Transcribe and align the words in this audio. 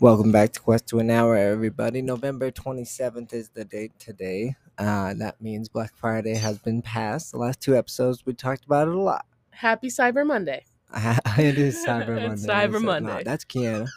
Welcome 0.00 0.32
back 0.32 0.52
to 0.52 0.60
Quest 0.60 0.86
to 0.88 0.98
an 0.98 1.10
Hour, 1.10 1.36
everybody. 1.36 2.00
November 2.00 2.50
27th 2.50 3.34
is 3.34 3.50
the 3.50 3.64
date 3.66 3.92
today. 3.98 4.54
Uh, 4.78 5.12
that 5.14 5.40
means 5.42 5.68
Black 5.68 5.94
Friday 5.94 6.34
has 6.36 6.56
been 6.58 6.80
passed. 6.80 7.32
The 7.32 7.38
last 7.38 7.60
two 7.60 7.76
episodes, 7.76 8.24
we 8.24 8.32
talked 8.32 8.64
about 8.64 8.88
it 8.88 8.94
a 8.94 9.00
lot. 9.00 9.26
Happy 9.50 9.88
Cyber 9.88 10.26
Monday. 10.26 10.64
it 10.96 11.58
is 11.58 11.84
Cyber 11.86 12.14
Monday. 12.16 12.32
It's 12.32 12.46
Cyber 12.46 12.72
so- 12.74 12.80
Monday. 12.80 13.12
nah, 13.12 13.22
that's 13.24 13.44
Kiana. 13.44 13.88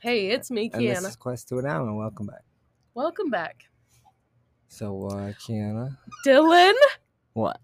Hey, 0.00 0.30
it's 0.30 0.50
me, 0.50 0.70
And 0.74 0.82
this 0.84 1.00
Kiana. 1.00 1.08
is 1.08 1.16
Quest 1.16 1.48
to 1.50 1.58
an 1.58 1.66
Hour. 1.66 1.94
Welcome 1.94 2.26
back. 2.26 2.42
Welcome 2.94 3.30
back. 3.30 3.62
So, 4.68 5.06
uh, 5.06 5.32
Kiana, 5.40 5.96
Dylan? 6.26 6.74
what? 7.32 7.60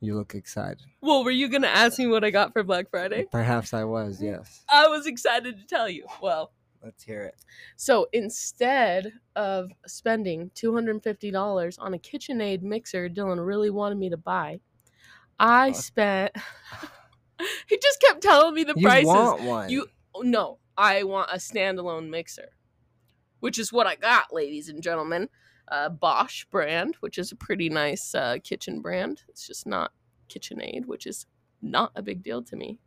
You 0.00 0.16
look 0.16 0.34
excited. 0.36 0.78
Well, 1.00 1.24
were 1.24 1.30
you 1.32 1.48
going 1.48 1.62
to 1.62 1.68
ask 1.68 1.98
me 1.98 2.06
what 2.06 2.22
I 2.24 2.30
got 2.30 2.52
for 2.52 2.62
Black 2.62 2.90
Friday? 2.90 3.26
Perhaps 3.30 3.74
I 3.74 3.82
was, 3.84 4.22
yes. 4.22 4.62
I 4.68 4.86
was 4.86 5.06
excited 5.06 5.58
to 5.58 5.66
tell 5.66 5.88
you. 5.88 6.06
Well, 6.20 6.52
Let's 6.82 7.04
hear 7.04 7.22
it. 7.22 7.36
so 7.76 8.08
instead 8.12 9.12
of 9.36 9.70
spending 9.86 10.50
$250 10.56 11.76
on 11.78 11.94
a 11.94 11.98
KitchenAid 11.98 12.62
mixer 12.62 13.08
Dylan 13.08 13.44
really 13.46 13.70
wanted 13.70 13.98
me 13.98 14.10
to 14.10 14.16
buy, 14.16 14.60
I 15.38 15.68
Oh. 15.70 15.72
spent. 15.72 16.32
he 17.68 17.78
just 17.78 18.00
kept 18.00 18.20
telling 18.22 18.54
me 18.54 18.64
the 18.64 18.74
You 18.76 18.86
prices. 18.86 19.06
want 19.06 19.42
one. 19.42 19.68
You 19.70 19.86
no, 20.22 20.58
I 20.76 21.04
want 21.04 21.30
a 21.32 21.36
standalone 21.36 22.08
mixer, 22.10 22.50
which 23.40 23.58
is 23.58 23.72
what 23.72 23.86
I 23.86 23.94
got, 23.96 24.32
ladies 24.32 24.68
and 24.68 24.82
gentlemen. 24.82 25.28
Uh, 25.68 25.88
Bosch 25.88 26.44
brand, 26.46 26.96
which 27.00 27.16
is 27.16 27.32
a 27.32 27.36
pretty 27.36 27.68
nice 27.68 28.14
uh, 28.14 28.36
kitchen 28.42 28.80
brand. 28.82 29.22
It's 29.28 29.46
just 29.46 29.66
not 29.66 29.92
KitchenAid, 30.28 30.86
which 30.86 31.06
is 31.06 31.26
not 31.62 31.92
a 31.94 32.02
big 32.02 32.22
deal 32.22 32.42
to 32.42 32.56
me 32.56 32.78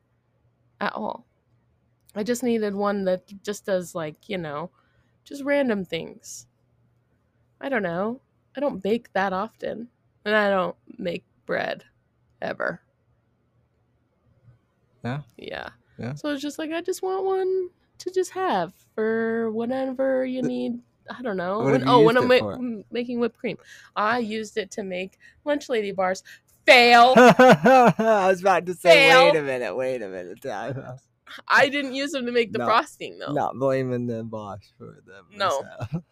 at 0.81 0.93
all. 0.93 1.25
I 2.15 2.23
just 2.23 2.43
needed 2.43 2.73
one 2.73 3.03
that 3.05 3.23
just 3.43 3.65
does 3.65 3.93
like 3.93 4.29
you 4.29 4.37
know, 4.37 4.69
just 5.23 5.43
random 5.43 5.85
things. 5.85 6.47
I 7.59 7.69
don't 7.69 7.83
know. 7.83 8.21
I 8.55 8.59
don't 8.59 8.81
bake 8.81 9.11
that 9.13 9.33
often, 9.33 9.89
and 10.23 10.35
I 10.35 10.49
don't 10.49 10.75
make 10.97 11.23
bread 11.45 11.83
ever. 12.41 12.81
Yeah? 15.03 15.21
Yeah. 15.37 15.69
Yeah. 15.97 16.13
So 16.15 16.29
it's 16.29 16.41
just 16.41 16.59
like 16.59 16.71
I 16.71 16.81
just 16.81 17.01
want 17.01 17.25
one 17.25 17.69
to 17.99 18.11
just 18.11 18.31
have 18.31 18.73
for 18.93 19.51
whenever 19.51 20.25
you 20.25 20.41
need. 20.41 20.79
I 21.15 21.21
don't 21.21 21.37
know. 21.37 21.61
When, 21.61 21.87
oh, 21.87 22.01
when 22.01 22.17
I'm 22.17 22.27
ma- 22.27 22.81
making 22.91 23.19
whipped 23.19 23.37
cream, 23.37 23.57
I 23.95 24.17
used 24.17 24.57
it 24.57 24.71
to 24.71 24.83
make 24.83 25.19
lunch 25.45 25.69
lady 25.69 25.91
bars. 25.91 26.23
Fail. 26.65 27.13
I 27.17 27.93
was 28.27 28.41
about 28.41 28.65
to 28.65 28.73
say, 28.73 29.07
Fail. 29.07 29.25
wait 29.25 29.35
a 29.37 29.43
minute, 29.43 29.75
wait 29.75 30.01
a 30.01 30.07
minute. 30.07 30.41
Time 31.35 31.45
out. 31.49 31.57
I 31.63 31.69
didn't 31.69 31.93
use 31.95 32.11
them 32.11 32.25
to 32.25 32.31
make 32.31 32.51
the 32.51 32.59
No. 32.59 32.65
frosting 32.65 33.17
though. 33.19 33.33
Not 33.33 33.55
blaming 33.55 34.07
the 34.07 34.23
Bosch 34.23 34.65
for 34.77 34.97
the 35.05 35.21
No. 35.37 35.63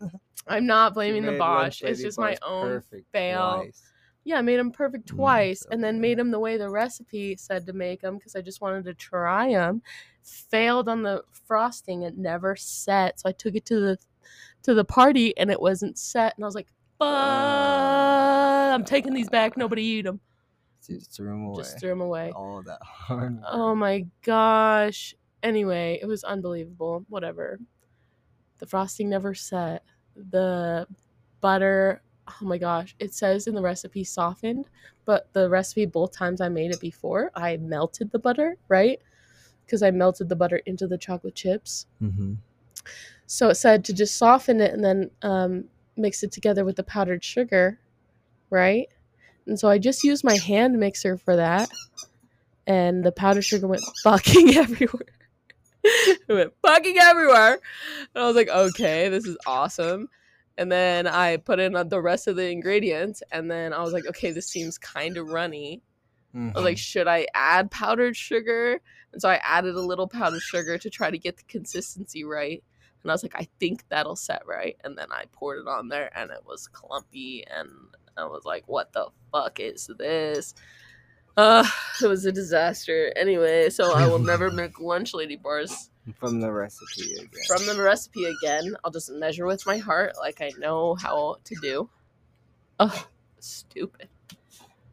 I'm 0.48 0.66
not 0.66 0.94
blaming 0.94 1.24
the 1.24 1.32
made 1.32 1.38
Bosch. 1.40 1.82
It's 1.82 2.00
Lady 2.00 2.04
just 2.04 2.20
my 2.20 2.38
own 2.42 2.84
fail. 3.12 3.62
twice. 3.64 3.82
Yeah, 4.26 4.38
I 4.38 4.42
made 4.42 4.58
them 4.58 4.72
perfect 4.72 5.06
Mm, 5.06 5.16
twice, 5.16 5.60
so 5.62 5.70
and 5.72 5.84
then 5.84 6.00
made 6.00 6.18
them 6.18 6.32
the 6.32 6.40
way 6.40 6.56
the 6.58 6.70
recipe 6.70 7.36
said 7.36 7.66
to 7.68 7.74
make 7.74 8.02
them 8.02 8.18
because 8.18 8.36
I 8.36 8.42
just 8.42 8.62
wanted 8.62 8.86
to 8.86 8.94
try 8.94 9.50
them. 9.50 9.82
Failed 10.24 10.88
on 10.88 11.04
the 11.04 11.24
frosting; 11.46 12.04
it 12.04 12.18
never 12.18 12.56
set, 12.56 13.20
so 13.20 13.28
I 13.30 13.34
took 13.34 13.56
it 13.56 13.66
to 13.66 13.80
the 13.82 13.98
to 14.64 14.74
the 14.74 14.86
party, 14.86 15.38
and 15.38 15.52
it 15.52 15.60
wasn't 15.60 15.98
set, 15.98 16.36
and 16.38 16.46
I 16.46 16.48
was 16.48 16.56
like, 16.56 16.68
"Fuck! 17.00 17.08
I'm 18.74 18.86
taking 18.86 19.14
these 19.14 19.30
back. 19.30 19.58
Nobody 19.58 19.84
eat 19.84 20.04
them. 20.04 20.22
Just 20.88 21.12
threw 21.12 21.32
'em 21.34 21.46
away. 21.46 21.58
Just 21.64 21.80
threw 21.80 21.90
them 21.90 22.02
away." 22.02 22.32
All 22.36 22.62
that 22.64 22.82
hard. 22.82 23.36
work. 23.36 23.46
Oh 23.48 23.76
my 23.76 24.06
gosh. 24.24 25.16
Anyway, 25.42 26.00
it 26.02 26.06
was 26.06 26.24
unbelievable. 26.24 27.06
Whatever. 27.10 27.60
The 28.60 28.66
frosting 28.66 29.10
never 29.10 29.34
set. 29.34 29.84
The 30.16 30.88
butter, 31.42 32.02
oh 32.28 32.46
my 32.46 32.58
gosh. 32.58 32.96
It 33.00 33.14
says 33.14 33.48
in 33.48 33.56
the 33.56 33.62
recipe 33.62 34.04
softened, 34.04 34.70
but 35.06 35.32
the 35.34 35.50
recipe 35.50 35.86
both 35.86 36.12
times 36.14 36.40
I 36.40 36.48
made 36.50 36.72
it 36.72 36.80
before, 36.80 37.32
I 37.36 37.58
melted 37.58 38.12
the 38.12 38.20
butter, 38.20 38.56
right? 38.70 39.00
Because 39.66 39.84
I 39.84 39.92
melted 39.92 40.30
the 40.30 40.36
butter 40.36 40.58
into 40.66 40.88
the 40.88 40.98
chocolate 40.98 41.36
chips. 41.36 41.88
Mhm. 42.02 42.38
So 43.26 43.50
it 43.50 43.56
said 43.56 43.84
to 43.86 43.94
just 43.94 44.16
soften 44.16 44.62
it 44.62 44.74
and 44.74 44.84
then 44.84 45.12
um, 45.22 45.66
mix 45.98 46.24
it 46.24 46.32
together 46.32 46.64
with 46.64 46.76
the 46.76 46.84
powdered 46.84 47.24
sugar, 47.24 47.80
right? 48.50 48.88
And 49.46 49.60
so 49.60 49.68
I 49.70 49.78
just 49.78 50.04
used 50.04 50.24
my 50.24 50.38
hand 50.38 50.80
mixer 50.80 51.18
for 51.18 51.36
that, 51.36 51.70
and 52.66 53.04
the 53.04 53.12
powdered 53.12 53.44
sugar 53.44 53.68
went 53.68 53.84
fucking 54.04 54.56
everywhere. 54.56 55.06
it 55.84 56.22
went 56.30 56.54
fucking 56.62 56.98
everywhere, 56.98 57.60
and 58.16 58.24
I 58.24 58.28
was 58.28 58.36
like, 58.36 58.50
okay, 58.50 59.10
this 59.10 59.26
is 59.26 59.38
awesome. 59.46 60.08
And 60.58 60.72
then 60.72 61.08
I 61.08 61.38
put 61.38 61.60
in 61.60 61.76
uh, 61.76 61.84
the 61.84 62.00
rest 62.02 62.28
of 62.28 62.36
the 62.36 62.50
ingredients, 62.50 63.22
and 63.32 63.50
then 63.50 63.74
I 63.74 63.82
was 63.82 63.92
like, 63.92 64.06
okay, 64.08 64.32
this 64.32 64.48
seems 64.48 64.78
kind 64.78 65.18
of 65.18 65.28
runny. 65.28 65.82
I 66.36 66.52
was 66.56 66.64
like, 66.64 66.78
Mhm. 66.78 66.80
should 66.80 67.08
I 67.08 67.28
add 67.36 67.70
powdered 67.70 68.16
sugar? 68.18 68.82
And 69.12 69.22
so 69.22 69.30
I 69.30 69.36
added 69.44 69.76
a 69.76 69.82
little 69.82 70.08
powdered 70.08 70.42
sugar 70.42 70.80
to 70.80 70.90
try 70.90 71.12
to 71.12 71.18
get 71.20 71.38
the 71.38 71.44
consistency 71.44 72.24
right. 72.24 72.64
And 73.04 73.12
I 73.12 73.14
was 73.14 73.22
like, 73.22 73.36
I 73.36 73.48
think 73.60 73.84
that'll 73.90 74.16
set 74.16 74.42
right. 74.48 74.76
And 74.84 74.98
then 74.98 75.12
I 75.12 75.26
poured 75.32 75.60
it 75.60 75.68
on 75.68 75.90
there 75.90 76.10
and 76.18 76.32
it 76.32 76.44
was 76.44 76.68
clumpy. 76.68 77.46
And 77.46 77.70
I 78.18 78.26
was 78.26 78.46
like, 78.46 78.64
what 78.68 78.92
the 78.94 79.08
fuck 79.32 79.60
is 79.60 79.90
this? 79.98 80.54
Uh, 81.36 81.66
it 82.02 82.08
was 82.08 82.26
a 82.26 82.32
disaster. 82.32 83.12
Anyway, 83.16 83.70
so 83.70 83.94
I 83.94 84.06
will 84.08 84.20
never 84.20 84.52
make 84.62 84.80
lunch 84.80 85.14
lady 85.14 85.36
bars 85.36 85.90
from 86.20 86.40
the 86.42 86.52
recipe 86.52 87.14
again. 87.14 87.30
from 87.48 87.66
the 87.66 87.82
recipe 87.82 88.26
again. 88.26 88.76
I'll 88.84 88.92
just 88.92 89.12
measure 89.12 89.46
with 89.46 89.66
my 89.66 89.78
heart 89.78 90.14
like 90.20 90.42
I 90.42 90.52
know 90.60 90.96
how 90.96 91.38
to 91.44 91.56
do. 91.62 91.90
Oh, 92.80 93.08
stupid. 93.40 94.10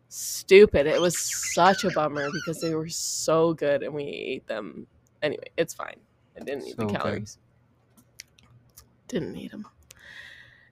Stupid. 0.09 0.87
It 0.87 1.01
was 1.01 1.19
such 1.55 1.85
a 1.85 1.91
bummer 1.91 2.29
because 2.33 2.61
they 2.61 2.75
were 2.75 2.89
so 2.89 3.53
good 3.55 3.83
and 3.83 3.93
we 3.95 4.05
ate 4.05 4.47
them. 4.47 4.87
Anyway, 5.23 5.45
it's 5.57 5.75
fine. 5.75 5.97
I 6.37 6.45
didn't 6.45 6.65
need 6.65 6.77
So 6.77 6.83
the 6.83 6.87
good. 6.87 6.97
calories. 6.97 7.39
Didn't 9.09 9.33
need 9.33 9.51
them. 9.51 9.67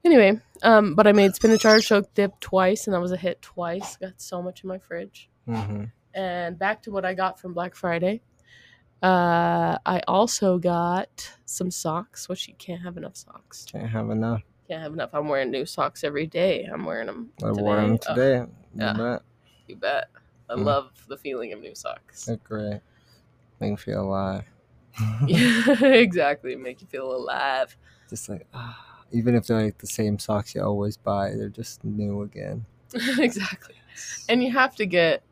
Anyway, 0.09 0.41
um, 0.63 0.95
but 0.95 1.07
I 1.07 1.13
made 1.13 1.35
spinach 1.35 1.67
artichoke 1.67 2.15
dip 2.15 2.41
twice 2.41 2.87
and 2.87 2.95
that 2.95 3.01
was 3.01 3.13
a 3.13 3.17
hit 3.19 3.43
twice. 3.43 3.97
Got 3.99 4.15
so 4.23 4.41
much 4.41 4.65
in 4.65 4.69
my 4.69 4.79
fridge. 4.79 5.29
hmm 5.47 5.85
And 6.15 6.59
back 6.59 6.81
to 6.85 6.91
what 6.91 7.05
I 7.05 7.13
got 7.13 7.39
from 7.39 7.53
Black 7.53 7.75
Friday. 7.75 8.23
Uh, 9.03 9.77
I 9.85 10.01
also 10.09 10.57
got 10.59 11.31
some 11.45 11.71
socks, 11.71 12.27
which 12.27 12.49
you 12.49 12.55
can't 12.59 12.81
have 12.81 12.97
enough 12.97 13.17
socks. 13.17 13.67
Can't 13.71 13.87
have 13.91 14.09
enough. 14.09 14.41
Can't 14.67 14.83
have 14.83 14.95
enough. 14.95 15.11
I'm 15.13 15.29
wearing 15.29 15.51
new 15.51 15.67
socks 15.67 16.03
every 16.05 16.27
day. 16.27 16.65
I'm 16.73 16.87
wearing 16.87 17.07
them. 17.07 17.29
I 17.45 17.51
wore 17.53 17.77
them 17.77 17.93
Oh, 18.09 18.15
today. 18.15 18.47
yeah. 18.75 18.93
You 18.93 18.99
bet. 18.99 19.23
you 19.67 19.77
bet. 19.77 20.05
I 20.49 20.55
Mm. 20.55 20.65
love 20.65 20.91
the 21.07 21.19
feeling 21.19 21.53
of 21.53 21.61
new 21.61 21.75
socks. 21.75 22.25
They're 22.25 22.37
great. 22.39 22.81
Make 23.61 23.73
me 23.73 23.77
feel 23.77 24.01
alive. 24.05 24.45
Yeah, 25.27 25.85
exactly. 25.85 26.57
Make 26.57 26.81
you 26.81 26.87
feel 26.87 27.15
alive. 27.15 27.77
just 28.09 28.31
like, 28.31 28.47
ah, 28.55 28.88
even 29.11 29.35
if 29.35 29.47
they're 29.47 29.63
like 29.63 29.79
the 29.79 29.87
same 29.87 30.19
socks 30.19 30.55
you 30.55 30.63
always 30.63 30.97
buy, 30.97 31.31
they're 31.35 31.49
just 31.49 31.85
new 31.85 32.23
again. 32.23 32.65
exactly. 33.19 33.75
And 34.29 34.43
you 34.43 34.53
have 34.53 34.75
to 34.77 34.87
get 34.87 35.23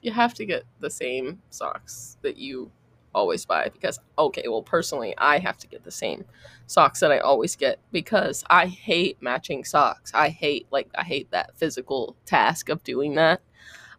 you 0.00 0.12
have 0.12 0.34
to 0.34 0.46
get 0.46 0.64
the 0.80 0.90
same 0.90 1.42
socks 1.50 2.16
that 2.22 2.36
you 2.36 2.70
always 3.14 3.44
buy 3.44 3.68
because 3.68 3.98
okay, 4.18 4.46
well 4.46 4.62
personally 4.62 5.14
I 5.18 5.38
have 5.38 5.58
to 5.58 5.66
get 5.66 5.84
the 5.84 5.90
same 5.90 6.24
socks 6.66 7.00
that 7.00 7.10
I 7.10 7.18
always 7.18 7.56
get 7.56 7.78
because 7.90 8.44
I 8.48 8.66
hate 8.66 9.20
matching 9.20 9.64
socks. 9.64 10.12
I 10.14 10.28
hate 10.28 10.66
like 10.70 10.88
I 10.96 11.04
hate 11.04 11.30
that 11.30 11.56
physical 11.56 12.16
task 12.26 12.68
of 12.68 12.84
doing 12.84 13.14
that. 13.14 13.40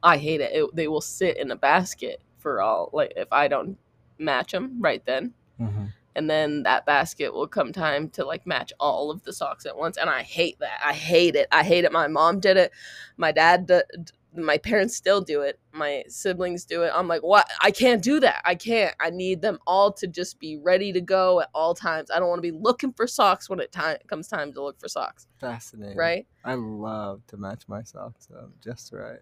I 0.02 0.18
hate 0.18 0.42
it. 0.42 0.52
it 0.54 0.76
they 0.76 0.88
will 0.88 1.02
sit 1.02 1.38
in 1.38 1.52
a 1.52 1.56
basket 1.56 2.22
for 2.38 2.62
all 2.62 2.90
like 2.94 3.14
if 3.16 3.28
I 3.32 3.48
don't 3.48 3.78
match 4.18 4.52
them 4.52 4.78
right 4.80 5.04
then 5.06 5.34
hmm 5.58 5.86
and 6.20 6.30
then 6.30 6.64
that 6.64 6.86
basket 6.86 7.34
will 7.34 7.48
come 7.48 7.72
time 7.72 8.10
to 8.10 8.26
like 8.26 8.46
match 8.46 8.74
all 8.78 9.10
of 9.10 9.24
the 9.24 9.32
socks 9.32 9.66
at 9.66 9.78
once 9.78 9.96
and 9.96 10.10
i 10.10 10.22
hate 10.22 10.60
that. 10.60 10.82
I 10.84 10.92
hate 10.92 11.34
it. 11.38 11.48
I 11.50 11.64
hate 11.64 11.86
it. 11.86 11.94
My 11.94 12.08
mom 12.10 12.42
did 12.42 12.58
it. 12.58 12.74
My 13.16 13.32
dad 13.32 13.66
d- 13.68 13.80
d- 14.04 14.12
my 14.36 14.58
parents 14.58 14.96
still 14.98 15.22
do 15.22 15.42
it. 15.42 15.58
My 15.72 16.04
siblings 16.10 16.66
do 16.66 16.84
it. 16.84 16.92
I'm 16.94 17.08
like 17.08 17.22
what 17.24 17.48
i 17.62 17.72
can't 17.72 18.04
do 18.04 18.20
that. 18.20 18.42
I 18.44 18.56
can't. 18.56 18.94
I 19.00 19.12
need 19.12 19.42
them 19.42 19.60
all 19.66 19.94
to 19.94 20.08
just 20.08 20.40
be 20.40 20.58
ready 20.58 20.92
to 20.92 21.00
go 21.02 21.40
at 21.40 21.48
all 21.54 21.74
times. 21.74 22.12
I 22.12 22.20
don't 22.20 22.28
want 22.28 22.44
to 22.44 22.52
be 22.52 22.58
looking 22.68 22.92
for 22.92 23.08
socks 23.08 23.50
when 23.50 23.62
it 23.62 23.72
time 23.72 23.98
comes 24.08 24.28
time 24.28 24.52
to 24.54 24.62
look 24.62 24.78
for 24.78 24.90
socks. 24.90 25.26
Fascinating. 25.40 25.98
right? 25.98 26.28
I 26.44 26.56
love 26.56 27.22
to 27.28 27.38
match 27.38 27.64
my 27.70 27.82
socks 27.84 28.28
up 28.38 28.50
just 28.62 28.92
right. 28.92 29.20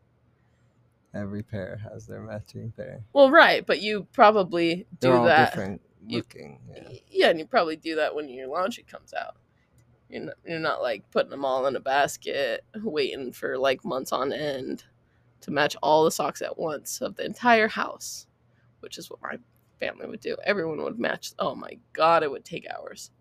Every 1.13 1.41
pair 1.43 1.79
has 1.91 2.05
their 2.07 2.21
matching 2.21 2.71
pair. 2.75 3.01
well 3.13 3.29
right 3.31 3.65
but 3.65 3.81
you 3.81 4.07
probably 4.13 4.75
do 4.75 4.85
They're 4.99 5.15
all 5.17 5.25
that. 5.25 5.51
different 5.51 5.81
looking. 6.05 6.59
Yeah. 6.73 6.89
Yeah, 7.09 7.29
and 7.29 7.39
you 7.39 7.45
probably 7.45 7.75
do 7.75 7.95
that 7.95 8.13
when 8.15 8.29
your 8.29 8.47
laundry 8.47 8.83
comes 8.83 9.13
out. 9.13 9.35
You're 10.09 10.23
not, 10.23 10.35
you're 10.45 10.59
not 10.59 10.81
like 10.81 11.09
putting 11.11 11.29
them 11.31 11.43
all 11.45 11.65
in 11.67 11.75
a 11.75 11.79
basket, 11.81 12.63
waiting 12.75 13.31
for 13.31 13.57
like 13.57 13.83
months 13.83 14.11
on 14.11 14.31
end 14.31 14.83
to 15.41 15.51
match 15.51 15.75
all 15.83 16.03
the 16.03 16.11
socks 16.11 16.41
at 16.41 16.57
once 16.57 17.01
of 17.01 17.15
the 17.15 17.25
entire 17.25 17.67
house, 17.67 18.25
which 18.79 18.97
is 18.97 19.09
what 19.09 19.21
my 19.21 19.37
family 19.79 20.07
would 20.07 20.21
do. 20.21 20.35
Everyone 20.45 20.81
would 20.83 20.97
match. 20.99 21.33
Oh 21.39 21.55
my 21.55 21.77
god, 21.93 22.23
it 22.23 22.31
would 22.31 22.45
take 22.45 22.65
hours. 22.69 23.11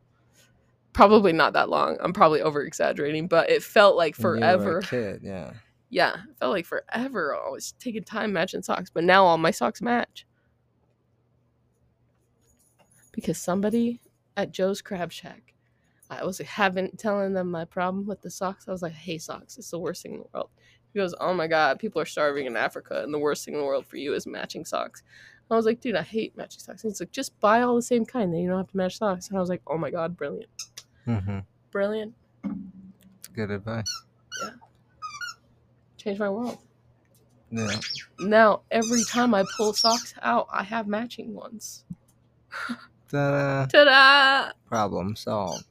probably 0.93 1.32
not 1.32 1.52
that 1.52 1.69
long. 1.69 1.99
I'm 2.00 2.12
probably 2.12 2.40
over 2.40 2.62
exaggerating, 2.62 3.26
but 3.28 3.50
it 3.50 3.62
felt 3.62 3.96
like 3.96 4.17
when 4.17 4.37
you 4.37 4.40
were 4.40 4.46
a 4.46 4.56
forever. 4.58 4.81
kid, 4.81 5.20
yeah. 5.23 5.52
Yeah, 5.90 6.14
it 6.14 6.38
felt 6.38 6.52
like 6.52 6.64
forever. 6.67 7.34
Always 7.34 7.73
taking 7.78 8.02
time 8.02 8.32
matching 8.32 8.62
socks, 8.62 8.90
but 8.93 9.05
now 9.05 9.25
all 9.25 9.38
my 9.38 9.50
socks 9.50 9.82
match. 9.82 10.26
Because 13.17 13.39
somebody 13.39 14.01
at 14.37 14.53
Joe's 14.53 14.81
Crab 14.81 15.11
Shack, 15.11 15.55
I 16.09 16.25
was 16.25 16.39
having 16.39 16.93
telling 16.93 17.33
them 17.33 17.51
my 17.51 17.65
problem 17.65 18.07
with 18.07 18.21
the 18.23 18.31
socks. 18.31 18.69
I 18.69 18.71
was 18.71 18.83
like, 18.83 18.93
"Hey, 18.93 19.19
socks, 19.19 19.59
it's 19.59 19.71
the 19.73 19.79
worst 19.81 20.03
thing 20.03 20.13
in 20.13 20.19
the 20.21 20.27
world." 20.33 20.51
He 20.93 21.01
goes, 21.01 21.15
"Oh 21.21 21.35
my 21.35 21.49
god, 21.49 21.81
people 21.81 22.01
are 22.01 22.05
starving 22.07 22.47
in 22.47 22.57
Africa, 22.57 23.03
and 23.03 23.13
the 23.13 23.19
worst 23.19 23.45
thing 23.45 23.55
in 23.55 23.61
the 23.61 23.67
world 23.67 23.87
for 23.87 23.97
you 23.97 24.15
is 24.15 24.27
matching 24.27 24.65
socks." 24.65 25.03
I 25.51 25.57
was 25.57 25.65
like, 25.67 25.81
"Dude, 25.81 25.97
I 25.97 26.03
hate 26.03 26.37
matching 26.37 26.61
socks." 26.61 26.85
And 26.85 26.93
he's 26.93 27.01
like, 27.01 27.11
"Just 27.11 27.39
buy 27.41 27.63
all 27.63 27.75
the 27.75 27.83
same 27.83 28.05
kind, 28.05 28.33
then 28.33 28.41
you 28.41 28.49
don't 28.49 28.59
have 28.59 28.71
to 28.71 28.77
match 28.77 28.99
socks." 28.99 29.29
And 29.29 29.37
I 29.37 29.41
was 29.41 29.49
like, 29.49 29.62
"Oh 29.67 29.79
my 29.79 29.91
god, 29.91 30.17
brilliant, 30.17 30.51
Mm-hmm. 31.07 31.39
brilliant, 31.73 32.15
Good 33.33 33.51
advice. 33.51 33.85
Yeah. 34.43 34.51
Changed 35.97 36.21
my 36.21 36.31
world." 36.31 36.59
Yeah. 37.51 37.81
Now 38.21 38.62
every 38.71 39.05
time 39.05 39.35
I 39.35 39.45
pull 39.57 39.73
socks 39.73 40.15
out, 40.23 40.49
I 40.53 40.62
have 40.62 40.87
matching 40.87 41.33
ones. 41.35 41.85
Ta-da. 43.11 43.67
Ta-da! 43.67 44.53
Problem 44.67 45.14
solved. 45.17 45.64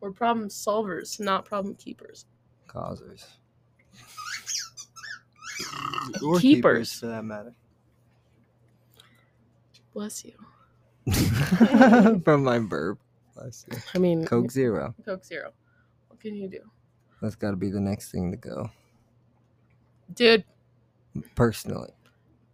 We're 0.00 0.10
problem 0.12 0.48
solvers, 0.48 1.20
not 1.20 1.44
problem 1.44 1.74
keepers. 1.76 2.26
Causers. 2.66 3.26
Or 6.24 6.38
Keepers. 6.40 6.92
for 6.98 7.06
that 7.06 7.24
matter. 7.24 7.54
Bless 9.94 10.24
you. 10.24 10.32
From 12.24 12.42
my 12.42 12.58
burp. 12.58 12.98
Bless 13.36 13.64
you. 13.70 13.78
I 13.94 13.98
mean, 13.98 14.24
Coke 14.24 14.50
Zero. 14.50 14.94
Coke 15.04 15.24
Zero. 15.24 15.52
What 16.08 16.18
can 16.18 16.34
you 16.34 16.48
do, 16.48 16.60
That's 17.20 17.36
got 17.36 17.50
to 17.50 17.56
be 17.56 17.70
the 17.70 17.80
next 17.80 18.10
thing 18.10 18.30
to 18.32 18.36
go. 18.36 18.70
dude? 20.14 20.44
Personally, 21.36 21.90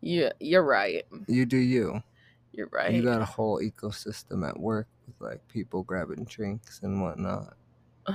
Yeah, 0.00 0.32
you're 0.40 0.64
right. 0.64 1.04
you 1.26 1.46
do 1.46 1.56
you. 1.58 2.02
You're 2.58 2.68
right. 2.72 2.92
You 2.92 3.02
got 3.04 3.22
a 3.22 3.24
whole 3.24 3.60
ecosystem 3.60 4.44
at 4.46 4.58
work 4.58 4.88
with 5.06 5.14
like 5.20 5.46
people 5.46 5.84
grabbing 5.84 6.24
drinks 6.24 6.80
and 6.82 7.00
whatnot. 7.00 7.54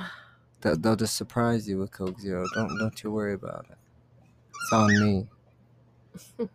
They'll, 0.61 0.77
they'll 0.77 0.95
just 0.95 1.15
surprise 1.17 1.67
you 1.67 1.77
with 1.77 1.91
Coke 1.91 2.17
Zero. 2.21 2.45
Don't 2.55 2.77
don't 2.77 3.03
you 3.03 3.11
worry 3.11 3.33
about 3.33 3.65
it. 3.69 3.77
It's 4.49 4.71
on 4.73 4.87
me. 4.87 5.27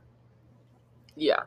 yeah, 1.17 1.40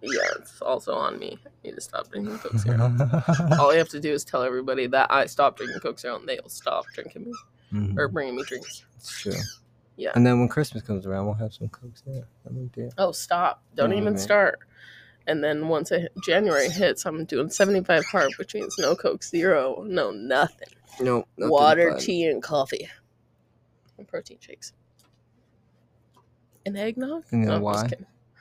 yeah. 0.00 0.20
It's 0.38 0.62
also 0.62 0.94
on 0.94 1.18
me. 1.18 1.38
I 1.44 1.50
need 1.62 1.74
to 1.74 1.80
stop 1.82 2.08
drinking 2.10 2.38
Coke 2.38 2.56
Zero. 2.58 2.84
All 3.60 3.70
I 3.70 3.76
have 3.76 3.90
to 3.90 4.00
do 4.00 4.12
is 4.12 4.24
tell 4.24 4.42
everybody 4.42 4.86
that 4.86 5.12
I 5.12 5.26
stopped 5.26 5.58
drinking 5.58 5.80
Coke 5.80 5.98
Zero, 5.98 6.16
and 6.16 6.26
they'll 6.26 6.48
stop 6.48 6.86
drinking 6.94 7.24
me 7.26 7.32
Mhm, 7.74 7.98
or 7.98 8.08
bringing 8.08 8.36
me 8.36 8.44
drinks. 8.44 8.86
It's 8.96 9.20
true. 9.20 9.32
Yeah. 9.98 10.12
And 10.14 10.26
then 10.26 10.38
when 10.40 10.48
Christmas 10.48 10.82
comes 10.84 11.04
around, 11.04 11.26
we'll 11.26 11.34
have 11.34 11.52
some 11.52 11.68
Coke 11.68 11.98
Zero. 11.98 12.24
I 12.48 12.50
mean. 12.50 12.70
Oh, 12.96 13.12
stop! 13.12 13.62
Don't 13.74 13.92
Oh, 13.92 13.96
even 13.96 14.14
man. 14.14 14.18
start. 14.18 14.60
And 15.26 15.42
then 15.42 15.68
once 15.68 15.90
it, 15.90 16.12
January 16.24 16.68
hits, 16.68 17.04
I'm 17.04 17.24
doing 17.24 17.50
75 17.50 18.04
hard, 18.06 18.30
which 18.38 18.54
means 18.54 18.76
no 18.78 18.94
Coke 18.94 19.24
Zero, 19.24 19.82
no 19.86 20.10
nothing. 20.12 20.68
No, 21.00 21.24
nothing 21.36 21.50
Water, 21.50 21.90
but- 21.92 22.00
tea, 22.00 22.26
and 22.26 22.42
coffee, 22.42 22.88
and 23.98 24.06
protein 24.06 24.38
shakes, 24.40 24.72
and 26.64 26.76
eggnog. 26.76 27.24
You 27.32 27.38
know 27.38 27.58
No, 27.58 27.60
why? 27.60 27.90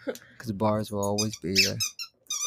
Because 0.06 0.52
bars 0.54 0.92
will 0.92 1.04
always 1.04 1.36
be 1.40 1.56
there. 1.56 1.78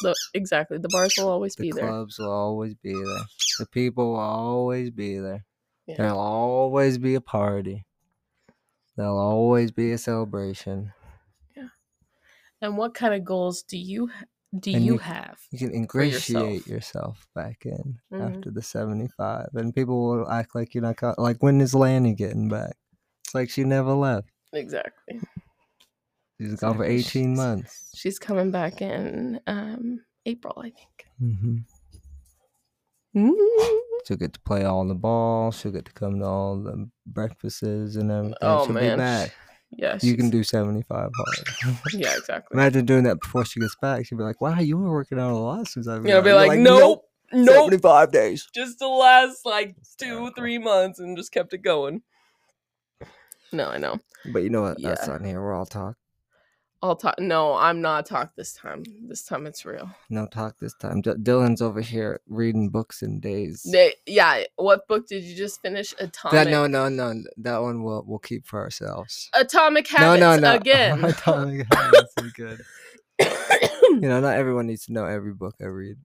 The, 0.03 0.15
exactly, 0.35 0.79
the 0.79 0.89
bars 0.89 1.15
will 1.19 1.29
always 1.29 1.57
The 1.57 1.63
be 1.65 1.73
there. 1.73 1.85
The 1.87 1.91
clubs 1.91 2.19
will 2.19 2.31
always 2.31 2.75
be 2.75 2.93
there. 2.93 3.25
The 3.59 3.67
people 3.67 4.13
will 4.13 4.21
always 4.21 4.91
be 4.91 5.19
there. 5.19 5.45
Yeah. 5.87 5.97
There'll 5.99 6.21
always 6.21 6.99
be 6.99 7.15
a 7.17 7.21
party. 7.21 7.85
There'll 8.97 9.19
always 9.19 9.73
be 9.73 9.91
a 9.93 9.99
celebration. 9.99 10.93
And 12.61 12.77
what 12.77 12.95
kind 12.95 13.15
of 13.15 13.25
goals 13.25 13.63
do 13.63 13.79
you 13.79 14.11
do 14.59 14.71
you, 14.71 14.79
you- 14.81 14.99
have? 14.99 15.39
You 15.53 15.59
can 15.59 15.75
ingratiate 15.75 16.67
yourself. 16.67 16.67
yourself 16.67 17.27
back 17.35 17.67
in 17.67 17.99
Mhm. 18.13 18.37
after 18.37 18.51
the 18.51 18.63
75. 18.63 19.49
And 19.55 19.75
people 19.75 20.09
will 20.09 20.29
act 20.31 20.55
like 20.55 20.75
you're 20.75 20.83
not, 20.83 20.97
co- 20.97 21.15
like, 21.19 21.43
when 21.43 21.61
is 21.61 21.75
Lanny 21.75 22.15
getting 22.15 22.49
back? 22.49 22.75
It's 23.25 23.35
like 23.35 23.51
she 23.51 23.65
never 23.65 23.93
left. 23.93 24.29
Exactly. 24.55 25.21
She's 26.41 26.55
gone 26.55 26.77
for 26.77 26.85
18 26.85 27.03
She's- 27.03 27.37
months. 27.37 27.91
She's 27.95 28.19
coming 28.19 28.51
back 28.51 28.81
in 28.81 29.41
um, 29.47 30.01
April, 30.25 30.55
I 30.59 30.71
think. 30.71 31.07
Mm-hmm. 31.21 31.57
Mm. 33.17 33.33
She'll 34.07 34.17
get 34.17 34.33
to 34.33 34.41
play 34.41 34.65
all 34.65 34.87
the 34.87 34.95
ball. 34.95 35.51
She'll 35.53 35.73
get 35.73 35.85
to 35.87 35.93
come 35.93 36.21
to 36.21 36.25
all 36.25 36.57
the 36.63 36.89
breakfasts 37.07 37.63
and 37.63 38.11
everything. 38.11 38.35
Oh 38.41 38.65
She'll 38.65 38.75
man. 38.75 38.97
be 38.97 39.01
back. 39.03 39.35
Yeah. 39.81 39.97
You 40.03 40.17
can 40.17 40.29
do 40.29 40.43
75 40.43 40.89
hard. 40.99 41.79
Yeah, 41.95 42.13
exactly. 42.17 42.57
Imagine 42.57 42.85
doing 42.85 43.05
that 43.05 43.21
before 43.21 43.45
she 43.45 43.61
gets 43.61 43.77
back. 43.81 44.05
She'd 44.05 44.19
be 44.19 44.25
like, 44.25 44.41
wow, 44.41 44.59
you 44.59 44.77
were 44.77 44.91
working 44.91 45.21
out 45.21 45.31
a 45.31 45.37
lot 45.37 45.69
since 45.69 45.87
I've 45.87 46.03
been 46.03 46.11
Yeah, 46.11 46.19
out." 46.19 46.25
be 46.25 46.31
You're 46.31 46.37
like, 46.37 46.59
nope, 46.59 47.05
nope, 47.33 47.47
75 47.55 48.11
days. 48.11 48.49
just 48.53 48.81
the 48.81 48.89
last 48.89 49.47
like 49.47 49.77
two, 49.97 50.33
three 50.37 50.59
months, 50.59 50.99
and 50.99 51.17
just 51.17 51.31
kept 51.31 51.53
it 51.53 51.59
going. 51.63 52.03
No, 53.53 53.69
I 53.69 53.79
know. 53.79 53.99
But 54.33 54.43
you 54.43 54.51
know 54.51 54.63
what? 54.63 54.83
That's 54.83 55.07
Yeah. 55.07 55.15
on 55.15 55.25
here. 55.25 55.41
We're 55.41 55.55
all 55.55 55.65
talk. 55.65 55.95
I'll 56.81 56.95
talk. 56.95 57.19
No, 57.19 57.55
I'm 57.55 57.81
not 57.81 58.07
talk 58.07 58.37
this 58.37 58.53
time. 58.53 58.85
This 59.09 59.25
time 59.25 59.47
it's 59.47 59.65
real. 59.65 59.91
No 60.11 60.27
talk 60.27 60.59
this 60.61 60.75
time. 60.75 61.01
D- 61.01 61.11
Dylan's 61.11 61.61
over 61.61 61.81
here 61.81 62.21
reading 62.29 62.69
books 62.71 63.03
in 63.03 63.19
days. 63.19 63.67
They, 63.71 63.95
yeah. 64.07 64.45
What 64.55 64.87
book 64.87 65.09
did 65.09 65.25
you 65.25 65.35
just 65.35 65.61
finish? 65.61 65.93
Atomic. 65.99 66.33
That, 66.33 66.49
no, 66.49 66.69
no, 66.69 66.89
no. 66.89 67.15
That 67.39 67.63
one 67.63 67.83
we'll, 67.83 68.05
we'll 68.07 68.21
keep 68.21 68.47
for 68.47 68.61
ourselves. 68.61 69.29
Atomic 69.35 69.91
No, 69.93 69.99
Habits 69.99 70.21
no, 70.21 70.37
no. 70.37 70.41
no. 70.53 70.55
again. 70.57 71.05
Atomic 71.05 71.67
Habits 71.75 72.15
is 72.23 72.33
good. 72.33 72.61
You 73.91 74.01
know, 74.01 74.21
not 74.21 74.37
everyone 74.37 74.67
needs 74.69 74.85
to 74.87 74.93
know 74.93 75.07
every 75.07 75.33
book 75.35 75.57
I 75.61 75.65
read. 75.65 75.97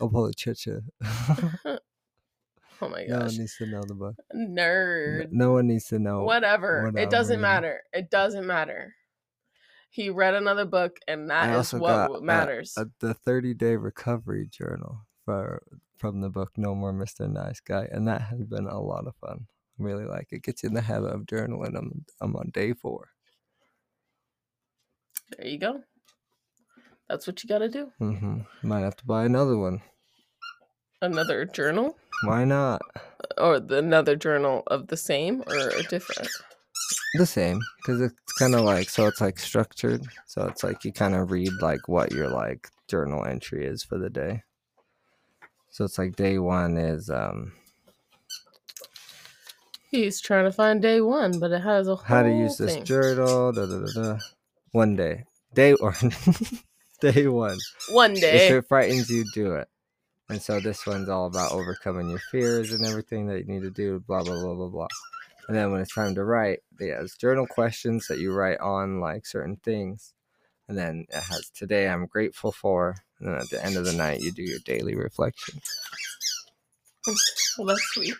Oh, 0.00 0.10
I'll 0.12 0.32
chicha. 0.32 0.80
oh 1.04 1.78
my 2.80 3.06
gosh. 3.06 3.08
no 3.08 3.18
one 3.18 3.36
needs 3.36 3.56
to 3.58 3.66
know 3.66 3.82
the 3.86 3.94
book. 3.94 4.14
Nerd. 4.34 5.28
No 5.30 5.52
one 5.52 5.68
needs 5.68 5.86
to 5.88 6.00
know. 6.00 6.24
Whatever. 6.24 6.90
what 6.90 7.00
It 7.00 7.10
doesn't 7.10 7.40
matter. 7.40 7.82
It 7.92 8.10
doesn't 8.10 8.46
matter. 8.46 8.94
He 9.92 10.08
read 10.08 10.32
another 10.32 10.64
book, 10.64 10.98
and 11.06 11.30
I 11.30 11.48
that 11.48 11.52
is 11.52 11.74
also 11.74 11.78
what 11.78 12.22
matters. 12.22 12.72
uh, 12.78 12.86
the 13.00 13.12
30 13.12 13.52
day 13.52 13.76
recovery 13.76 14.48
journal 14.50 15.02
for 15.26 15.62
from 15.98 16.22
the 16.22 16.30
book 16.30 16.52
No 16.56 16.74
More 16.74 16.94
Mr. 16.94 17.30
Nice 17.30 17.60
Guy, 17.60 17.86
and 17.92 18.08
that 18.08 18.22
has 18.22 18.42
been 18.46 18.66
a 18.66 18.80
lot 18.80 19.06
of 19.06 19.14
fun. 19.16 19.46
I 19.78 19.82
really 19.82 20.06
like 20.06 20.28
it. 20.32 20.42
Gets 20.44 20.62
you 20.62 20.70
in 20.70 20.74
the 20.74 20.80
habit 20.80 21.08
of 21.12 21.26
journaling. 21.26 21.76
I'm 21.76 22.06
I'm 22.22 22.34
on 22.36 22.48
day 22.54 22.72
four. 22.72 23.10
there 25.36 25.46
you 25.46 25.58
go. 25.58 25.82
That's 27.10 27.26
what 27.26 27.42
you 27.44 27.48
got 27.48 27.58
to 27.58 27.68
do. 27.68 27.92
Mm-hmm. 28.00 28.40
Might 28.66 28.80
have 28.80 28.96
to 28.96 29.04
buy 29.04 29.26
another 29.26 29.58
one. 29.58 29.82
Another 31.02 31.44
journal, 31.44 31.98
Why 32.24 32.44
not? 32.44 32.80
or 33.36 33.60
the, 33.60 33.76
another 33.78 34.16
journal 34.16 34.62
of 34.68 34.86
the 34.86 34.96
same 34.96 35.42
or 35.46 35.70
different. 35.90 36.30
The 37.14 37.26
same, 37.26 37.60
because 37.76 38.00
it's 38.00 38.32
kind 38.38 38.54
of 38.54 38.62
like 38.62 38.88
so. 38.88 39.06
It's 39.06 39.20
like 39.20 39.38
structured, 39.38 40.02
so 40.26 40.46
it's 40.46 40.64
like 40.64 40.84
you 40.84 40.92
kind 40.92 41.14
of 41.14 41.30
read 41.30 41.52
like 41.60 41.86
what 41.86 42.12
your 42.12 42.28
like 42.28 42.70
journal 42.88 43.24
entry 43.24 43.66
is 43.66 43.82
for 43.84 43.98
the 43.98 44.08
day. 44.08 44.42
So 45.68 45.84
it's 45.84 45.98
like 45.98 46.16
day 46.16 46.38
one 46.38 46.78
is 46.78 47.10
um 47.10 47.52
He's 49.92 50.22
trying 50.22 50.46
to 50.46 50.52
find 50.52 50.80
day 50.80 51.02
one, 51.02 51.38
but 51.38 51.52
it 51.52 51.60
has 51.60 51.86
a 51.86 51.96
whole 51.96 52.04
how 52.04 52.22
to 52.22 52.30
use 52.30 52.56
this 52.56 52.76
journal. 52.78 53.52
Da, 53.52 53.66
da, 53.66 53.78
da, 53.80 53.92
da. 53.94 54.18
One 54.70 54.96
day, 54.96 55.24
day 55.52 55.74
or 55.74 55.94
day 57.02 57.26
one. 57.26 57.58
One 57.90 58.14
day. 58.14 58.46
If 58.46 58.52
it 58.52 58.68
frightens 58.68 59.10
you, 59.10 59.26
do 59.34 59.54
it. 59.56 59.68
And 60.30 60.40
so 60.40 60.60
this 60.60 60.86
one's 60.86 61.10
all 61.10 61.26
about 61.26 61.52
overcoming 61.52 62.08
your 62.08 62.22
fears 62.30 62.72
and 62.72 62.86
everything 62.86 63.26
that 63.26 63.40
you 63.40 63.44
need 63.44 63.64
to 63.64 63.70
do. 63.70 64.02
Blah 64.06 64.22
blah 64.22 64.40
blah 64.40 64.54
blah 64.54 64.68
blah. 64.68 64.88
And 65.48 65.56
then 65.56 65.72
when 65.72 65.80
it's 65.80 65.94
time 65.94 66.14
to 66.14 66.24
write, 66.24 66.60
it 66.78 66.94
has 66.94 67.14
journal 67.14 67.46
questions 67.46 68.06
that 68.08 68.18
you 68.18 68.32
write 68.32 68.60
on 68.60 69.00
like 69.00 69.26
certain 69.26 69.56
things. 69.56 70.14
And 70.68 70.78
then 70.78 71.06
it 71.08 71.22
has 71.22 71.50
today 71.50 71.88
I'm 71.88 72.06
grateful 72.06 72.52
for. 72.52 72.96
And 73.18 73.28
then 73.28 73.36
at 73.36 73.50
the 73.50 73.64
end 73.64 73.76
of 73.76 73.84
the 73.84 73.92
night, 73.92 74.20
you 74.20 74.32
do 74.32 74.42
your 74.42 74.60
daily 74.60 74.94
reflection. 74.94 75.60
Well, 77.58 77.66
that's 77.66 77.82
sweet. 77.92 78.14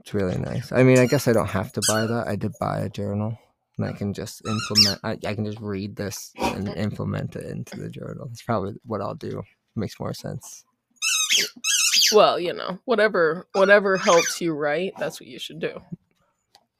It's 0.00 0.14
really 0.14 0.38
nice. 0.38 0.72
I 0.72 0.82
mean, 0.82 0.98
I 0.98 1.06
guess 1.06 1.28
I 1.28 1.32
don't 1.32 1.50
have 1.50 1.72
to 1.74 1.82
buy 1.86 2.06
that. 2.06 2.26
I 2.26 2.34
did 2.34 2.52
buy 2.58 2.80
a 2.80 2.88
journal. 2.88 3.38
And 3.78 3.86
I 3.86 3.92
can 3.92 4.12
just 4.12 4.44
implement, 4.44 5.00
I, 5.04 5.12
I 5.26 5.34
can 5.34 5.44
just 5.44 5.60
read 5.60 5.94
this 5.96 6.32
and 6.38 6.68
implement 6.68 7.36
it 7.36 7.44
into 7.44 7.78
the 7.78 7.88
journal. 7.88 8.26
That's 8.26 8.42
probably 8.42 8.74
what 8.84 9.00
I'll 9.00 9.14
do. 9.14 9.38
It 9.38 9.44
Makes 9.76 10.00
more 10.00 10.12
sense. 10.12 10.64
Well, 12.12 12.38
you 12.38 12.52
know, 12.52 12.78
whatever 12.84 13.46
whatever 13.52 13.96
helps 13.96 14.40
you 14.40 14.52
write, 14.52 14.92
that's 14.98 15.20
what 15.20 15.28
you 15.28 15.38
should 15.38 15.60
do. 15.60 15.80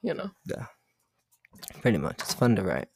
You 0.02 0.14
know, 0.14 0.30
Yeah. 0.46 0.66
Pretty 1.80 1.98
much. 1.98 2.16
It's 2.20 2.34
fun 2.34 2.56
to 2.56 2.62
write. 2.62 2.88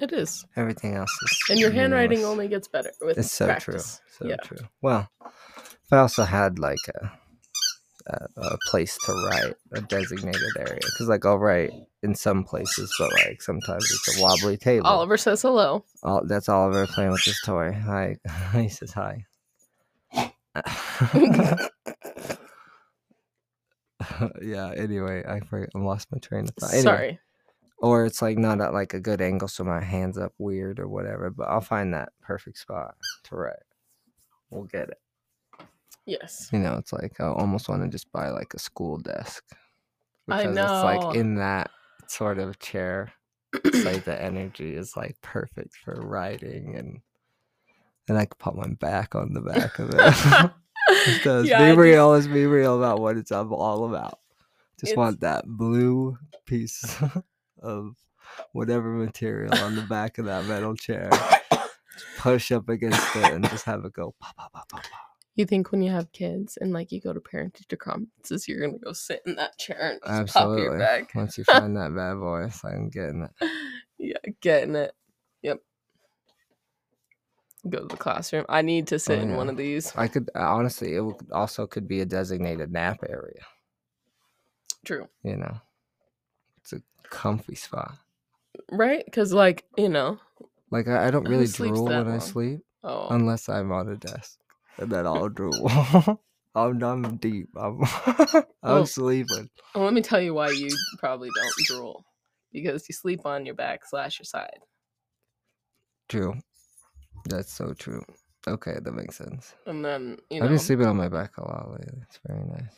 it 0.00 0.12
is, 0.12 0.44
Everything 0.56 0.94
else 0.94 1.10
is. 1.22 1.38
and 1.50 1.60
your 1.60 1.70
handwriting 1.70 2.18
meaningless. 2.18 2.32
only 2.32 2.48
gets 2.48 2.68
better 2.68 2.90
with 3.00 3.18
It's 3.18 3.30
so 3.32 3.46
practice. 3.46 4.00
true. 4.18 4.26
So 4.26 4.30
yeah. 4.30 4.36
true. 4.42 4.66
Well, 4.80 5.08
if 5.24 5.92
I 5.92 5.98
also 5.98 6.24
had 6.24 6.58
like 6.58 6.78
a 6.94 7.12
a, 8.08 8.26
a 8.36 8.58
place 8.70 8.98
to 9.06 9.12
write, 9.30 9.54
a 9.74 9.80
designated 9.82 10.42
area. 10.58 10.80
Because 10.82 11.06
like 11.08 11.24
I'll 11.24 11.38
write 11.38 11.70
in 12.02 12.16
some 12.16 12.42
places, 12.42 12.92
but 12.98 13.12
like 13.12 13.40
sometimes 13.40 13.84
it's 13.84 14.18
a 14.18 14.20
wobbly 14.22 14.56
table. 14.56 14.88
Oliver 14.88 15.16
says 15.16 15.42
hello. 15.42 15.84
All, 16.02 16.22
that's 16.26 16.48
Oliver 16.48 16.88
playing 16.88 17.12
with 17.12 17.22
his 17.22 17.40
toy. 17.44 17.70
Hi, 17.72 18.16
he 18.54 18.68
says 18.68 18.92
hi. 18.92 19.24
yeah. 24.42 24.72
Anyway, 24.76 25.22
I 25.26 25.40
forget, 25.40 25.70
I 25.74 25.78
lost 25.78 26.08
my 26.12 26.18
train 26.18 26.44
of 26.44 26.50
thought. 26.58 26.70
Anyway, 26.70 26.82
Sorry. 26.82 27.20
or 27.78 28.04
it's 28.06 28.22
like 28.22 28.38
not 28.38 28.60
at 28.60 28.72
like 28.72 28.94
a 28.94 29.00
good 29.00 29.20
angle, 29.20 29.48
so 29.48 29.64
my 29.64 29.82
hands 29.82 30.18
up 30.18 30.32
weird 30.38 30.78
or 30.80 30.88
whatever. 30.88 31.30
But 31.30 31.48
I'll 31.48 31.60
find 31.60 31.92
that 31.94 32.10
perfect 32.20 32.58
spot 32.58 32.94
to 33.24 33.36
write. 33.36 33.56
We'll 34.50 34.64
get 34.64 34.90
it. 34.90 35.00
Yes. 36.04 36.48
You 36.52 36.58
know, 36.58 36.76
it's 36.78 36.92
like 36.92 37.20
I 37.20 37.26
almost 37.28 37.68
want 37.68 37.82
to 37.82 37.88
just 37.88 38.10
buy 38.12 38.30
like 38.30 38.54
a 38.54 38.58
school 38.58 38.98
desk. 38.98 39.44
I 40.28 40.42
It's 40.42 40.54
know. 40.54 40.82
like 40.84 41.16
in 41.16 41.36
that 41.36 41.70
sort 42.06 42.38
of 42.38 42.58
chair. 42.58 43.12
It's 43.64 43.84
like 43.84 44.04
the 44.04 44.20
energy 44.20 44.74
is 44.74 44.96
like 44.96 45.16
perfect 45.20 45.76
for 45.76 45.94
writing 45.94 46.74
and 46.76 47.00
and 48.08 48.18
I 48.18 48.24
could 48.24 48.38
put 48.38 48.56
my 48.56 48.66
back 48.80 49.14
on 49.14 49.32
the 49.34 49.40
back 49.42 49.78
of 49.78 49.90
it. 49.94 50.50
It 50.92 51.22
does. 51.24 51.46
Yeah, 51.48 51.58
be 51.58 51.64
I 51.64 51.68
just- 51.70 51.78
real. 51.78 52.08
Let's 52.10 52.26
be 52.26 52.46
real 52.46 52.76
about 52.78 53.00
what 53.00 53.16
it's 53.16 53.32
all 53.32 53.84
about. 53.84 54.18
Just 54.80 54.92
It's- 54.92 54.96
want 54.96 55.20
that 55.20 55.44
blue 55.46 56.16
piece 56.46 56.96
of 57.62 57.94
whatever 58.52 58.88
material 58.90 59.54
on 59.58 59.74
the 59.76 59.82
back 59.82 60.18
of 60.18 60.24
that 60.26 60.46
metal 60.46 60.74
chair. 60.76 61.10
Push 62.18 62.52
up 62.52 62.68
against 62.68 63.16
it 63.16 63.32
and 63.32 63.48
just 63.50 63.64
have 63.64 63.84
it 63.84 63.92
go 63.92 64.14
pop, 64.20 64.36
pop, 64.36 64.52
pop, 64.52 64.68
pop, 64.68 64.82
pop. 64.84 64.92
You 65.34 65.44
think 65.46 65.72
when 65.72 65.82
you 65.82 65.90
have 65.90 66.12
kids 66.12 66.58
and 66.60 66.72
like 66.72 66.92
you 66.92 67.00
go 67.00 67.12
to 67.12 67.20
parent 67.20 67.54
teacher 67.54 67.76
conferences, 67.76 68.46
you're 68.46 68.60
gonna 68.60 68.78
go 68.78 68.92
sit 68.92 69.22
in 69.26 69.34
that 69.36 69.58
chair 69.58 69.98
and 70.04 70.26
just 70.26 70.34
pop 70.34 70.58
your 70.58 70.78
back. 70.78 71.14
Once 71.14 71.38
you 71.38 71.44
find 71.50 71.76
that 71.76 71.94
bad 71.94 72.14
boy, 72.20 72.44
it's 72.44 72.62
like 72.62 72.74
I'm 72.74 72.90
getting 72.90 73.22
it. 73.22 73.48
Yeah, 73.98 74.32
getting 74.40 74.74
it. 74.76 74.92
Go 77.68 77.78
to 77.80 77.86
the 77.86 77.96
classroom. 77.96 78.44
I 78.48 78.62
need 78.62 78.88
to 78.88 78.98
sit 78.98 79.18
Oh, 79.20 79.22
in 79.22 79.36
one 79.36 79.48
of 79.48 79.56
these. 79.56 79.92
I 79.96 80.08
could 80.08 80.30
uh, 80.34 80.40
honestly, 80.40 80.94
it 80.94 81.04
also 81.32 81.66
could 81.66 81.86
be 81.86 82.00
a 82.00 82.04
designated 82.04 82.72
nap 82.72 82.98
area. 83.08 83.42
True. 84.84 85.08
You 85.22 85.36
know, 85.36 85.60
it's 86.60 86.72
a 86.72 86.82
comfy 87.08 87.54
spot. 87.54 87.94
Right? 88.70 89.04
Because 89.04 89.32
like 89.32 89.64
you 89.76 89.88
know. 89.88 90.18
Like 90.70 90.88
I, 90.88 91.06
I 91.06 91.10
don't 91.10 91.28
really 91.28 91.46
drool 91.46 91.84
when 91.84 92.08
I 92.08 92.18
sleep 92.18 92.60
Oh. 92.82 93.06
unless 93.10 93.48
I'm 93.48 93.70
on 93.70 93.88
a 93.90 93.96
desk, 93.96 94.38
and 94.78 94.90
then 94.90 95.06
I'll 95.06 95.28
drool. 95.40 95.70
I'm, 96.54 96.82
I'm 96.82 97.16
deep. 97.18 97.48
I'm, 97.56 97.80
I'm 98.06 98.44
Well- 98.62 98.86
sleeping. 98.86 99.48
Well, 99.74 99.84
let 99.84 99.94
me 99.94 100.02
tell 100.02 100.20
you 100.20 100.34
why 100.34 100.50
you 100.50 100.68
probably 100.98 101.30
don't 101.34 101.66
drool. 101.66 102.04
Because 102.52 102.86
you 102.88 102.92
sleep 102.94 103.20
on 103.24 103.46
your 103.46 103.54
back 103.54 103.86
slash 103.86 104.18
your 104.18 104.24
side. 104.24 104.58
True. 106.08 106.34
That's 107.26 107.52
so 107.52 107.72
true. 107.72 108.02
Okay, 108.48 108.76
that 108.82 108.92
makes 108.92 109.16
sense. 109.16 109.54
And 109.66 109.84
then, 109.84 110.18
you 110.30 110.40
know, 110.40 110.46
I've 110.46 110.50
been 110.50 110.58
sleeping 110.58 110.86
on 110.86 110.96
my 110.96 111.08
back 111.08 111.36
a 111.38 111.42
lot 111.42 111.70
lately. 111.70 112.00
It's 112.02 112.18
very 112.26 112.44
nice. 112.44 112.74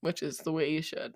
which 0.00 0.22
is 0.22 0.38
the 0.38 0.52
way 0.52 0.70
you 0.70 0.80
should. 0.82 1.14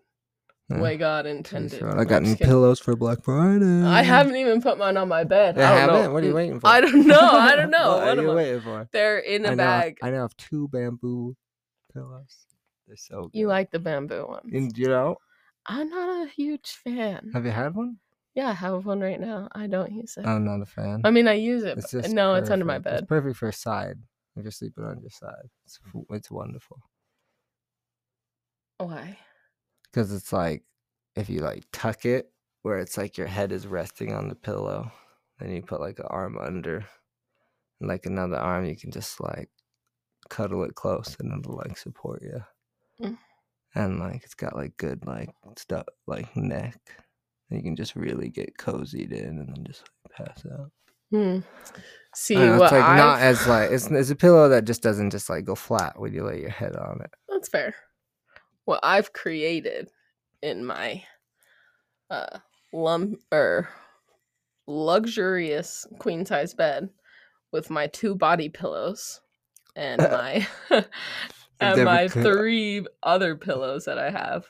The 0.68 0.76
Yeah, 0.76 0.82
way 0.82 0.96
God 0.98 1.24
pretty 1.24 1.38
intended. 1.38 1.78
sure. 1.78 1.90
No, 1.92 2.00
I 2.00 2.04
got 2.04 2.16
I'm 2.18 2.22
new 2.24 2.28
just 2.30 2.38
kidding. 2.40 2.50
pillows 2.50 2.78
for 2.80 2.94
Black 2.96 3.22
Friday. 3.22 3.82
I 3.84 4.02
haven't 4.02 4.36
even 4.36 4.60
put 4.60 4.78
mine 4.78 4.96
on 4.96 5.08
my 5.08 5.24
bed. 5.24 5.56
You 5.56 5.62
I 5.62 5.68
don't 5.70 5.78
haven't? 5.78 6.02
know. 6.04 6.12
What 6.12 6.22
are 6.22 6.26
you 6.26 6.34
waiting 6.34 6.60
for? 6.60 6.66
I 6.68 6.80
don't 6.80 7.06
know. 7.06 7.18
I 7.20 7.56
don't 7.56 7.70
know. 7.78 7.88
what 7.96 7.98
What 8.06 8.08
are 8.18 8.20
am 8.20 8.24
you 8.26 8.30
I- 8.32 8.34
waiting 8.34 8.60
for? 8.60 8.88
They're 8.92 9.18
in 9.18 9.46
a 9.46 9.52
I 9.52 9.54
bag. 9.54 9.98
I 10.02 10.10
now 10.10 10.22
have 10.22 10.36
two 10.36 10.68
bamboo 10.68 11.34
pillows. 11.94 12.36
They're 12.86 12.96
so 12.96 13.22
good. 13.28 13.38
You 13.38 13.46
like 13.48 13.70
the 13.70 13.78
bamboo 13.78 14.26
ones. 14.28 14.50
And, 14.52 14.76
you 14.76 14.88
know, 14.88 15.16
I'm 15.66 15.88
not 15.88 16.26
a 16.26 16.30
huge 16.30 16.70
fan. 16.84 17.30
have 17.32 17.44
you 17.46 17.50
had 17.52 17.74
one? 17.74 17.96
Yeah, 18.34 18.48
I 18.48 18.52
have 18.52 18.86
one 18.86 19.00
right 19.00 19.20
now. 19.20 19.48
I 19.52 19.66
don't 19.66 19.92
use 19.92 20.16
it. 20.16 20.24
I'm 20.24 20.44
not 20.44 20.62
a 20.62 20.66
fan. 20.66 21.02
I 21.04 21.10
mean, 21.10 21.26
I 21.26 21.34
use 21.34 21.64
it. 21.64 21.78
It's 21.78 21.90
just 21.90 22.10
no, 22.10 22.34
it's 22.34 22.50
under 22.50 22.64
my 22.64 22.78
perfect. 22.78 22.92
It's 22.92 23.00
bed. 23.02 23.08
perfect 23.08 23.36
for 23.36 23.48
a 23.48 23.52
side. 23.52 23.96
If 24.36 24.44
you're 24.44 24.52
sleeping 24.52 24.84
on 24.84 25.00
your 25.00 25.10
side, 25.10 25.50
it's 25.64 25.80
it's 26.10 26.30
wonderful 26.30 26.78
Why? 28.78 29.18
because 29.90 30.12
it's 30.12 30.32
like 30.32 30.62
if 31.16 31.28
you 31.28 31.40
like 31.40 31.64
tuck 31.72 32.04
it 32.04 32.30
where 32.62 32.78
it's 32.78 32.96
like 32.96 33.18
your 33.18 33.26
head 33.26 33.52
is 33.52 33.66
resting 33.66 34.12
on 34.12 34.28
the 34.28 34.34
pillow, 34.34 34.90
then 35.38 35.50
you 35.50 35.62
put 35.62 35.80
like 35.80 35.98
an 35.98 36.06
arm 36.08 36.38
under, 36.38 36.84
and 37.80 37.88
like 37.88 38.06
another 38.06 38.36
arm, 38.36 38.66
you 38.66 38.76
can 38.76 38.90
just 38.90 39.20
like 39.20 39.50
cuddle 40.28 40.62
it 40.64 40.74
close 40.74 41.16
and 41.18 41.32
it'll 41.38 41.56
like 41.56 41.76
support 41.76 42.22
you. 42.22 42.44
Mm. 43.04 43.18
And 43.74 43.98
like 43.98 44.22
it's 44.24 44.34
got 44.34 44.54
like 44.54 44.76
good 44.76 45.06
like 45.06 45.30
stuff 45.56 45.86
like 46.06 46.34
neck. 46.36 46.78
And 47.50 47.58
you 47.58 47.62
can 47.64 47.76
just 47.76 47.96
really 47.96 48.28
get 48.28 48.56
cozied 48.56 49.12
in 49.12 49.24
and 49.38 49.48
then 49.48 49.64
just 49.66 49.82
like 50.04 50.28
pass 50.28 50.44
out. 50.52 50.70
Hmm. 51.10 51.38
See, 52.14 52.34
know, 52.34 52.62
it's 52.62 52.72
like 52.72 52.80
not 52.80 53.18
I've- 53.18 53.24
as 53.26 53.46
like 53.46 53.70
it's 53.70 53.86
it's 53.90 54.10
a 54.10 54.16
pillow 54.16 54.48
that 54.48 54.64
just 54.64 54.82
doesn't 54.82 55.10
just 55.10 55.28
like 55.28 55.44
go 55.44 55.54
flat 55.54 55.98
when 55.98 56.12
you 56.12 56.24
lay 56.24 56.40
your 56.40 56.50
head 56.50 56.76
on 56.76 57.00
it. 57.02 57.10
That's 57.28 57.48
fair. 57.48 57.74
What 58.64 58.80
I've 58.82 59.12
created 59.12 59.90
in 60.42 60.64
my 60.64 61.02
uh 62.10 62.38
lum 62.72 63.16
or 63.32 63.68
luxurious 64.66 65.86
queen 65.98 66.24
size 66.24 66.54
bed 66.54 66.88
with 67.52 67.70
my 67.70 67.86
two 67.88 68.14
body 68.14 68.48
pillows 68.48 69.20
and 69.76 70.00
my 70.10 70.46
and 71.60 71.84
my 71.84 72.08
three 72.08 72.86
other 73.02 73.34
pillows 73.36 73.84
that 73.84 73.98
I 73.98 74.10
have, 74.10 74.46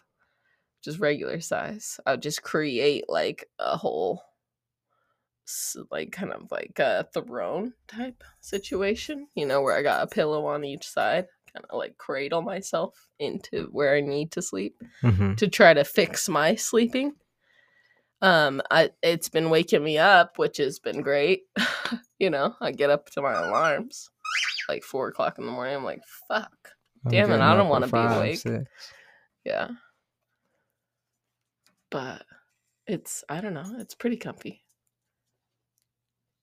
just 0.82 0.98
regular 0.98 1.40
size. 1.40 1.98
I'll 2.06 2.16
just 2.16 2.42
create 2.42 3.04
like 3.08 3.48
a 3.58 3.76
whole 3.76 4.22
like 5.90 6.12
kind 6.12 6.32
of 6.32 6.50
like 6.50 6.78
a 6.78 7.06
throne 7.12 7.72
type 7.88 8.22
situation, 8.40 9.26
you 9.34 9.46
know, 9.46 9.62
where 9.62 9.76
I 9.76 9.82
got 9.82 10.02
a 10.04 10.06
pillow 10.06 10.46
on 10.46 10.64
each 10.64 10.88
side, 10.88 11.26
kind 11.52 11.66
of 11.68 11.76
like 11.76 11.98
cradle 11.98 12.40
myself 12.42 13.08
into 13.18 13.68
where 13.72 13.94
I 13.96 14.00
need 14.00 14.30
to 14.32 14.42
sleep 14.42 14.80
Mm-hmm. 15.02 15.34
to 15.34 15.48
try 15.48 15.74
to 15.74 15.84
fix 15.84 16.28
my 16.28 16.54
sleeping. 16.54 17.14
Um, 18.22 18.60
I 18.70 18.90
it's 19.02 19.28
been 19.28 19.50
waking 19.50 19.82
me 19.82 19.98
up, 19.98 20.38
which 20.38 20.58
has 20.58 20.78
been 20.78 21.00
great. 21.00 21.42
you 22.18 22.30
know, 22.30 22.54
I 22.60 22.70
get 22.70 22.90
up 22.90 23.10
to 23.10 23.22
my 23.22 23.32
alarms 23.32 24.08
like 24.68 24.84
four 24.84 25.08
o'clock 25.08 25.38
in 25.38 25.46
the 25.46 25.50
morning. 25.52 25.74
I'm 25.74 25.84
like, 25.84 26.02
fuck, 26.28 26.52
Damn 27.08 27.32
it, 27.32 27.40
I 27.40 27.56
don't 27.56 27.68
wanna 27.70 27.88
be 27.88 27.98
awake. 27.98 28.44
yeah. 29.44 29.68
But 31.90 32.24
it's 32.86 33.24
I 33.28 33.40
don't 33.40 33.54
know, 33.54 33.76
it's 33.78 33.94
pretty 33.94 34.16
comfy. 34.16 34.62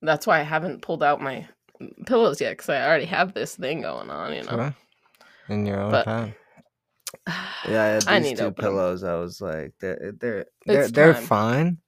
That's 0.02 0.26
why 0.26 0.40
I 0.40 0.44
haven't 0.44 0.82
pulled 0.82 1.02
out 1.02 1.20
my 1.20 1.48
pillows 2.06 2.40
yet 2.40 2.50
because 2.52 2.68
I 2.68 2.86
already 2.86 3.06
have 3.06 3.34
this 3.34 3.56
thing 3.56 3.82
going 3.82 4.10
on. 4.10 4.32
You 4.34 4.42
know, 4.44 4.72
In 5.48 5.66
your 5.66 5.80
own 5.80 5.90
But- 5.90 6.04
time. 6.04 6.34
Yeah, 7.66 7.82
I 7.82 7.86
had 7.86 8.06
I 8.06 8.20
these 8.20 8.30
need 8.30 8.38
two 8.38 8.44
open 8.44 8.64
'em. 8.64 8.70
pillows. 8.70 9.02
I 9.02 9.14
was 9.16 9.40
like, 9.40 9.72
they're 9.80 10.12
they're 10.20 10.46
they're, 10.66 10.88
they're 10.88 11.14
fine, 11.14 11.78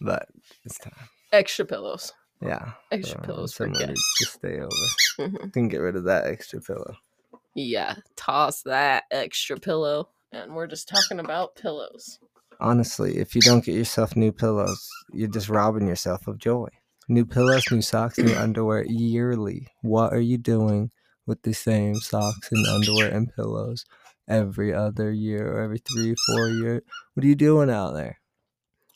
but 0.00 0.26
it's 0.64 0.78
time. 0.78 0.92
extra 1.32 1.64
pillows, 1.64 2.12
Yeah, 2.40 2.72
extra 2.90 3.20
so 3.20 3.24
pillows 3.26 3.52
for 3.52 3.64
someone 3.64 3.78
guests. 3.80 3.88
needs 3.88 4.18
to 4.18 4.24
stay 4.38 4.58
over. 4.60 5.30
Mhm. 5.30 5.52
Can 5.52 5.68
get 5.68 5.78
rid 5.78 5.94
of 5.96 6.04
that 6.04 6.26
extra 6.26 6.60
pillow. 6.60 6.96
Yeah, 7.54 7.96
toss 8.16 8.62
that 8.62 9.04
extra 9.10 9.58
pillow. 9.58 10.08
And 10.32 10.54
we're 10.54 10.66
just 10.66 10.88
talking 10.88 11.20
about 11.20 11.54
pillows. 11.54 12.18
Honestly, 12.60 13.18
if 13.18 13.34
you 13.34 13.42
don't 13.42 13.64
get 13.64 13.74
yourself 13.74 14.16
new 14.16 14.32
pillows, 14.32 14.88
you're 15.12 15.28
just 15.28 15.48
robbing 15.48 15.86
yourself 15.86 16.26
of 16.26 16.38
joy. 16.38 16.68
New 17.08 17.24
pillows, 17.24 17.64
new 17.70 17.82
socks, 17.82 18.18
new 18.18 18.34
underwear 18.34 18.84
yearly. 18.84 19.68
What 19.82 20.12
are 20.12 20.20
you 20.20 20.38
doing 20.38 20.90
with 21.26 21.42
the 21.42 21.52
same 21.52 21.94
socks 21.96 22.50
and 22.50 22.66
underwear 22.66 23.10
and 23.10 23.32
pillows 23.34 23.84
every 24.28 24.72
other 24.74 25.12
year 25.12 25.46
or 25.52 25.60
every 25.60 25.78
three, 25.78 26.14
four 26.28 26.48
year? 26.48 26.82
What 27.14 27.24
are 27.24 27.28
you 27.28 27.36
doing 27.36 27.70
out 27.70 27.92
there? 27.92 28.18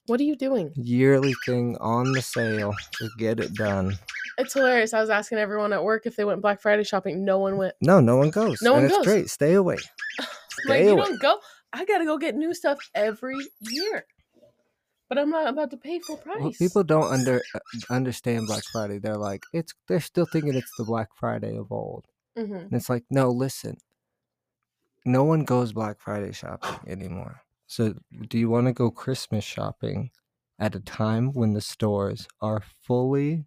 What 0.07 0.19
are 0.21 0.25
you 0.25 0.35
doing? 0.35 0.73
Yearly 0.75 1.35
thing 1.47 1.77
on 1.81 2.11
the 2.13 2.23
sale. 2.23 2.75
Just 2.99 3.17
get 3.19 3.39
it 3.39 3.55
done. 3.55 3.97
It's 4.39 4.55
hilarious. 4.55 4.93
I 4.95 5.01
was 5.01 5.11
asking 5.11 5.39
everyone 5.39 5.73
at 5.73 5.85
work 5.85 6.07
if 6.07 6.17
they 6.17 6.25
went 6.25 6.41
Black 6.41 6.61
Friday 6.61 6.83
shopping. 6.83 7.25
No 7.25 7.39
one 7.39 7.59
went. 7.59 7.75
No, 7.81 8.01
no 8.01 8.17
one 8.17 8.31
goes. 8.31 8.61
No 8.63 8.73
and 8.75 8.83
one 8.83 8.85
it's 8.87 8.97
goes. 8.97 9.07
great. 9.07 9.31
Stay 9.31 9.53
away. 9.55 9.77
Stay 10.51 10.69
like, 10.69 10.83
you 10.83 10.91
away. 10.93 11.03
don't 11.05 11.21
go. 11.21 11.39
I 11.73 11.85
gotta 11.85 12.05
go 12.05 12.19
get 12.19 12.35
new 12.35 12.55
stuff 12.55 12.79
every 12.95 13.37
year. 13.61 14.07
But 15.09 15.19
I'm 15.19 15.31
not 15.31 15.49
about 15.49 15.71
to 15.73 15.77
pay 15.77 15.99
full 15.99 16.17
price. 16.19 16.39
Well, 16.41 16.53
people 16.53 16.85
don't 16.85 17.13
under 17.13 17.43
uh, 17.55 17.59
understand 17.91 18.47
Black 18.47 18.63
Friday. 18.71 18.99
They're 18.99 19.17
like, 19.17 19.43
it's 19.53 19.75
they're 19.89 20.01
still 20.01 20.25
thinking 20.25 20.55
it's 20.55 20.73
the 20.79 20.85
Black 20.85 21.09
Friday 21.17 21.57
of 21.57 21.73
old. 21.73 22.07
hmm 22.37 22.55
And 22.55 22.73
it's 22.73 22.89
like, 22.89 23.05
no, 23.11 23.31
listen. 23.31 23.79
No 25.05 25.25
one 25.25 25.45
goes 25.45 25.73
Black 25.73 25.99
Friday 25.99 26.33
shopping 26.33 26.79
anymore. 26.87 27.43
So, 27.67 27.95
do 28.29 28.39
you 28.39 28.49
want 28.51 28.67
to 28.67 28.73
go 28.73 28.91
Christmas 28.91 29.45
shopping 29.45 30.11
at 30.59 30.75
a 30.75 30.81
time 30.81 31.33
when 31.33 31.55
the 31.55 31.61
stores 31.61 32.29
are 32.41 32.61
fully 32.61 33.47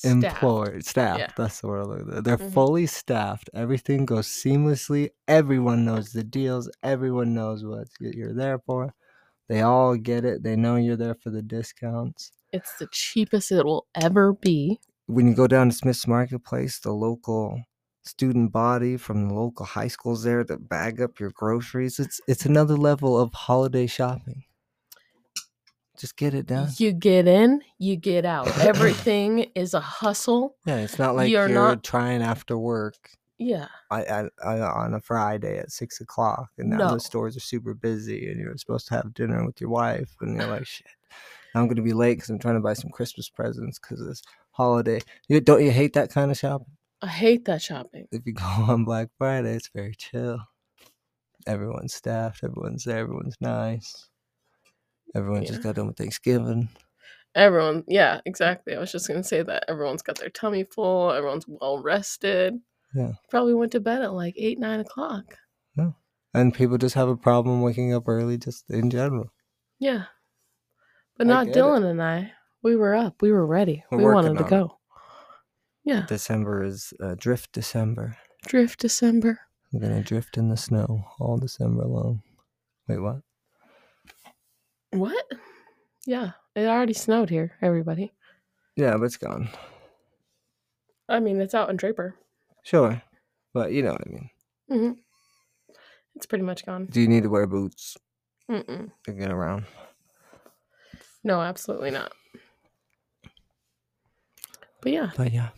Staffed. 0.00 0.24
employed, 0.24 0.84
staff 0.84 1.18
Yeah. 1.18 1.28
That's 1.36 1.60
the 1.60 1.66
word. 1.68 1.82
I'm 1.82 1.88
looking 1.90 2.14
at. 2.18 2.24
They're 2.24 2.38
Mhm. 2.38 2.52
fully 2.52 2.86
staffed. 2.86 3.50
Everything 3.54 4.06
goes 4.06 4.28
seamlessly. 4.28 5.10
Everyone 5.26 5.84
knows 5.84 6.12
the 6.12 6.24
deals. 6.24 6.70
Everyone 6.82 7.34
knows 7.34 7.64
what 7.64 7.88
you're 8.00 8.34
there 8.34 8.58
for. 8.60 8.94
They 9.48 9.62
all 9.62 9.96
get 9.96 10.24
it. 10.24 10.42
They 10.42 10.56
know 10.56 10.76
you're 10.76 10.96
there 10.96 11.14
for 11.16 11.30
the 11.30 11.42
discounts. 11.42 12.32
It's 12.52 12.78
the 12.78 12.88
cheapest 12.92 13.52
it 13.52 13.64
will 13.64 13.86
ever 13.94 14.32
be. 14.34 14.80
When 15.06 15.26
you 15.28 15.34
go 15.34 15.46
down 15.46 15.70
to 15.70 15.74
Smith's 15.76 16.06
Marketplace, 16.06 16.78
the 16.80 16.92
local 16.92 17.62
student 18.04 18.52
body 18.52 18.96
from 18.96 19.28
the 19.28 19.34
local 19.34 19.66
high 19.66 19.88
schools 19.88 20.22
there 20.22 20.44
that 20.44 20.68
bag 20.68 21.00
up 21.00 21.18
your 21.20 21.30
groceries. 21.30 21.98
It's 21.98 22.20
it's 22.28 22.46
another 22.46 22.76
level 22.76 23.18
of 23.18 23.32
holiday 23.34 23.86
shopping. 23.86 24.44
Just 25.98 26.16
get 26.16 26.32
it 26.34 26.46
done. 26.46 26.68
You 26.76 26.92
get 26.92 27.26
in, 27.26 27.60
you 27.78 27.96
get 27.96 28.24
out. 28.24 28.46
Everything 28.60 29.50
is 29.54 29.74
a 29.74 29.80
hustle. 29.80 30.56
Yeah, 30.64 30.76
it's 30.76 30.98
not 30.98 31.16
like 31.16 31.30
You're 31.30 31.48
you're, 31.48 31.54
not- 31.54 31.82
trying 31.82 32.22
after 32.22 32.56
work 32.56 33.10
Yeah. 33.38 33.66
I, 33.90 34.02
I, 34.04 34.24
I, 34.44 34.60
on 34.60 34.94
a 34.94 35.00
Friday 35.00 35.58
at 35.58 35.72
six 35.72 36.00
o'clock, 36.00 36.50
and 36.58 36.70
now 36.70 36.76
No. 36.76 36.94
the 36.94 37.00
stores 37.00 37.36
are 37.36 37.40
super 37.40 37.74
busy, 37.74 38.30
and 38.30 38.38
you're 38.38 38.56
supposed 38.56 38.86
to 38.88 38.94
have 38.94 39.12
dinner 39.14 39.44
with 39.44 39.60
your 39.60 39.70
wife, 39.70 40.14
and 40.20 40.36
you're 40.36 40.46
like, 40.48 40.66
shit, 40.66 40.86
I'm 41.54 41.66
gonna 41.66 41.82
be 41.82 41.92
late 41.94 42.14
because 42.18 42.30
I'm 42.30 42.38
trying 42.38 42.54
to 42.56 42.60
buy 42.60 42.74
some 42.74 42.90
Christmas 42.90 43.28
presents 43.28 43.78
because 43.78 43.98
this 44.06 44.22
holiday. 44.52 45.00
You 45.28 45.40
don't 45.40 45.62
you 45.64 45.70
hate 45.72 45.94
that 45.94 46.10
kind 46.10 46.30
of 46.30 46.36
shopping? 46.38 46.76
I 47.02 47.06
hate 47.08 47.44
that 47.46 47.62
shopping. 47.62 48.06
If 48.12 48.22
you 48.26 48.34
go 48.34 48.44
on 48.68 48.84
Black 48.84 49.08
Friday, 49.18 49.54
it's 49.54 49.70
very 49.74 49.94
chill. 49.96 50.38
Everyone's 51.46 51.94
staffed, 51.94 52.44
everyone's 52.44 52.84
there, 52.84 52.98
everyone's 52.98 53.36
nice. 53.40 54.08
Everyone 55.14 55.44
just 55.44 55.62
got 55.62 55.74
done 55.76 55.86
with 55.88 55.96
Thanksgiving. 55.96 56.68
Everyone, 57.34 57.84
yeah, 57.86 58.20
exactly. 58.24 58.74
I 58.74 58.78
was 58.78 58.90
just 58.92 59.06
gonna 59.08 59.22
say 59.24 59.42
that 59.42 59.64
everyone's 59.68 60.02
got 60.02 60.18
their 60.18 60.30
tummy 60.30 60.64
full. 60.64 61.10
Everyone's 61.12 61.44
well 61.46 61.82
rested. 61.82 62.54
Yeah. 62.94 63.12
Probably 63.30 63.54
went 63.54 63.72
to 63.72 63.80
bed 63.80 64.02
at 64.02 64.12
like 64.14 64.34
eight, 64.36 64.58
nine 64.58 64.80
o'clock. 64.80 65.24
Yeah, 65.76 65.90
And 66.34 66.54
people 66.54 66.78
just 66.78 66.94
have 66.94 67.08
a 67.08 67.16
problem 67.16 67.60
waking 67.62 67.92
up 67.94 68.08
early, 68.08 68.38
just 68.38 68.64
in 68.70 68.90
general. 68.90 69.30
Yeah, 69.78 70.04
but 71.16 71.26
I 71.26 71.30
not 71.30 71.46
get 71.46 71.56
it. 71.56 71.60
Dylan 71.60 71.84
and 71.84 72.02
I. 72.02 72.32
We 72.62 72.74
were 72.76 72.94
up. 72.94 73.22
We 73.22 73.30
were 73.30 73.46
ready. 73.46 73.84
We're 73.90 73.98
we 73.98 74.04
wanted 74.04 74.34
to 74.38 74.40
on 74.40 74.46
it. 74.46 74.50
go. 74.50 74.78
Yeah, 75.84 76.06
December 76.06 76.64
is 76.64 76.92
uh, 77.00 77.14
drift 77.16 77.52
December. 77.52 78.16
drift 78.46 78.80
December. 78.80 79.40
I'm 79.72 79.80
gonna 79.80 80.02
drift 80.02 80.36
in 80.38 80.48
the 80.48 80.56
snow 80.56 81.04
all 81.20 81.36
December 81.38 81.84
long. 81.84 82.22
Wait, 82.88 82.98
what? 82.98 83.20
What? 84.90 85.24
Yeah, 86.06 86.32
it 86.54 86.66
already 86.66 86.94
snowed 86.94 87.30
here. 87.30 87.52
Everybody. 87.60 88.12
Yeah, 88.76 88.96
but 88.96 89.04
it's 89.04 89.16
gone. 89.16 89.48
I 91.08 91.20
mean, 91.20 91.40
it's 91.40 91.54
out 91.54 91.70
in 91.70 91.76
Draper. 91.76 92.14
Sure, 92.62 93.02
but 93.54 93.72
you 93.72 93.82
know 93.82 93.92
what 93.92 94.06
I 94.06 94.10
mean. 94.10 94.30
hmm 94.68 94.90
It's 96.14 96.26
pretty 96.26 96.44
much 96.44 96.64
gone. 96.66 96.86
Do 96.86 97.00
you 97.00 97.08
need 97.08 97.22
to 97.24 97.28
wear 97.30 97.46
boots 97.46 97.96
Mm-mm. 98.50 98.90
to 99.04 99.12
get 99.12 99.30
around? 99.30 99.64
No, 101.24 101.40
absolutely 101.40 101.90
not. 101.90 102.12
But 104.80 104.92
yeah, 104.92 105.10
But 105.16 105.32
yeah, 105.32 105.48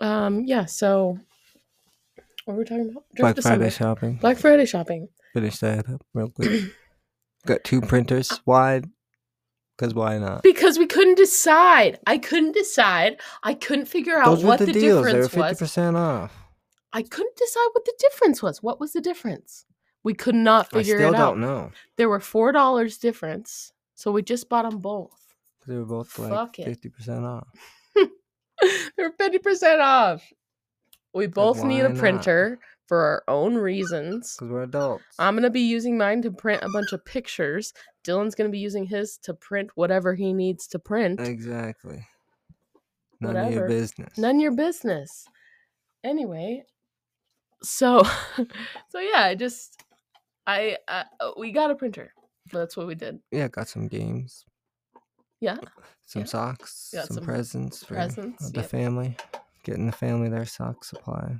um, 0.00 0.44
yeah. 0.44 0.66
So, 0.66 1.18
what 2.44 2.54
were 2.54 2.58
we 2.60 2.64
talking 2.64 2.90
about? 2.90 3.04
Black 3.16 3.34
Drift 3.34 3.48
Friday 3.48 3.70
shopping. 3.70 4.16
Black 4.16 4.36
Friday 4.36 4.66
shopping. 4.66 5.08
Finish 5.32 5.58
that 5.58 5.88
up 5.88 6.04
real 6.12 6.28
quick. 6.30 6.64
Got 7.48 7.64
two 7.64 7.80
printers 7.80 8.42
wide. 8.44 8.90
Cause 9.78 9.94
why 9.94 10.18
not? 10.18 10.42
Because 10.42 10.78
we 10.78 10.84
couldn't 10.84 11.14
decide. 11.14 11.98
I 12.06 12.18
couldn't 12.18 12.52
decide. 12.52 13.22
I 13.42 13.54
couldn't 13.54 13.86
figure 13.86 14.18
out 14.18 14.26
Those 14.26 14.44
what 14.44 14.58
the, 14.58 14.66
the, 14.66 14.72
deals. 14.74 15.06
They 15.06 15.12
were 15.14 15.22
difference 15.22 15.28
fifty 15.28 15.40
was. 15.40 15.58
percent 15.58 15.96
off. 15.96 16.36
I 16.92 17.00
couldn't 17.00 17.36
decide 17.36 17.68
what 17.72 17.86
the 17.86 17.94
difference 18.00 18.42
was. 18.42 18.62
What 18.62 18.80
was 18.80 18.92
the 18.92 19.00
difference? 19.00 19.64
We 20.04 20.12
could 20.12 20.34
not 20.34 20.68
figure 20.70 20.98
it 20.98 21.04
out. 21.04 21.14
I 21.14 21.16
still 21.16 21.26
don't 21.26 21.40
know. 21.40 21.70
There 21.96 22.10
were 22.10 22.20
four 22.20 22.52
dollars 22.52 22.98
difference, 22.98 23.72
so 23.94 24.12
we 24.12 24.22
just 24.22 24.50
bought 24.50 24.68
them 24.68 24.80
both. 24.80 25.18
They 25.66 25.76
were 25.76 25.86
both 25.86 26.18
like 26.18 26.30
Fuck 26.30 26.56
fifty 26.56 26.90
percent 26.90 27.24
off. 27.24 27.48
They're 28.98 29.12
fifty 29.12 29.38
percent 29.38 29.80
off. 29.80 30.22
We 31.14 31.28
both 31.28 31.64
need 31.64 31.86
a 31.86 31.94
printer. 31.94 32.58
not? 32.60 32.77
For 32.88 32.98
our 33.04 33.22
own 33.28 33.54
reasons. 33.54 34.34
Cause 34.38 34.48
we're 34.48 34.62
adults. 34.62 35.04
I'm 35.18 35.36
gonna 35.36 35.50
be 35.50 35.60
using 35.60 35.96
mine 35.96 36.22
to 36.22 36.30
print 36.32 36.62
a 36.62 36.68
bunch 36.72 36.92
of 36.92 37.04
pictures. 37.04 37.72
Dylan's 38.04 38.34
gonna 38.34 38.48
be 38.48 38.58
using 38.58 38.86
his 38.86 39.18
to 39.18 39.34
print 39.34 39.70
whatever 39.74 40.14
he 40.14 40.32
needs 40.32 40.66
to 40.68 40.78
print. 40.78 41.20
exactly. 41.20 42.06
None 43.20 43.36
of 43.36 43.52
your 43.52 43.68
business. 43.68 44.16
None 44.16 44.36
of 44.36 44.40
your 44.42 44.52
business. 44.54 45.26
Anyway, 46.04 46.64
so 47.62 48.02
so 48.88 48.98
yeah, 49.00 49.22
I 49.24 49.34
just 49.34 49.82
I 50.46 50.78
uh, 50.88 51.04
we 51.36 51.52
got 51.52 51.70
a 51.70 51.74
printer. 51.74 52.12
That's 52.52 52.76
what 52.76 52.86
we 52.86 52.94
did. 52.94 53.20
Yeah, 53.30 53.48
got 53.48 53.68
some 53.68 53.88
games. 53.88 54.44
Yeah, 55.40 55.56
some 56.06 56.22
Yeah. 56.22 56.26
socks, 56.26 56.90
some, 56.94 57.06
some 57.06 57.24
presents 57.24 57.84
for 57.84 57.94
presents, 57.94 58.50
the 58.50 58.60
yep. 58.60 58.70
family, 58.70 59.16
getting 59.64 59.86
the 59.86 59.92
family 59.92 60.28
their 60.28 60.46
sock 60.46 60.84
supply, 60.84 61.36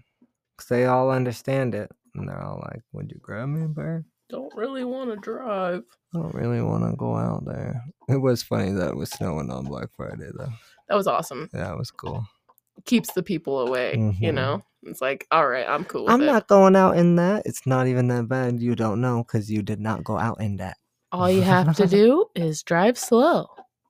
because 0.58 0.68
they 0.68 0.86
all 0.86 1.10
understand 1.10 1.74
it, 1.74 1.90
and 2.14 2.28
they're 2.28 2.42
all 2.42 2.58
like, 2.70 2.82
"Would 2.92 3.10
you 3.10 3.18
grab 3.22 3.48
me 3.48 3.64
a 3.64 3.68
pair?" 3.68 4.04
don't 4.28 4.54
really 4.54 4.84
want 4.84 5.08
to 5.10 5.16
drive. 5.16 5.84
I 6.14 6.18
don't 6.18 6.34
really 6.34 6.60
want 6.60 6.84
to 6.84 6.94
go 6.96 7.16
out 7.16 7.46
there. 7.46 7.82
It 8.08 8.20
was 8.20 8.42
funny 8.42 8.72
that 8.72 8.90
it 8.90 8.96
was 8.96 9.10
snowing 9.10 9.50
on 9.50 9.64
Black 9.64 9.88
Friday, 9.96 10.28
though. 10.36 10.52
That 10.88 10.96
was 10.96 11.06
awesome. 11.06 11.48
Yeah, 11.54 11.72
it 11.72 11.78
was 11.78 11.90
cool. 11.90 12.26
Keeps 12.84 13.12
the 13.12 13.22
people 13.22 13.60
away. 13.60 13.92
You 13.94 14.32
Mhm. 14.32 14.34
know, 14.34 14.62
it's 14.82 15.00
like 15.00 15.26
all 15.30 15.48
right, 15.48 15.66
I'm 15.68 15.84
cool. 15.84 16.04
With 16.04 16.14
I'm 16.14 16.22
it. 16.22 16.26
not 16.26 16.46
going 16.48 16.76
out 16.76 16.96
in 16.96 17.16
that. 17.16 17.42
It's 17.46 17.66
not 17.66 17.86
even 17.86 18.08
that 18.08 18.28
bad. 18.28 18.60
You 18.60 18.74
don't 18.74 19.00
know 19.00 19.24
because 19.24 19.50
you 19.50 19.62
did 19.62 19.80
not 19.80 20.04
go 20.04 20.18
out 20.18 20.40
in 20.40 20.56
that. 20.58 20.76
All 21.12 21.30
you 21.30 21.42
have 21.42 21.74
to 21.76 21.86
do 21.86 22.26
is 22.34 22.62
drive 22.62 22.98
slow. 22.98 23.46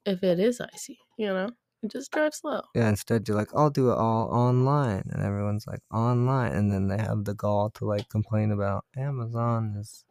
If 0.07 0.23
it 0.23 0.39
is 0.41 0.61
icy, 0.61 0.99
you 1.17 1.27
know, 1.27 1.47
you 1.47 1.58
just 1.87 2.11
drive 2.11 2.35
slow. 2.35 2.63
Yeah, 2.75 2.89
instead 2.89 3.29
you're 3.29 3.37
like, 3.37 3.55
I'll 3.55 3.71
do 3.71 3.91
it 3.91 3.97
all 3.97 4.29
online, 4.31 5.05
and 5.11 5.23
everyone's 5.23 5.67
like, 5.67 5.81
online, 5.93 6.53
and 6.53 6.73
then 6.73 6.89
they 6.89 6.99
have 6.99 7.25
the 7.25 7.35
gall 7.35 7.71
to 7.71 7.85
like 7.85 8.09
complain 8.09 8.51
about 8.51 8.85
Amazon 8.97 9.77
is 9.79 10.05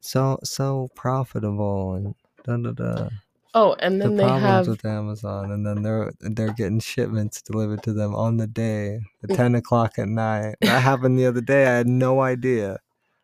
so 0.00 0.38
so 0.44 0.88
profitable 0.94 1.94
and 1.94 2.14
da 2.44 2.56
da 2.56 2.72
da. 2.72 3.08
Oh, 3.54 3.74
and 3.80 4.00
then 4.00 4.16
the 4.16 4.22
they 4.22 4.28
problems 4.28 4.44
have 4.44 4.68
with 4.68 4.84
Amazon, 4.84 5.50
and 5.50 5.66
then 5.66 5.82
they're 5.82 6.12
they're 6.20 6.52
getting 6.52 6.80
shipments 6.80 7.42
delivered 7.42 7.82
to 7.84 7.92
them 7.92 8.14
on 8.14 8.36
the 8.36 8.46
day 8.46 9.00
at 9.22 9.30
mm. 9.30 9.36
ten 9.36 9.54
o'clock 9.54 9.98
at 9.98 10.08
night. 10.08 10.56
That 10.60 10.82
happened 10.82 11.18
the 11.18 11.26
other 11.26 11.40
day. 11.40 11.66
I 11.66 11.78
had 11.78 11.88
no 11.88 12.20
idea. 12.20 12.78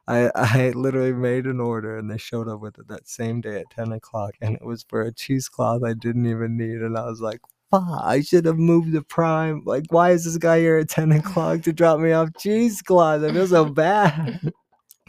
I 0.08 0.30
I 0.34 0.70
literally 0.70 1.12
made 1.12 1.46
an 1.46 1.60
order, 1.60 1.96
and 1.98 2.10
they 2.10 2.18
showed 2.18 2.48
up 2.48 2.60
with 2.60 2.78
it 2.78 2.88
that 2.88 3.06
same 3.06 3.40
day 3.40 3.60
at 3.60 3.70
ten 3.70 3.92
o'clock, 3.92 4.34
and 4.40 4.56
it 4.56 4.64
was 4.64 4.82
for 4.82 5.02
a 5.02 5.12
cheesecloth 5.12 5.84
I 5.84 5.92
didn't 5.92 6.26
even 6.26 6.56
need, 6.56 6.80
and 6.80 6.96
I 6.98 7.04
was 7.06 7.20
like. 7.20 7.40
I 7.74 8.20
should 8.20 8.44
have 8.44 8.58
moved 8.58 8.92
the 8.92 9.02
prime. 9.02 9.62
Like, 9.64 9.84
why 9.90 10.10
is 10.10 10.24
this 10.24 10.36
guy 10.38 10.60
here 10.60 10.78
at 10.78 10.88
10 10.88 11.12
o'clock 11.20 11.62
to 11.62 11.72
drop 11.72 12.00
me 12.00 12.12
off 12.12 12.30
cheesecloth? 12.38 13.22
I 13.22 13.32
feel 13.32 13.46
so 13.46 13.64
bad. 13.66 14.52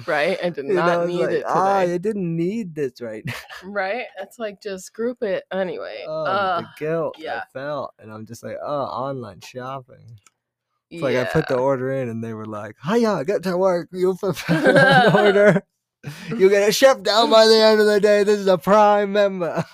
right. 0.08 0.38
I 0.44 0.50
did 0.50 0.66
not 0.66 1.08
need 1.08 1.22
like, 1.22 1.30
it 1.30 1.34
today. 1.34 1.44
Ah, 1.48 1.78
I 1.78 1.98
didn't 1.98 2.36
need 2.36 2.76
this 2.76 3.02
right 3.02 3.24
now. 3.26 3.34
right? 3.64 4.06
It's 4.20 4.40
like 4.40 4.62
just 4.62 4.94
group 4.94 5.24
it 5.24 5.44
anyway. 5.52 6.04
Oh, 6.08 6.24
uh, 6.24 6.62
the 6.62 6.68
guilt 6.78 7.16
yeah. 7.20 7.38
I 7.38 7.44
felt, 7.54 7.94
and 8.00 8.12
I'm 8.12 8.26
just 8.26 8.44
like, 8.44 8.58
oh, 8.64 8.84
online 8.84 9.42
shopping. 9.42 10.20
It's 10.92 11.02
yeah. 11.02 11.04
like 11.04 11.16
I 11.16 11.24
put 11.26 11.48
the 11.48 11.56
order 11.56 11.92
in, 11.94 12.10
and 12.10 12.24
they 12.24 12.34
were 12.34 12.46
like, 12.46 12.76
"Hiya, 12.84 13.26
get 13.26 13.42
to 13.44 13.58
work. 13.58 13.90
You 13.92 14.14
fulfill 14.14 14.78
an 14.78 15.16
order. 15.16 15.64
You 16.30 16.48
get 16.48 16.70
it 16.70 16.76
shipped 16.76 17.08
out 17.08 17.32
by 17.32 17.48
the 17.48 17.56
end 17.56 17.80
of 17.80 17.88
the 17.88 18.00
day. 18.00 18.24
This 18.24 18.40
is 18.40 18.48
a 18.48 18.58
Prime 18.60 19.12
member." 19.12 19.66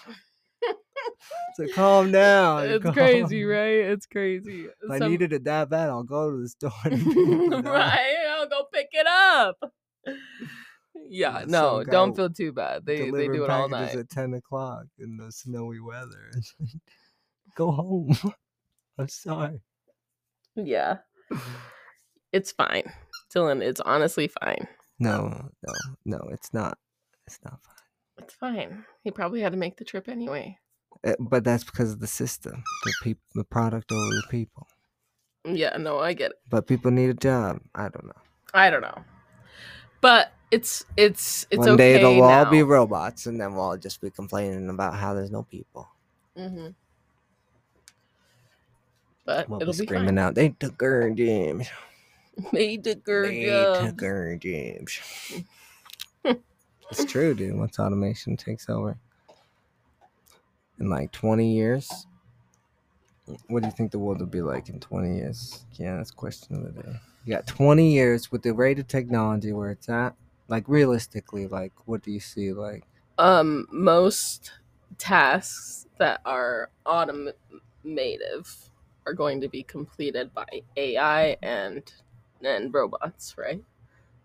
so 1.56 1.68
calm 1.74 2.12
down. 2.12 2.66
It's 2.70 2.84
calm 2.84 2.94
crazy, 2.94 3.44
right? 3.44 3.86
It's 3.92 4.06
crazy. 4.06 4.68
If 4.82 4.92
I 4.92 5.00
needed 5.00 5.34
it 5.34 5.44
that 5.46 5.70
bad, 5.70 5.90
I'll 5.90 6.04
go 6.04 6.32
to 6.32 6.42
the 6.42 6.50
store. 6.50 6.72
and 6.86 7.04
pick 7.04 7.18
it 7.18 7.54
up. 7.54 7.66
right? 7.66 8.16
I'll 8.30 8.50
go 8.50 8.64
pick 8.74 8.90
it 8.92 9.08
up. 9.08 9.58
Yeah, 11.10 11.40
Yeah, 11.40 11.46
no, 11.48 11.84
don't 11.84 12.16
feel 12.16 12.30
too 12.30 12.52
bad. 12.52 12.86
They 12.86 13.10
they 13.12 13.28
do 13.28 13.44
it 13.44 13.50
all 13.50 13.70
night. 13.70 13.96
at 13.96 14.10
ten 14.10 14.34
o'clock 14.34 14.86
in 15.00 15.18
the 15.18 15.32
snowy 15.32 15.80
weather. 15.80 16.32
Go 17.56 17.72
home. 17.72 18.18
I'm 18.98 19.08
sorry. 19.10 19.62
Yeah, 20.56 20.98
it's 22.34 22.52
fine, 22.52 22.92
Dylan. 23.34 23.62
It's 23.62 23.82
honestly 23.82 24.28
fine. 24.28 24.68
No, 25.00 25.50
no, 25.64 25.74
no. 26.06 26.18
It's 26.32 26.54
not. 26.54 26.78
It's 27.26 27.40
not 27.44 27.60
fine. 27.64 27.76
It's 28.20 28.34
fine. 28.36 28.86
He 29.04 29.12
probably 29.12 29.42
had 29.42 29.54
to 29.54 29.58
make 29.58 29.78
the 29.78 29.86
trip 29.86 30.08
anyway. 30.08 30.58
Uh, 31.04 31.16
but 31.20 31.44
that's 31.44 31.64
because 31.64 31.92
of 31.94 32.00
the 32.00 32.08
system, 32.08 32.64
the 32.84 32.94
people, 33.04 33.24
the 33.36 33.44
product 33.44 33.92
over 33.92 34.16
the 34.16 34.24
people. 34.30 34.68
Yeah, 35.46 35.76
no, 35.78 36.00
I 36.00 36.14
get 36.14 36.32
it. 36.32 36.38
But 36.50 36.68
people 36.68 36.92
need 36.92 37.10
a 37.10 37.14
job. 37.16 37.60
I 37.74 37.90
don't 37.90 38.06
know. 38.06 38.22
I 38.54 38.70
don't 38.70 38.82
know, 38.82 39.04
but 40.02 40.34
it's 40.52 40.86
it's 40.98 41.48
it's 41.50 41.60
One 41.60 41.70
okay 41.70 41.94
day 41.94 41.98
they'll 42.00 42.22
all 42.24 42.46
be 42.46 42.62
robots, 42.64 43.26
and 43.26 43.40
then 43.42 43.54
we'll 43.54 43.64
all 43.64 43.78
just 43.78 44.02
be 44.02 44.10
complaining 44.12 44.70
about 44.70 44.96
how 44.96 45.14
there's 45.14 45.32
no 45.32 45.44
people. 45.44 45.90
Mm-hmm. 46.38 46.68
but 49.26 49.50
We'll 49.50 49.62
it'll 49.62 49.74
be 49.74 49.80
be 49.80 49.86
screaming 49.86 50.08
fine. 50.10 50.18
out. 50.20 50.36
They 50.36 50.50
took 50.50 50.82
our 50.84 51.10
James. 51.10 51.68
Made 52.52 52.84
the 52.84 52.96
They 53.22 53.44
girl. 53.44 53.86
took 53.86 54.04
our 54.04 54.36
James. 54.36 55.00
it's 56.26 57.06
true, 57.06 57.34
dude. 57.34 57.56
Once 57.58 57.80
automation 57.80 58.38
takes 58.38 58.70
over 58.70 58.98
in 60.82 60.90
like 60.90 61.12
20 61.12 61.54
years, 61.54 62.08
what 63.48 63.62
do 63.62 63.68
you 63.68 63.72
think 63.72 63.92
the 63.92 64.00
world 64.00 64.20
will 64.20 64.26
be 64.28 64.42
like 64.42 64.70
in 64.70 64.80
20 64.80 65.16
years? 65.16 65.66
Yeah, 65.74 65.98
that's 65.98 66.12
question 66.12 66.56
of 66.56 66.76
the 66.76 66.82
day. 66.82 67.00
You 67.24 67.36
got 67.36 67.48
20 67.48 67.94
years 67.94 68.32
with 68.32 68.42
the 68.42 68.54
rate 68.54 68.80
of 68.80 68.88
technology 68.88 69.52
where 69.54 69.72
it's 69.72 69.90
at. 69.90 70.16
Like 70.48 70.68
realistically, 70.68 71.48
like 71.48 71.74
what 71.86 72.02
do 72.02 72.12
you 72.12 72.20
see? 72.20 72.52
Like 72.52 72.86
Um, 73.18 73.68
most 73.72 74.52
tasks 74.98 75.88
that 75.98 76.22
are 76.26 76.72
automative 76.86 78.70
are 79.06 79.14
going 79.14 79.42
to 79.42 79.48
be 79.48 79.64
completed 79.64 80.34
by 80.34 80.64
AI 80.78 81.38
and 81.42 81.92
and 82.44 82.74
robots, 82.74 83.36
right? 83.38 83.64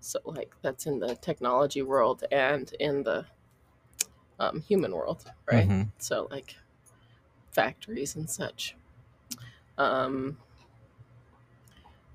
So 0.01 0.21
like 0.25 0.55
that's 0.62 0.87
in 0.87 1.01
the 1.01 1.16
technology 1.16 1.83
world 1.83 2.25
and 2.33 2.73
in 2.81 3.03
the 3.05 3.27
um, 4.38 4.61
human 4.62 4.92
world, 4.92 5.25
right? 5.51 5.68
Mhm. 5.68 5.88
So 5.99 6.29
like 6.31 6.57
factories 7.53 8.16
and 8.16 8.29
such. 8.29 8.77
Um, 9.79 10.38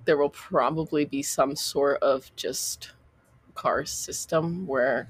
there 0.05 0.17
will 0.17 0.29
probably 0.29 1.05
be 1.05 1.21
some 1.21 1.55
sort 1.55 2.01
of 2.01 2.31
just 2.35 2.91
car 3.55 3.85
system 3.85 4.65
where 4.65 5.09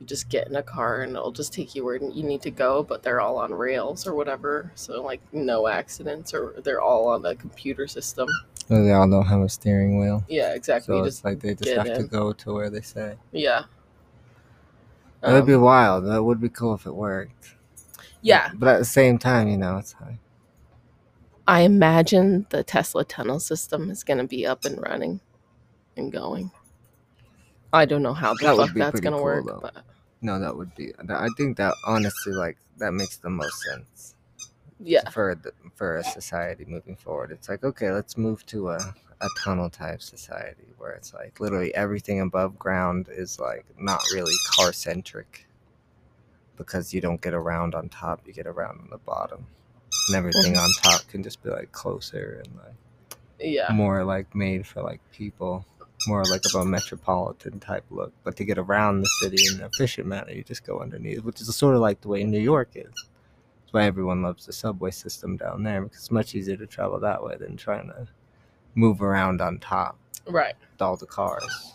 you 0.00 0.06
just 0.06 0.28
get 0.28 0.46
in 0.48 0.56
a 0.56 0.62
car 0.62 1.02
and 1.02 1.12
it'll 1.12 1.32
just 1.32 1.52
take 1.52 1.74
you 1.74 1.84
where 1.84 1.96
you 1.96 2.22
need 2.22 2.42
to 2.42 2.50
go, 2.50 2.82
but 2.82 3.02
they're 3.02 3.20
all 3.20 3.38
on 3.38 3.52
rails 3.52 4.06
or 4.06 4.14
whatever. 4.14 4.70
So 4.74 5.02
like 5.02 5.20
no 5.32 5.66
accidents 5.68 6.32
or 6.34 6.54
they're 6.62 6.80
all 6.80 7.08
on 7.08 7.24
a 7.24 7.34
computer 7.34 7.86
system. 7.88 8.28
So 8.68 8.82
they 8.84 8.92
all 8.92 9.08
don't 9.08 9.26
have 9.26 9.40
a 9.40 9.48
steering 9.48 9.98
wheel. 9.98 10.24
Yeah, 10.28 10.54
exactly. 10.54 10.94
So 10.94 10.98
You 10.98 11.04
it's 11.04 11.24
like 11.24 11.40
they 11.40 11.54
just 11.54 11.72
have 11.72 11.96
to 11.96 12.04
go 12.04 12.32
to 12.32 12.52
where 12.52 12.70
they 12.70 12.82
say. 12.82 13.16
yeah. 13.32 13.64
That 15.20 15.32
would 15.32 15.46
be 15.46 15.54
Um, 15.54 15.62
wild. 15.62 16.06
That 16.06 16.22
would 16.22 16.40
be 16.40 16.48
cool 16.48 16.74
if 16.74 16.86
it 16.86 16.94
worked. 16.94 17.54
yeah, 18.22 18.50
But 18.54 18.68
at 18.68 18.78
the 18.78 18.84
same 18.84 19.18
time, 19.18 19.48
you 19.48 19.56
know, 19.58 19.78
it's 19.78 19.94
like 20.00 20.18
I 21.46 21.62
imagine 21.62 22.46
the 22.50 22.62
Tesla 22.62 23.04
tunnel 23.04 23.40
system 23.40 23.90
is 23.90 24.04
going 24.04 24.18
to 24.18 24.24
be 24.26 24.46
up 24.46 24.64
and 24.64 24.80
running 24.80 25.20
and 25.96 26.12
going. 26.12 26.50
I 27.72 27.84
don't 27.86 28.02
know 28.02 28.14
how 28.14 28.34
the 28.34 28.46
That 28.46 28.56
would 28.56 28.68
fuck 28.68 28.74
be 28.74 28.80
that's 28.80 29.00
going 29.00 29.12
to 29.14 29.18
cool, 29.18 29.24
work, 29.24 29.46
though. 29.46 29.60
but 29.60 29.84
no, 30.20 30.38
that 30.40 30.56
would 30.56 30.74
be. 30.74 30.92
I 31.08 31.28
think 31.36 31.56
that 31.58 31.74
honestly, 31.84 32.32
like 32.32 32.58
that 32.78 32.92
makes 32.92 33.16
the 33.18 33.30
most 33.30 33.60
sense. 33.62 34.14
yeah, 34.80 35.10
for 35.10 35.34
the, 35.34 35.52
for 35.74 35.96
a 35.96 36.04
society 36.04 36.64
moving 36.66 36.96
forward. 36.96 37.30
It's 37.32 37.48
like 37.48 37.64
okay, 37.64 37.90
let's 37.92 38.16
move 38.16 38.44
to 38.46 38.70
a 38.70 38.94
a 39.20 39.28
tunnel 39.42 39.68
type 39.68 40.00
society 40.00 40.66
where 40.76 40.92
it's 40.92 41.12
like 41.12 41.40
literally 41.40 41.74
everything 41.74 42.20
above 42.20 42.58
ground 42.58 43.08
is 43.10 43.38
like 43.40 43.64
not 43.78 44.00
really 44.14 44.34
car 44.56 44.72
centric 44.72 45.46
because 46.56 46.92
you 46.92 47.00
don't 47.00 47.20
get 47.20 47.34
around 47.34 47.74
on 47.74 47.88
top, 47.88 48.20
you 48.26 48.32
get 48.32 48.46
around 48.46 48.80
on 48.80 48.88
the 48.90 48.98
bottom. 48.98 49.46
And 50.08 50.16
everything 50.16 50.56
on 50.56 50.68
top 50.82 51.06
can 51.08 51.22
just 51.22 51.42
be 51.42 51.50
like 51.50 51.72
closer 51.72 52.42
and 52.44 52.54
like 52.56 53.18
yeah, 53.40 53.72
more 53.72 54.04
like 54.04 54.34
made 54.34 54.66
for 54.66 54.82
like 54.82 55.00
people, 55.12 55.64
more 56.06 56.24
like 56.24 56.42
of 56.46 56.60
a 56.60 56.64
metropolitan 56.64 57.60
type 57.60 57.84
look. 57.90 58.12
But 58.24 58.36
to 58.36 58.44
get 58.44 58.58
around 58.58 59.00
the 59.00 59.10
city 59.22 59.42
in 59.48 59.60
an 59.60 59.70
efficient 59.72 60.06
manner, 60.06 60.32
you 60.32 60.42
just 60.42 60.64
go 60.64 60.80
underneath, 60.80 61.24
which 61.24 61.40
is 61.40 61.54
sort 61.54 61.74
of 61.74 61.80
like 61.80 62.00
the 62.00 62.08
way 62.08 62.24
New 62.24 62.40
York 62.40 62.70
is. 62.74 62.92
That's 62.92 63.72
why 63.72 63.84
everyone 63.84 64.22
loves 64.22 64.46
the 64.46 64.52
subway 64.52 64.90
system 64.90 65.36
down 65.36 65.62
there 65.62 65.82
because 65.82 65.98
it's 65.98 66.10
much 66.10 66.34
easier 66.34 66.56
to 66.56 66.66
travel 66.66 66.98
that 67.00 67.22
way 67.22 67.36
than 67.36 67.56
trying 67.56 67.88
to 67.88 68.08
move 68.78 69.02
around 69.02 69.40
on 69.40 69.58
top 69.58 69.98
right. 70.26 70.54
with 70.72 70.80
all 70.82 70.96
the 70.96 71.06
cars. 71.06 71.74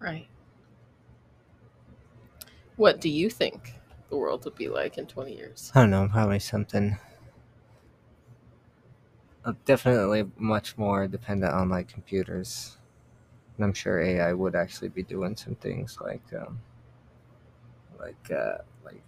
Right. 0.00 0.28
What 2.76 3.00
do 3.00 3.08
you 3.08 3.28
think 3.28 3.74
the 4.08 4.16
world 4.16 4.44
will 4.44 4.52
be 4.52 4.68
like 4.68 4.96
in 4.98 5.06
20 5.06 5.34
years? 5.34 5.72
I 5.74 5.80
don't 5.80 5.90
know, 5.90 6.08
probably 6.10 6.38
something. 6.38 6.98
uh, 9.44 9.52
Definitely 9.64 10.30
much 10.38 10.78
more 10.78 11.06
dependent 11.08 11.52
on 11.52 11.68
like 11.68 11.88
computers. 11.88 12.76
And 13.56 13.64
I'm 13.64 13.74
sure 13.74 14.00
AI 14.00 14.32
would 14.32 14.54
actually 14.54 14.88
be 14.88 15.02
doing 15.02 15.36
some 15.36 15.56
things 15.56 15.98
like, 16.00 16.22
um, 16.32 16.60
like, 17.98 18.30
uh, 18.30 18.58
like 18.84 19.02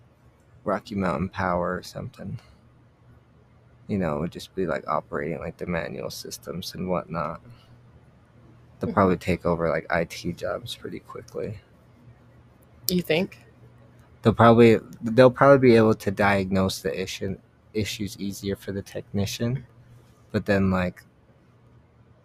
Rocky 0.64 0.96
Mountain 0.96 1.29
Power 1.31 1.76
or 1.76 1.83
something. 1.83 2.38
You 3.90 3.98
know, 3.98 4.16
it 4.16 4.20
would 4.20 4.33
just 4.33 4.55
be 4.55 4.66
like 4.66 4.87
operating 4.88 5.40
like 5.40 5.57
the 5.59 5.66
manual 5.66 6.11
systems 6.11 6.74
and 6.74 6.88
whatnot. 6.88 7.40
They'll 8.79 8.90
Mhm. 8.90 8.94
probably 8.94 9.16
take 9.16 9.44
over 9.44 9.68
like 9.68 9.87
IT 9.90 10.33
jobs 10.35 10.76
pretty 10.76 11.00
quickly. 11.00 11.59
You 12.88 13.03
think? 13.03 13.38
they'll 14.22 14.35
probably 14.35 14.79
they'll 15.03 15.31
probably 15.31 15.70
be 15.70 15.76
able 15.76 15.94
to 15.94 16.11
diagnose 16.11 16.81
the 16.83 17.03
issue 17.03 17.38
issues 17.74 18.18
easier 18.18 18.55
for 18.57 18.72
the 18.72 18.83
technician 18.83 19.64
but 20.33 20.44
then 20.46 20.70
like 20.70 21.03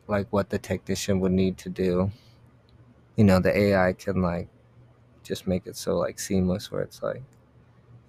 like 0.08 0.28
what 0.32 0.50
the 0.50 0.60
technician 0.60 1.20
would 1.22 1.32
need 1.32 1.58
to 1.58 1.70
do 1.70 2.12
you 3.16 3.24
know 3.24 3.40
the 3.40 3.58
ai 3.58 3.94
can 3.94 4.22
like 4.22 4.50
just 5.24 5.48
make 5.48 5.66
it 5.68 5.78
so 5.78 5.98
like 5.98 6.20
seamless 6.20 6.72
where 6.72 6.82
it's 6.82 7.02
like 7.02 7.24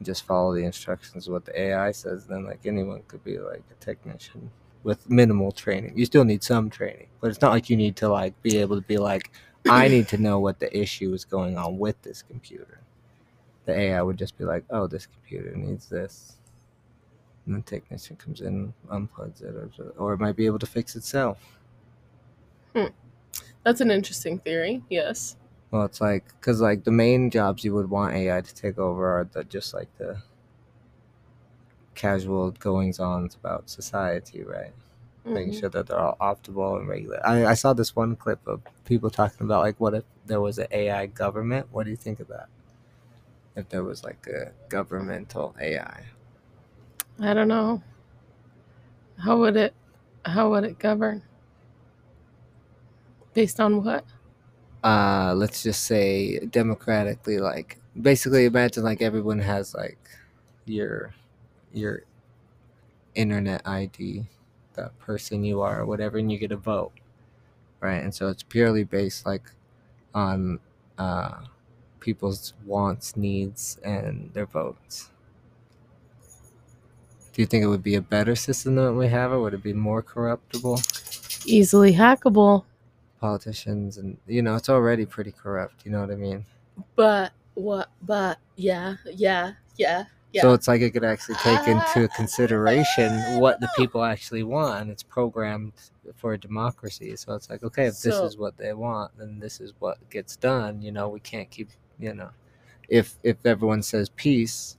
just 0.03 0.25
follow 0.25 0.55
the 0.55 0.65
instructions 0.65 1.29
what 1.29 1.45
the 1.45 1.59
ai 1.61 1.91
says 1.91 2.27
then 2.27 2.45
like 2.45 2.61
anyone 2.65 3.03
could 3.09 3.25
be 3.25 3.39
like 3.39 3.63
a 3.71 3.85
technician 3.85 4.51
with 4.83 5.09
minimal 5.11 5.51
training 5.51 5.93
you 5.97 6.05
still 6.05 6.25
need 6.25 6.43
some 6.43 6.69
training 6.71 7.09
but 7.21 7.29
it's 7.29 7.41
not 7.41 7.51
like 7.51 7.71
you 7.71 7.77
need 7.77 7.97
to 7.97 8.09
like 8.09 8.41
be 8.43 8.59
able 8.59 8.77
to 8.77 8.87
be 8.87 8.99
like 8.99 9.33
i 9.69 9.89
need 9.89 10.07
to 10.07 10.19
know 10.19 10.39
what 10.39 10.61
the 10.61 10.77
issue 10.77 11.13
is 11.13 11.25
going 11.25 11.57
on 11.57 11.79
with 11.79 12.01
this 12.03 12.23
computer 12.23 12.81
the 13.67 13.77
AI 13.77 14.01
would 14.01 14.17
just 14.17 14.39
be 14.39 14.45
like, 14.45 14.65
"Oh, 14.71 14.87
this 14.87 15.07
computer 15.07 15.55
needs 15.55 15.89
this," 15.89 16.37
and 17.45 17.57
the 17.57 17.61
technician 17.61 18.17
comes 18.17 18.41
in, 18.41 18.73
unplugs 18.89 19.43
it, 19.43 19.55
or, 19.55 19.71
or 19.99 20.15
it 20.15 20.21
might 20.21 20.37
be 20.37 20.47
able 20.47 20.61
to 20.61 20.67
fix 20.67 20.97
itself. 20.97 21.39
Hmm. 22.75 22.87
That's 23.65 23.81
an 23.81 23.91
interesting 23.91 24.39
theory. 24.39 24.85
Yes. 24.89 25.37
Well, 25.77 25.85
it's 25.85 26.01
like 26.01 26.25
because 26.41 26.63
like 26.63 26.85
the 26.85 26.91
main 26.91 27.31
jobs 27.31 27.63
you 27.63 27.75
would 27.75 27.91
want 27.91 28.15
AI 28.15 28.41
to 28.41 28.55
take 28.55 28.79
over 28.79 29.19
are 29.21 29.25
the 29.25 29.45
just 29.45 29.75
like 29.75 29.95
the 29.99 30.23
casual 31.95 32.53
goings 32.53 32.99
ons 32.99 33.35
about 33.35 33.69
society, 33.69 34.43
right? 34.43 34.73
Making 35.27 35.53
Mhm. 35.53 35.61
sure 35.61 35.69
that 35.69 35.87
they're 35.87 35.99
all 36.01 36.17
optimal 36.21 36.79
and 36.79 36.89
regular. 36.89 37.21
I, 37.27 37.47
I 37.47 37.55
saw 37.55 37.75
this 37.75 37.95
one 37.95 38.17
clip 38.17 38.41
of 38.47 38.63
people 38.87 39.11
talking 39.11 39.45
about 39.45 39.65
like 39.65 39.79
what 39.79 39.93
if 39.95 40.05
there 40.27 40.41
was 40.41 40.59
an 40.59 40.69
AI 40.71 41.07
government? 41.09 41.67
What 41.73 41.85
do 41.85 41.91
you 41.91 41.97
think 41.97 42.21
of 42.21 42.29
that? 42.29 42.49
If 43.55 43.69
there 43.69 43.85
was 43.85 44.03
like 44.03 44.27
a 44.29 44.53
governmental 44.71 45.55
AI. 45.61 46.07
I 47.21 47.35
don't 47.35 47.49
know. 47.49 47.83
How 49.19 49.39
would 49.39 49.57
it 49.57 49.75
how 50.25 50.51
would 50.51 50.65
it 50.65 50.79
govern? 50.79 51.23
Based 53.35 53.61
on 53.61 53.85
what? 53.85 54.05
Uh 54.85 55.35
let's 55.37 55.63
just 55.63 55.85
say 55.85 56.39
democratically 56.47 57.39
like 57.39 57.79
basically 58.01 58.45
imagine 58.45 58.85
like 58.85 59.03
everyone 59.03 59.39
has 59.39 59.75
like 59.75 59.99
your 60.67 61.15
your 61.73 62.03
internet 63.15 63.63
id 63.67 64.27
that 64.75 64.97
person 64.99 65.43
you 65.45 65.61
are 65.61 65.81
or 65.81 65.87
whatever 65.87 66.19
and 66.19 66.31
you 66.31 66.39
get 66.39 66.53
a 66.53 66.57
vote 66.57 66.93
right? 67.81 68.03
And 68.03 68.15
so 68.15 68.29
it's 68.29 68.43
purely 68.43 68.85
based 68.85 69.27
like 69.27 69.51
on 70.15 70.61
uh 70.99 71.45
people's 72.01 72.55
wants 72.67 73.17
needs 73.17 73.79
and 73.85 74.31
their 74.35 74.47
votes. 74.47 75.11
Do 77.33 77.43
you 77.43 77.47
think 77.47 77.63
it 77.63 77.69
would 77.69 77.83
be 77.83 77.95
a 77.95 78.01
better 78.01 78.35
system 78.35 78.77
than 78.77 78.87
what 78.87 78.97
we 78.97 79.09
have 79.09 79.31
or 79.31 79.41
would 79.41 79.55
it 79.55 79.63
be 79.63 79.73
more 79.75 80.03
corruptible? 80.03 80.81
Easily 81.47 81.93
hackable. 81.95 82.65
Politicians 83.27 83.99
and 83.99 84.17
you 84.27 84.43
know 84.43 84.55
it's 84.55 84.69
already 84.77 85.05
pretty 85.05 85.33
corrupt 85.43 85.77
you 85.85 85.91
know 85.93 86.01
what 86.01 86.11
i 86.11 86.19
mean 86.29 86.45
But 86.95 87.33
what 87.55 87.89
but 88.03 88.39
yeah, 88.57 88.97
yeah, 89.07 89.53
yeah, 89.77 90.05
yeah. 90.33 90.43
So 90.43 90.53
it's 90.53 90.69
like 90.69 90.83
it 90.83 90.91
could 90.91 91.05
actually 91.05 91.37
take 91.37 91.61
ah, 91.61 91.93
into 91.97 92.09
consideration 92.15 93.11
what 93.41 93.61
the 93.61 93.69
people 93.77 94.05
actually 94.05 94.43
want, 94.43 94.83
and 94.83 94.91
it's 94.91 95.03
programmed 95.03 95.73
for 96.17 96.35
a 96.35 96.39
democracy. 96.39 97.17
So 97.17 97.35
it's 97.35 97.49
like, 97.51 97.63
okay, 97.63 97.87
if 97.87 98.01
this 98.01 98.15
is 98.17 98.37
what 98.37 98.57
they 98.57 98.73
want, 98.75 99.13
then 99.19 99.39
this 99.39 99.61
is 99.61 99.73
what 99.79 99.97
gets 100.11 100.37
done. 100.37 100.83
You 100.83 100.93
know, 100.93 101.09
we 101.09 101.21
can't 101.21 101.51
keep, 101.51 101.71
you 101.99 102.15
know, 102.15 102.31
if 102.89 103.17
if 103.23 103.37
everyone 103.45 103.83
says 103.83 104.11
peace, 104.11 104.77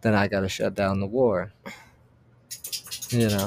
then 0.00 0.14
I 0.14 0.26
got 0.28 0.40
to 0.40 0.48
shut 0.48 0.74
down 0.74 1.00
the 1.00 1.06
war. 1.06 1.52
You 3.10 3.28
know, 3.28 3.46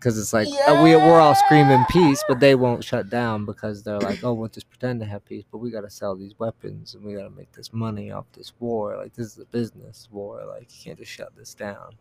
because 0.00 0.18
it's 0.18 0.32
like 0.32 0.48
uh, 0.66 0.80
we 0.82 0.96
we're 0.96 1.20
all 1.20 1.34
screaming 1.34 1.84
peace, 1.90 2.24
but 2.26 2.40
they 2.40 2.54
won't 2.54 2.82
shut 2.82 3.10
down 3.10 3.44
because 3.44 3.82
they're 3.82 4.00
like, 4.00 4.24
oh, 4.24 4.32
we'll 4.32 4.48
just 4.48 4.70
pretend 4.70 4.98
to 5.00 5.06
have 5.06 5.24
peace, 5.26 5.44
but 5.52 5.58
we 5.58 5.70
gotta 5.70 5.90
sell 5.90 6.16
these 6.16 6.38
weapons 6.38 6.94
and 6.94 7.04
we 7.04 7.12
gotta 7.12 7.28
make 7.28 7.52
this 7.52 7.70
money 7.70 8.10
off 8.10 8.24
this 8.32 8.54
war. 8.58 8.96
Like 8.96 9.12
this 9.12 9.26
is 9.26 9.38
a 9.38 9.44
business 9.44 10.08
war. 10.10 10.42
Like 10.46 10.68
you 10.70 10.84
can't 10.84 10.98
just 10.98 11.12
shut 11.12 11.36
this 11.36 11.52
down. 11.52 11.96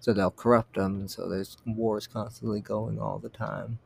So 0.00 0.14
they'll 0.14 0.30
corrupt 0.30 0.76
them, 0.76 1.00
and 1.00 1.10
so 1.10 1.28
there's 1.28 1.58
wars 1.66 2.06
constantly 2.06 2.60
going 2.60 2.98
all 2.98 3.18
the 3.18 3.28
time, 3.28 3.78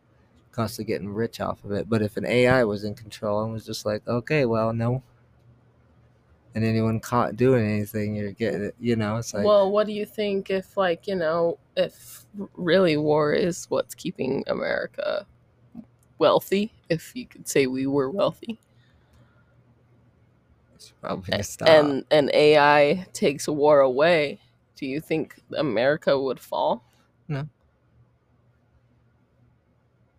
constantly 0.52 0.92
getting 0.92 1.12
rich 1.12 1.40
off 1.40 1.64
of 1.64 1.72
it. 1.72 1.88
But 1.88 2.02
if 2.02 2.16
an 2.16 2.26
AI 2.26 2.62
was 2.62 2.84
in 2.84 2.94
control 2.94 3.42
and 3.42 3.52
was 3.52 3.66
just 3.66 3.84
like, 3.84 4.06
okay, 4.06 4.44
well, 4.44 4.72
no, 4.72 5.02
and 6.54 6.64
anyone 6.64 7.00
caught 7.00 7.36
doing 7.36 7.64
anything, 7.66 8.14
you're 8.14 8.32
getting 8.32 8.62
it. 8.64 8.74
You 8.80 8.96
know, 8.96 9.16
it's 9.16 9.32
like, 9.34 9.44
well, 9.44 9.70
what 9.70 9.86
do 9.86 9.92
you 9.92 10.04
think 10.06 10.50
if, 10.50 10.76
like, 10.76 11.06
you 11.06 11.16
know, 11.16 11.58
if 11.76 12.26
really 12.54 12.96
war 12.96 13.32
is 13.32 13.66
what's 13.70 13.94
keeping 13.94 14.44
America 14.46 15.26
wealthy? 16.18 16.72
If 16.88 17.12
you 17.16 17.26
could 17.26 17.48
say 17.48 17.66
we 17.66 17.86
were 17.86 18.10
wealthy, 18.10 18.58
probably 21.00 21.42
stop. 21.42 21.68
and 21.68 22.04
and 22.10 22.30
AI 22.34 23.06
takes 23.12 23.48
war 23.48 23.80
away, 23.80 24.40
do 24.76 24.86
you 24.86 25.00
think 25.00 25.36
America 25.56 26.18
would 26.20 26.38
fall? 26.40 26.84
No. 27.28 27.48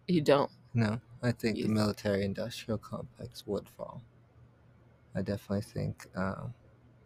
You 0.08 0.22
don't. 0.22 0.52
no, 0.74 1.00
I 1.22 1.32
think 1.32 1.58
You- 1.58 1.68
the 1.68 1.74
military-industrial 1.74 2.80
complex 2.80 3.46
would 3.48 3.70
fall. 3.70 4.02
I 5.16 5.22
definitely 5.22 5.62
think. 5.62 6.08
Um, 6.16 6.54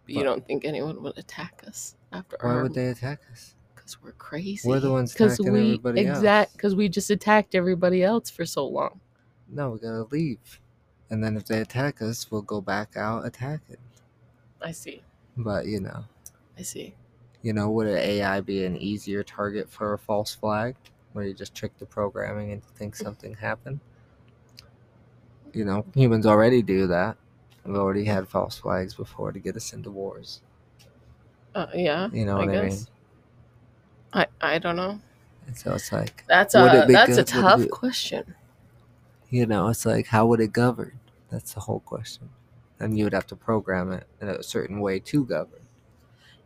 But 0.06 0.14
you 0.14 0.20
But- 0.22 0.24
don't 0.24 0.46
think 0.48 0.64
anyone 0.66 1.02
would 1.04 1.18
attack 1.18 1.64
us 1.68 1.96
after 2.14 2.38
why 2.42 2.50
our 2.52 2.64
would 2.64 2.74
they 2.74 2.88
attack 2.88 3.20
us? 3.32 3.56
Because 3.76 4.02
we're 4.02 4.14
crazy. 4.14 4.68
We're 4.68 4.80
the 4.80 4.92
ones 4.92 5.14
attacking 5.14 5.52
we 5.52 5.60
everybody 5.74 6.02
exact 6.02 6.54
because 6.54 6.76
we 6.76 6.88
just 6.88 7.10
attacked 7.10 7.56
everybody 7.56 8.04
else 8.04 8.30
for 8.30 8.46
so 8.46 8.66
long. 8.66 9.02
No, 9.50 9.72
we 9.72 9.80
gotta 9.80 10.04
leave, 10.12 10.62
and 11.10 11.22
then 11.24 11.36
if 11.38 11.46
they 11.46 11.60
attack 11.60 12.02
us, 12.02 12.32
we'll 12.32 12.42
go 12.42 12.62
back 12.62 12.96
out 12.96 13.26
attacking. 13.26 13.78
I 14.62 14.72
see. 14.72 15.04
But 15.36 15.66
you 15.68 15.80
know, 15.82 16.06
I 16.58 16.62
see. 16.64 16.96
you 17.42 17.52
know, 17.54 17.70
would 17.70 17.88
an 17.88 17.98
AI 17.98 18.40
be 18.42 18.64
an 18.66 18.78
easier 18.78 19.24
target 19.24 19.70
for 19.70 19.94
a 19.94 19.98
false 20.00 20.34
flag, 20.34 20.76
where 21.14 21.26
you 21.26 21.34
just 21.34 21.54
trick 21.54 21.78
the 21.78 21.86
programming 21.86 22.52
and 22.54 22.64
think 22.64 22.96
something 23.06 23.36
happened? 23.36 23.80
You 25.54 25.66
know, 25.66 25.86
humans 25.94 26.26
already 26.26 26.62
do 26.62 26.88
that. 26.88 27.18
We've 27.68 27.76
already 27.76 28.06
had 28.06 28.28
false 28.28 28.58
flags 28.58 28.96
before 28.96 29.32
to 29.32 29.40
get 29.40 29.56
us 29.56 29.74
into 29.74 29.92
wars. 29.92 30.42
Uh, 31.54 31.68
yeah. 31.74 32.10
You 32.14 32.26
know 32.26 32.38
I 32.40 32.46
what 32.46 32.56
I 32.58 32.62
mean? 32.70 32.78
I 34.14 34.28
I 34.42 34.58
don't 34.60 34.76
know. 34.78 35.00
And 35.48 35.58
so 35.58 35.74
it's 35.74 35.92
like, 35.92 36.24
That's 36.28 36.56
a 36.56 36.84
it 36.84 36.88
that's 36.88 37.12
a 37.12 37.16
good? 37.16 37.20
It 37.20 37.28
tough 37.28 37.62
be- 37.62 37.68
question. 37.68 38.36
you 39.30 39.46
know, 39.46 39.68
it's 39.70 39.86
like, 39.86 40.08
how 40.08 40.26
would 40.28 40.40
it 40.40 40.54
govern? 40.54 41.00
That's 41.30 41.54
the 41.54 41.62
whole 41.62 41.80
question. 41.82 42.30
And 42.80 42.98
you 42.98 43.04
would 43.06 43.14
have 43.14 43.28
to 43.28 43.36
program 43.36 43.92
it 43.92 44.06
in 44.22 44.30
a 44.30 44.44
certain 44.44 44.80
way 44.80 45.00
to 45.00 45.26
govern. 45.26 45.60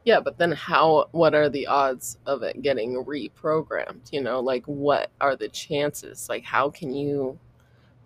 Yeah, 0.06 0.20
but 0.20 0.38
then 0.40 0.52
how? 0.54 1.08
What 1.12 1.36
are 1.36 1.50
the 1.50 1.68
odds 1.68 2.18
of 2.26 2.42
it 2.42 2.62
getting 2.64 2.96
reprogrammed? 3.06 4.12
You 4.12 4.22
know, 4.22 4.40
like 4.40 4.66
what 4.66 5.12
are 5.20 5.36
the 5.36 5.50
chances? 5.50 6.28
Like, 6.30 6.44
how 6.44 6.70
can 6.72 6.92
you 6.94 7.38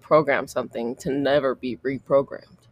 program 0.01 0.47
something 0.47 0.95
to 0.97 1.11
never 1.11 1.55
be 1.55 1.77
reprogrammed? 1.77 2.64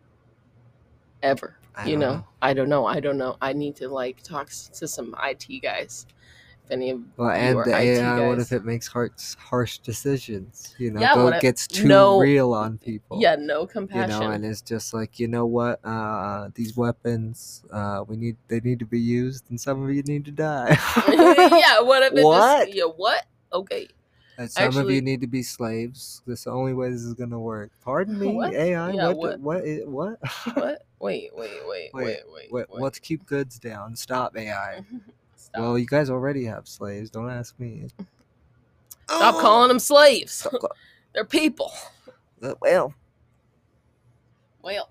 Ever. 1.23 1.55
I 1.75 1.85
you 1.87 1.93
don't 1.93 1.99
know? 2.01 2.27
I 2.41 2.53
don't 2.53 2.69
know. 2.69 2.85
I 2.85 2.99
don't 2.99 3.17
know. 3.17 3.37
I 3.41 3.53
need 3.53 3.75
to 3.77 3.87
like 3.89 4.21
talk 4.21 4.49
to 4.73 4.87
some 4.87 5.15
IT 5.23 5.61
guys. 5.63 6.05
If 6.65 6.71
any 6.71 6.91
of 6.91 7.01
Well, 7.17 7.29
you 7.29 7.33
and 7.33 7.65
the 7.65 7.71
IT 7.71 7.97
AI, 7.99 8.27
what 8.27 8.39
if 8.39 8.51
it 8.51 8.63
makes 8.63 8.87
harsh, 8.87 9.35
harsh 9.35 9.79
decisions? 9.79 10.75
You 10.77 10.91
know, 10.91 11.01
Yeah, 11.01 11.15
what 11.15 11.41
gets 11.41 11.65
too 11.67 11.87
no- 11.87 12.19
real 12.19 12.53
on 12.53 12.77
people. 12.77 13.19
yeah, 13.21 13.35
no 13.39 13.65
compassion. 13.65 14.01
you 14.11 14.19
know, 14.27 14.31
and 14.31 14.45
it's 14.45 14.61
just 14.61 14.93
like 14.93 15.19
you 15.19 15.27
know 15.27 15.45
what, 15.45 15.83
uh, 15.83 16.49
these 16.55 16.77
weapons, 16.77 17.63
uh, 17.71 18.03
we 18.07 18.17
need 18.17 18.37
they 18.49 18.59
need 18.59 18.79
to 18.79 18.85
be 18.85 18.99
used, 18.99 19.49
and 19.49 19.59
some 19.59 19.81
of 19.83 19.89
you 19.93 20.03
need 20.03 20.25
to 20.25 20.31
die. 20.31 20.77
yeah, 21.09 21.79
what 21.81 22.03
if 22.03 22.13
it 22.13 22.23
What? 22.23 22.67
just 22.67 22.75
yeah, 22.77 22.83
what? 22.83 23.25
Okay. 23.51 23.87
And 24.37 24.51
some 24.51 24.77
of 24.77 24.89
you 24.89 25.01
need 25.01 25.21
to 25.21 25.27
be 25.27 25.43
slaves. 25.43 26.21
That's 26.25 26.43
the 26.45 26.51
only 26.51 26.73
way 26.73 26.89
this 26.91 27.01
is 27.03 27.13
gonna 27.13 27.39
work. 27.39 27.71
Pardon 27.83 28.17
me, 28.19 28.33
What? 28.33 28.53
AI. 28.53 28.91
Yeah, 28.91 29.07
what? 29.09 29.39
what? 29.39 29.63
the- 29.63 29.85
What? 29.85 30.19
What? 30.21 30.55
What? 30.55 30.81
Wait, 30.99 31.31
wait, 31.35 31.51
wait, 31.67 31.89
wait, 31.93 32.05
Wait, 32.05 32.19
wait, 32.51 32.51
What? 32.69 32.81
Let's 32.81 32.99
keep 32.99 33.25
goods 33.25 33.59
down. 33.59 33.95
Stop 33.95 34.37
AI. 34.37 34.81
Stop. 35.35 35.61
Well, 35.61 35.77
you 35.77 35.85
guys 35.85 36.09
already 36.09 36.45
have 36.45 36.67
slaves. 36.67 37.09
Don't 37.09 37.29
ask 37.29 37.59
me. 37.59 37.87
Stop 39.07 39.35
calling 39.41 39.67
them 39.67 39.79
slaves. 39.79 40.47
Call- 40.49 40.71
They're 41.13 41.25
people. 41.25 41.71
Well, 42.61 42.93
Well, 44.63 44.89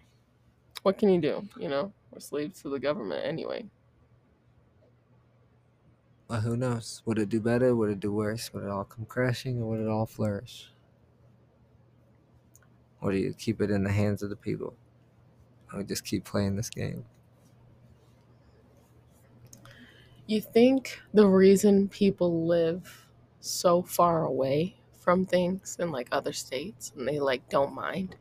what 0.82 0.98
can 0.98 1.08
you 1.08 1.20
do? 1.20 1.48
You 1.58 1.68
know, 1.68 1.92
we're 2.12 2.20
slaves 2.20 2.60
to 2.62 2.68
the 2.68 2.78
government 2.78 3.24
anyway. 3.24 3.64
Well, 6.28 6.40
who 6.40 6.56
knows? 6.56 7.02
Would 7.06 7.18
it 7.20 7.28
do 7.28 7.40
better? 7.40 7.76
Would 7.76 7.90
it 7.90 8.00
do 8.00 8.12
worse? 8.12 8.52
Would 8.52 8.64
it 8.64 8.68
all 8.68 8.84
come 8.84 9.06
crashing, 9.06 9.62
or 9.62 9.66
would 9.70 9.80
it 9.80 9.88
all 9.88 10.06
flourish? 10.06 10.70
Or 13.02 13.12
do 13.12 13.18
you 13.18 13.34
keep 13.34 13.60
it 13.60 13.70
in 13.70 13.84
the 13.84 13.92
hands 13.92 14.22
of 14.22 14.30
the 14.30 14.36
people? 14.36 14.74
Or 15.72 15.78
we 15.80 15.84
just 15.84 16.04
keep 16.04 16.24
playing 16.24 16.56
this 16.56 16.70
game? 16.70 17.06
You 20.26 20.40
think 20.40 21.00
the 21.14 21.28
reason 21.28 21.88
people 21.88 22.46
live 22.46 23.08
so 23.40 23.82
far 23.82 24.24
away 24.24 24.76
from 24.98 25.26
things 25.26 25.76
in 25.78 25.90
like 25.92 26.08
other 26.12 26.32
states 26.32 26.92
and 26.96 27.06
they 27.06 27.20
like 27.20 27.48
don't 27.48 27.72
mind 27.74 28.16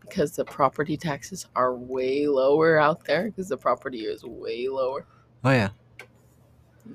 because 0.00 0.36
the 0.36 0.44
property 0.46 0.96
taxes 0.96 1.46
are 1.56 1.74
way 1.76 2.26
lower 2.28 2.78
out 2.78 3.04
there 3.04 3.24
because 3.26 3.48
the 3.50 3.58
property 3.58 4.06
is 4.06 4.24
way 4.24 4.68
lower. 4.68 5.06
Oh 5.44 5.50
yeah, 5.50 5.70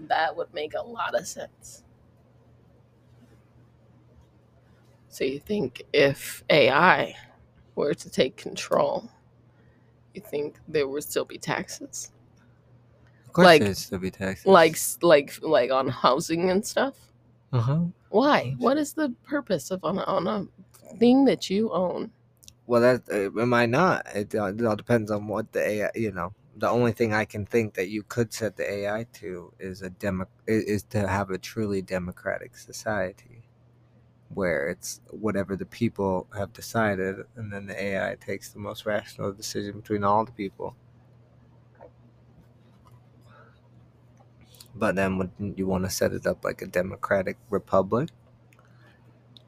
That 0.08 0.36
would 0.36 0.54
make 0.54 0.73
a 0.73 0.82
lot 0.82 1.15
of 1.15 1.26
sense. 1.28 1.84
So 5.10 5.23
you 5.23 5.39
think 5.39 5.84
if 5.93 6.43
AI 6.50 7.15
were 7.76 7.93
to 7.93 8.10
take 8.10 8.38
control, 8.38 9.10
you 10.13 10.21
think 10.21 10.58
there 10.67 10.88
would 10.88 11.04
still 11.04 11.26
be 11.26 11.38
taxes? 11.38 12.12
of 13.26 13.34
course 13.34 13.45
Like- 13.45 13.62
there'd 13.62 13.78
still 13.78 14.00
be 14.00 14.12
taxes. 14.12 14.45
Like 14.45 14.78
like 15.02 15.39
like 15.41 15.71
on 15.71 15.88
housing 15.88 16.50
and 16.50 16.65
stuff? 16.65 16.95
uh 17.54 17.60
huh. 17.62 17.80
Why? 18.10 18.56
What 18.58 18.78
is 18.78 18.93
the 18.93 19.10
purpose 19.26 19.69
of 19.71 19.84
on 19.84 19.97
a, 20.00 20.04
on 20.04 20.28
a 20.28 20.47
thing 20.97 21.26
that 21.26 21.50
you 21.50 21.71
own? 21.71 22.12
Well, 22.65 22.82
that 22.82 23.04
uh, 23.12 23.28
it 23.39 23.45
might 23.47 23.69
not. 23.69 24.06
It, 24.13 24.36
all- 24.36 24.47
it 24.47 24.65
all 24.65 24.76
depends 24.76 25.12
on 25.12 25.28
what 25.28 25.52
the 25.52 25.62
AI. 25.67 25.91
You 25.95 26.12
know, 26.12 26.34
the 26.58 26.70
only 26.70 26.91
thing 26.91 27.13
I 27.13 27.26
can 27.26 27.46
think 27.46 27.76
that 27.76 27.89
you 27.89 28.04
could 28.04 28.34
set 28.34 28.56
the 28.58 28.70
AI 28.70 29.06
to 29.13 29.54
is 29.60 29.82
a 29.84 29.89
demo 29.91 30.28
is 30.48 30.84
to 30.89 31.08
have 31.08 31.30
a 31.30 31.38
truly 31.38 31.82
democratic 31.82 32.58
society, 32.58 33.43
where 34.30 34.70
it's 34.70 35.02
whatever 35.12 35.56
the 35.56 35.65
people 35.67 36.28
have 36.36 36.54
decided, 36.54 37.17
and 37.36 37.54
then 37.54 37.67
the 37.67 37.82
AI 37.82 38.15
takes 38.15 38.50
the 38.50 38.60
most 38.60 38.86
rational 38.86 39.32
decision 39.32 39.80
between 39.80 40.04
all 40.04 40.26
the 40.26 40.32
people. 40.32 40.76
But 44.76 44.96
then, 44.96 45.17
wouldn't 45.17 45.58
you 45.58 45.67
want 45.67 45.84
to 45.86 45.89
set 45.89 46.13
it 46.13 46.26
up 46.26 46.43
like 46.43 46.62
a 46.62 46.67
democratic 46.67 47.38
republic, 47.50 48.10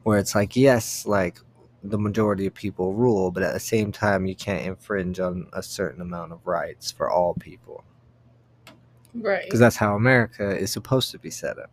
where 0.04 0.20
it's 0.20 0.36
like, 0.36 0.56
yes, 0.56 1.06
like 1.06 1.40
the 1.84 1.98
majority 1.98 2.46
of 2.46 2.54
people 2.54 2.94
rule, 2.94 3.32
but 3.32 3.44
at 3.44 3.54
the 3.54 3.60
same 3.60 3.92
time, 3.92 4.26
you 4.26 4.36
can't 4.36 4.66
infringe 4.66 5.20
on 5.20 5.48
a 5.54 5.64
certain 5.64 6.02
amount 6.02 6.32
of 6.32 6.46
rights 6.46 6.92
for 6.92 7.10
all 7.10 7.34
people. 7.36 7.84
Right. 9.14 9.44
Because 9.46 9.60
that's 9.60 9.76
how 9.76 9.96
America 9.96 10.56
is 10.56 10.72
supposed 10.72 11.12
to 11.12 11.20
be 11.20 11.30
set 11.30 11.58
up. 11.58 11.72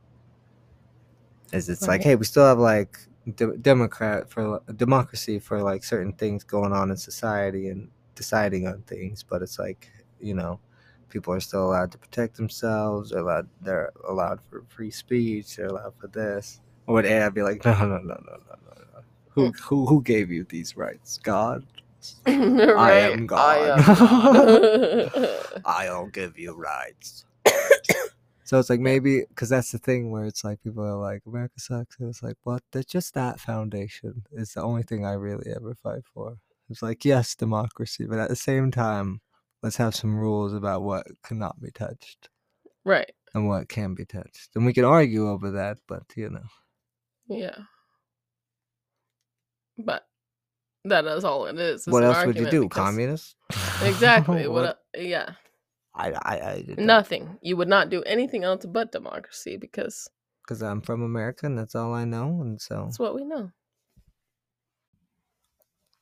Is 1.53 1.69
it's 1.69 1.87
like, 1.87 2.03
hey, 2.03 2.17
we 2.17 2.25
still 2.25 2.45
have 2.45 2.59
like 2.59 2.99
de- 3.37 3.57
democrat 3.59 4.29
for 4.29 4.61
democracy 4.77 5.39
for 5.39 5.63
like 5.63 5.85
certain 5.85 6.13
things 6.13 6.45
going 6.45 6.73
on 6.73 6.91
in 6.91 6.97
society 6.97 7.69
and 7.69 7.89
deciding 8.15 8.67
on 8.67 8.83
things, 8.83 9.23
but 9.23 9.43
it's 9.43 9.59
like 9.59 9.91
you 10.21 10.35
know, 10.35 10.59
people 11.09 11.33
are 11.33 11.41
still 11.41 11.67
allowed 11.67 11.93
to 11.93 11.99
protect 11.99 12.37
themselves. 12.37 13.11
They're 13.11 13.21
allowed. 13.21 13.49
They're 13.61 13.93
allowed 14.09 14.41
for 14.49 14.65
free 14.69 14.91
speech. 14.91 15.57
They're 15.57 15.67
allowed 15.67 15.95
for 15.97 16.09
this. 16.09 16.61
Or 16.87 16.95
would 16.95 17.07
AI 17.07 17.29
be 17.29 17.43
like, 17.43 17.65
no, 17.65 17.73
no, 17.79 17.99
no, 17.99 17.99
no, 17.99 18.39
no. 18.65 18.66
Who, 19.37 19.53
who, 19.53 19.87
who 19.87 20.03
gave 20.03 20.31
you 20.31 20.45
these 20.45 20.77
rights? 20.79 21.19
God. 21.23 21.65
right. 22.27 22.35
am 22.35 22.79
I 22.79 22.93
am 22.93 23.27
God. 23.27 23.83
Uh, 25.15 25.27
I'll 25.67 26.07
give 26.07 26.39
you 26.39 26.55
rights. 26.55 27.27
so 28.45 28.59
it's 28.59 28.71
like 28.71 28.81
maybe 28.91 29.25
because 29.29 29.51
that's 29.51 29.73
the 29.73 29.79
thing 29.79 30.11
where 30.11 30.25
it's 30.25 30.43
like 30.43 30.63
people 30.63 30.85
are 30.85 30.97
like 30.97 31.23
America 31.27 31.59
sucks, 31.59 31.99
and 31.99 32.09
it's 32.09 32.23
like, 32.23 32.37
what? 32.45 32.63
That's 32.73 32.87
just 32.87 33.13
that 33.13 33.39
foundation 33.39 34.25
is 34.33 34.55
the 34.55 34.63
only 34.63 34.85
thing 34.85 35.05
I 35.05 35.13
really 35.13 35.53
ever 35.55 35.75
fight 35.75 36.05
for. 36.15 36.39
It's 36.71 36.81
like 36.81 37.05
yes, 37.05 37.35
democracy, 37.35 38.07
but 38.07 38.19
at 38.19 38.31
the 38.31 38.37
same 38.37 38.71
time, 38.71 39.21
let's 39.63 39.77
have 39.77 39.95
some 39.95 40.17
rules 40.17 40.55
about 40.55 40.83
what 40.83 41.07
cannot 41.23 41.61
be 41.61 41.71
touched 41.71 42.31
right. 42.85 43.13
and 43.35 43.47
what 43.49 43.69
can 43.69 43.93
be 43.93 44.07
touched, 44.07 44.57
and 44.57 44.65
we 44.65 44.73
can 44.73 44.87
argue 44.87 45.29
over 45.29 45.51
that. 45.51 45.77
But 45.87 46.05
you 46.17 46.31
know, 46.31 46.47
Yeah. 47.29 47.59
But 49.79 50.07
that 50.85 51.05
is 51.07 51.25
all 51.25 51.47
it 51.47 51.59
is. 51.59 51.83
It's 51.83 51.87
what 51.89 52.05
else 52.05 52.25
would 52.25 52.37
you 52.37 52.49
do? 52.51 52.63
because- 52.63 52.85
Communist? 52.85 53.37
Exactly. 53.83 54.49
what? 54.49 54.79
el- 54.97 55.03
yeah. 55.05 55.31
I, 55.95 56.13
I, 56.13 56.51
I 56.51 56.63
did 56.67 56.79
Nothing. 56.79 57.39
You 57.41 57.57
would 57.57 57.69
not 57.69 57.89
do 57.89 58.03
anything 58.03 58.45
else 58.45 58.67
but 58.67 58.93
democracy 58.93 59.57
because 59.57 60.09
Because 60.43 60.63
I'm 60.63 60.81
from 60.83 61.03
America 61.03 61.47
and 61.47 61.59
that's 61.59 61.75
all 61.75 61.95
I 61.95 62.05
know. 62.05 62.41
And 62.43 62.61
so, 62.61 62.85
that's 62.85 62.99
what 62.99 63.15
we 63.15 63.25
know. 63.25 63.51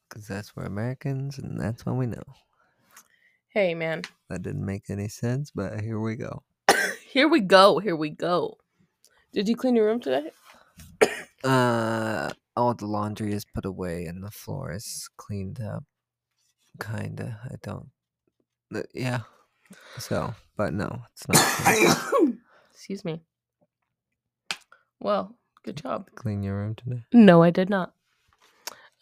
because 0.08 0.26
that's 0.28 0.54
where 0.56 0.66
Americans 0.66 1.38
and 1.38 1.60
that's 1.60 1.84
what 1.86 1.96
we 1.96 2.06
know. 2.06 2.22
Hey, 3.48 3.74
man. 3.74 4.02
That 4.30 4.42
didn't 4.42 4.64
make 4.66 4.90
any 4.90 5.08
sense, 5.08 5.50
but 5.52 5.80
here 5.80 6.00
we 6.00 6.16
go. 6.16 6.42
Here 7.08 7.28
we 7.28 7.40
go. 7.40 7.78
Here 7.78 7.94
we 7.94 8.10
go. 8.10 8.58
Did 9.32 9.48
you 9.48 9.54
clean 9.56 9.76
your 9.76 9.86
room 9.86 10.00
today? 10.00 10.30
Uh, 11.44 12.30
all 12.56 12.74
the 12.74 12.86
laundry 12.86 13.32
is 13.32 13.44
put 13.44 13.64
away 13.64 14.04
and 14.04 14.22
the 14.22 14.30
floor 14.30 14.72
is 14.72 15.08
cleaned 15.16 15.60
up. 15.60 15.84
Kinda. 16.80 17.40
I 17.44 17.54
don't. 17.62 17.90
uh, 18.74 18.82
Yeah. 18.94 19.20
So, 19.98 20.34
but 20.56 20.72
no, 20.74 21.02
it's 21.12 21.26
not. 21.28 22.34
Excuse 22.72 23.04
me. 23.04 23.22
Well, 25.00 25.36
good 25.64 25.76
job. 25.76 26.08
Clean 26.14 26.42
your 26.42 26.56
room 26.56 26.74
today. 26.74 27.02
No, 27.12 27.42
I 27.42 27.50
did 27.50 27.70
not. 27.70 27.92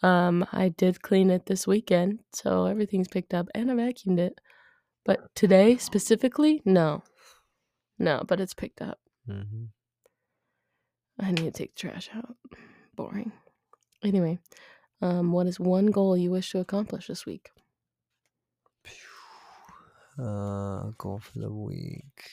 Um, 0.01 0.45
I 0.51 0.69
did 0.69 1.01
clean 1.01 1.29
it 1.29 1.45
this 1.45 1.65
weekend, 1.65 2.19
so 2.33 2.65
everything's 2.65 3.07
picked 3.07 3.33
up, 3.33 3.47
and 3.55 3.71
I 3.71 3.75
vacuumed 3.75 4.19
it. 4.19 4.39
But 5.05 5.33
today 5.35 5.77
specifically, 5.77 6.61
no, 6.65 7.03
no. 7.99 8.23
But 8.27 8.39
it's 8.39 8.53
picked 8.53 8.81
up. 8.81 8.99
Mm-hmm. 9.29 9.65
I 11.19 11.31
need 11.31 11.43
to 11.45 11.51
take 11.51 11.75
the 11.75 11.79
trash 11.87 12.09
out. 12.15 12.35
Boring. 12.95 13.31
Anyway, 14.03 14.39
um, 15.01 15.31
what 15.31 15.47
is 15.47 15.59
one 15.59 15.87
goal 15.87 16.17
you 16.17 16.31
wish 16.31 16.51
to 16.51 16.59
accomplish 16.59 17.07
this 17.07 17.25
week? 17.25 17.51
Uh, 20.19 20.91
goal 20.97 21.19
for 21.19 21.39
the 21.39 21.51
week. 21.51 22.29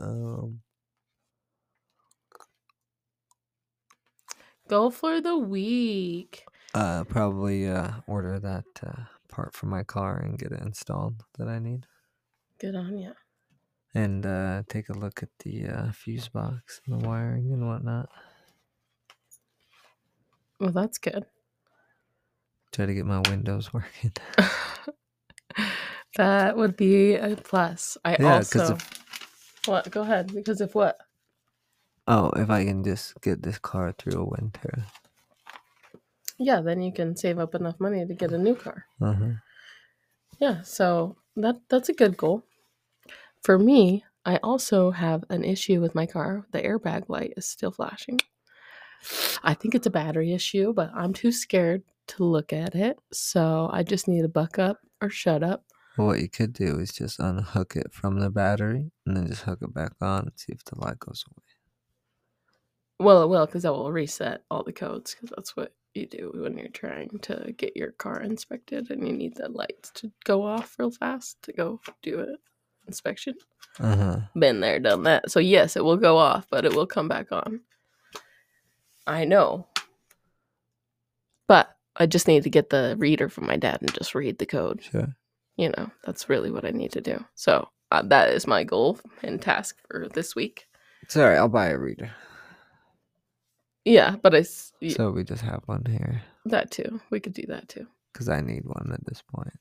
Um, 0.00 0.60
Goal 4.68 4.90
for 4.90 5.20
the 5.20 5.36
week. 5.36 6.44
uh, 6.74 7.04
probably 7.04 7.68
uh 7.68 7.92
order 8.06 8.38
that 8.38 8.64
uh, 8.86 9.04
part 9.28 9.54
for 9.54 9.66
my 9.66 9.82
car 9.82 10.18
and 10.18 10.38
get 10.38 10.52
it 10.52 10.60
installed 10.60 11.24
that 11.38 11.48
I 11.48 11.58
need, 11.58 11.86
Good 12.60 12.74
on 12.76 12.98
you. 12.98 13.14
and 13.94 14.24
uh, 14.26 14.62
take 14.68 14.88
a 14.90 14.92
look 14.98 15.22
at 15.22 15.30
the 15.40 15.66
uh, 15.66 15.92
fuse 15.92 16.28
box 16.28 16.80
and 16.86 17.00
the 17.00 17.08
wiring 17.08 17.52
and 17.52 17.66
whatnot. 17.68 18.08
Well, 20.60 20.72
that's 20.72 20.98
good. 20.98 21.24
Try 22.72 22.86
to 22.86 22.94
get 22.94 23.06
my 23.06 23.20
windows 23.28 23.72
working. 23.74 24.12
that 26.16 26.56
would 26.56 26.76
be 26.76 27.14
a 27.14 27.36
plus. 27.36 27.96
I 28.04 28.16
Yeah, 28.18 28.34
also. 28.36 28.74
if- 28.74 29.04
What? 29.66 29.90
Go 29.90 30.02
ahead. 30.02 30.32
Because 30.34 30.60
of 30.60 30.74
what? 30.74 30.98
Oh, 32.06 32.30
if 32.36 32.48
I 32.48 32.64
can 32.64 32.82
just 32.84 33.20
get 33.20 33.42
this 33.42 33.58
car 33.58 33.92
through 33.92 34.20
a 34.20 34.24
winter. 34.24 34.84
Yeah, 36.38 36.60
then 36.60 36.80
you 36.80 36.92
can 36.92 37.16
save 37.16 37.38
up 37.38 37.54
enough 37.54 37.78
money 37.80 38.06
to 38.06 38.14
get 38.14 38.32
a 38.32 38.38
new 38.38 38.54
car. 38.54 38.86
Uh 39.00 39.12
huh. 39.12 39.26
Yeah, 40.38 40.62
so 40.62 41.16
that 41.36 41.56
that's 41.68 41.88
a 41.88 41.92
good 41.92 42.16
goal. 42.16 42.44
For 43.42 43.58
me, 43.58 44.04
I 44.24 44.36
also 44.42 44.90
have 44.92 45.24
an 45.30 45.44
issue 45.44 45.80
with 45.80 45.94
my 45.94 46.06
car. 46.06 46.46
The 46.52 46.62
airbag 46.62 47.08
light 47.08 47.34
is 47.36 47.46
still 47.46 47.70
flashing. 47.72 48.20
I 49.42 49.54
think 49.54 49.74
it's 49.74 49.86
a 49.86 49.90
battery 49.90 50.32
issue, 50.32 50.72
but 50.72 50.90
I'm 50.94 51.12
too 51.12 51.32
scared 51.32 51.82
to 52.08 52.24
look 52.24 52.52
at 52.52 52.74
it. 52.74 52.98
So 53.12 53.68
I 53.72 53.82
just 53.82 54.08
need 54.08 54.22
to 54.22 54.28
buck 54.28 54.58
up 54.58 54.78
or 55.00 55.10
shut 55.10 55.42
up. 55.42 55.64
Well, 55.96 56.08
what 56.08 56.20
you 56.20 56.28
could 56.28 56.52
do 56.52 56.78
is 56.78 56.92
just 56.92 57.18
unhook 57.18 57.74
it 57.74 57.92
from 57.92 58.20
the 58.20 58.30
battery 58.30 58.92
and 59.04 59.16
then 59.16 59.26
just 59.26 59.42
hook 59.42 59.58
it 59.62 59.74
back 59.74 59.92
on 60.00 60.20
and 60.20 60.32
see 60.36 60.52
if 60.52 60.64
the 60.64 60.78
light 60.78 60.98
goes 61.00 61.24
away. 61.28 61.42
Well, 63.00 63.22
it 63.22 63.28
will, 63.28 63.46
because 63.46 63.62
that 63.62 63.72
will 63.72 63.92
reset 63.92 64.42
all 64.50 64.64
the 64.64 64.72
codes, 64.72 65.14
because 65.14 65.30
that's 65.34 65.56
what 65.56 65.72
you 65.94 66.06
do 66.06 66.32
when 66.34 66.56
you're 66.56 66.68
trying 66.68 67.18
to 67.22 67.52
get 67.56 67.76
your 67.76 67.92
car 67.92 68.20
inspected 68.20 68.90
and 68.90 69.06
you 69.06 69.12
need 69.12 69.36
the 69.36 69.48
lights 69.48 69.90
to 69.94 70.12
go 70.24 70.44
off 70.44 70.76
real 70.78 70.90
fast 70.90 71.40
to 71.42 71.52
go 71.52 71.80
do 72.02 72.20
an 72.20 72.36
inspection. 72.86 73.34
Uh 73.80 73.96
huh. 73.96 74.20
been 74.36 74.60
there, 74.60 74.80
done 74.80 75.04
that. 75.04 75.30
So 75.30 75.40
yes, 75.40 75.76
it 75.76 75.84
will 75.84 75.96
go 75.96 76.16
off, 76.16 76.46
but 76.50 76.64
it 76.64 76.74
will 76.74 76.86
come 76.86 77.08
back 77.08 77.30
on. 77.32 77.60
I 79.08 79.24
know. 79.24 79.66
But 81.48 81.74
I 81.96 82.06
just 82.06 82.28
need 82.28 82.42
to 82.44 82.50
get 82.50 82.70
the 82.70 82.94
reader 82.98 83.28
from 83.28 83.46
my 83.46 83.56
dad 83.56 83.78
and 83.80 83.92
just 83.94 84.14
read 84.14 84.38
the 84.38 84.46
code. 84.46 84.82
Sure. 84.82 85.16
You 85.56 85.70
know, 85.70 85.90
that's 86.04 86.28
really 86.28 86.50
what 86.50 86.64
I 86.64 86.70
need 86.70 86.92
to 86.92 87.00
do. 87.00 87.24
So 87.34 87.68
uh, 87.90 88.02
that 88.02 88.28
is 88.30 88.46
my 88.46 88.62
goal 88.64 89.00
and 89.22 89.40
task 89.42 89.76
for 89.90 90.08
this 90.08 90.36
week. 90.36 90.66
It's 91.02 91.16
all 91.16 91.24
right. 91.24 91.36
I'll 91.36 91.48
buy 91.48 91.68
a 91.68 91.78
reader. 91.78 92.10
Yeah, 93.84 94.16
but 94.22 94.34
I 94.34 94.38
s- 94.40 94.72
So 94.90 95.10
we 95.10 95.24
just 95.24 95.42
have 95.42 95.62
one 95.66 95.84
here 95.88 96.22
that 96.44 96.70
too. 96.70 97.00
We 97.10 97.20
could 97.20 97.32
do 97.32 97.44
that 97.48 97.68
too. 97.68 97.86
because 98.12 98.28
I 98.28 98.40
need 98.40 98.64
one 98.66 98.90
at 98.92 99.04
this 99.06 99.22
point. 99.22 99.52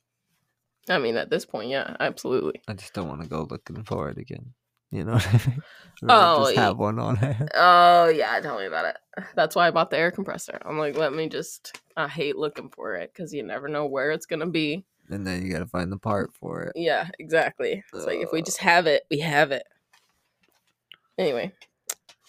I 0.89 0.99
mean, 0.99 1.15
at 1.17 1.29
this 1.29 1.45
point, 1.45 1.69
yeah, 1.69 1.95
absolutely. 1.99 2.61
I 2.67 2.73
just 2.73 2.93
don't 2.93 3.07
want 3.09 3.21
to 3.21 3.27
go 3.29 3.47
looking 3.49 3.83
for 3.83 4.09
it 4.09 4.17
again. 4.17 4.53
You 4.91 5.03
know 5.03 5.13
I 5.13 5.41
mean? 5.47 5.63
I'd 6.03 6.07
rather 6.07 6.25
Oh, 6.41 6.45
just 6.45 6.57
have 6.57 6.77
one 6.77 6.99
on 6.99 7.15
hand. 7.17 7.49
Oh 7.55 8.07
yeah, 8.07 8.39
tell 8.39 8.57
me 8.57 8.65
about 8.65 8.85
it. 8.85 8.97
That's 9.35 9.55
why 9.55 9.67
I 9.67 9.71
bought 9.71 9.89
the 9.89 9.97
air 9.97 10.11
compressor. 10.11 10.59
I'm 10.65 10.77
like, 10.77 10.97
let 10.97 11.13
me 11.13 11.27
just. 11.27 11.79
I 11.97 12.07
hate 12.07 12.37
looking 12.37 12.69
for 12.69 12.95
it 12.95 13.11
because 13.13 13.33
you 13.33 13.43
never 13.43 13.67
know 13.67 13.85
where 13.85 14.11
it's 14.11 14.25
gonna 14.25 14.47
be. 14.47 14.85
And 15.09 15.25
then 15.25 15.45
you 15.45 15.51
got 15.51 15.59
to 15.59 15.65
find 15.65 15.91
the 15.91 15.97
part 15.97 16.33
for 16.35 16.63
it. 16.63 16.73
Yeah, 16.75 17.09
exactly. 17.17 17.83
It's 17.93 18.05
like 18.05 18.19
if 18.19 18.31
we 18.33 18.41
just 18.41 18.57
have 18.57 18.87
it, 18.87 19.03
we 19.09 19.19
have 19.19 19.51
it. 19.51 19.63
Anyway, 21.17 21.53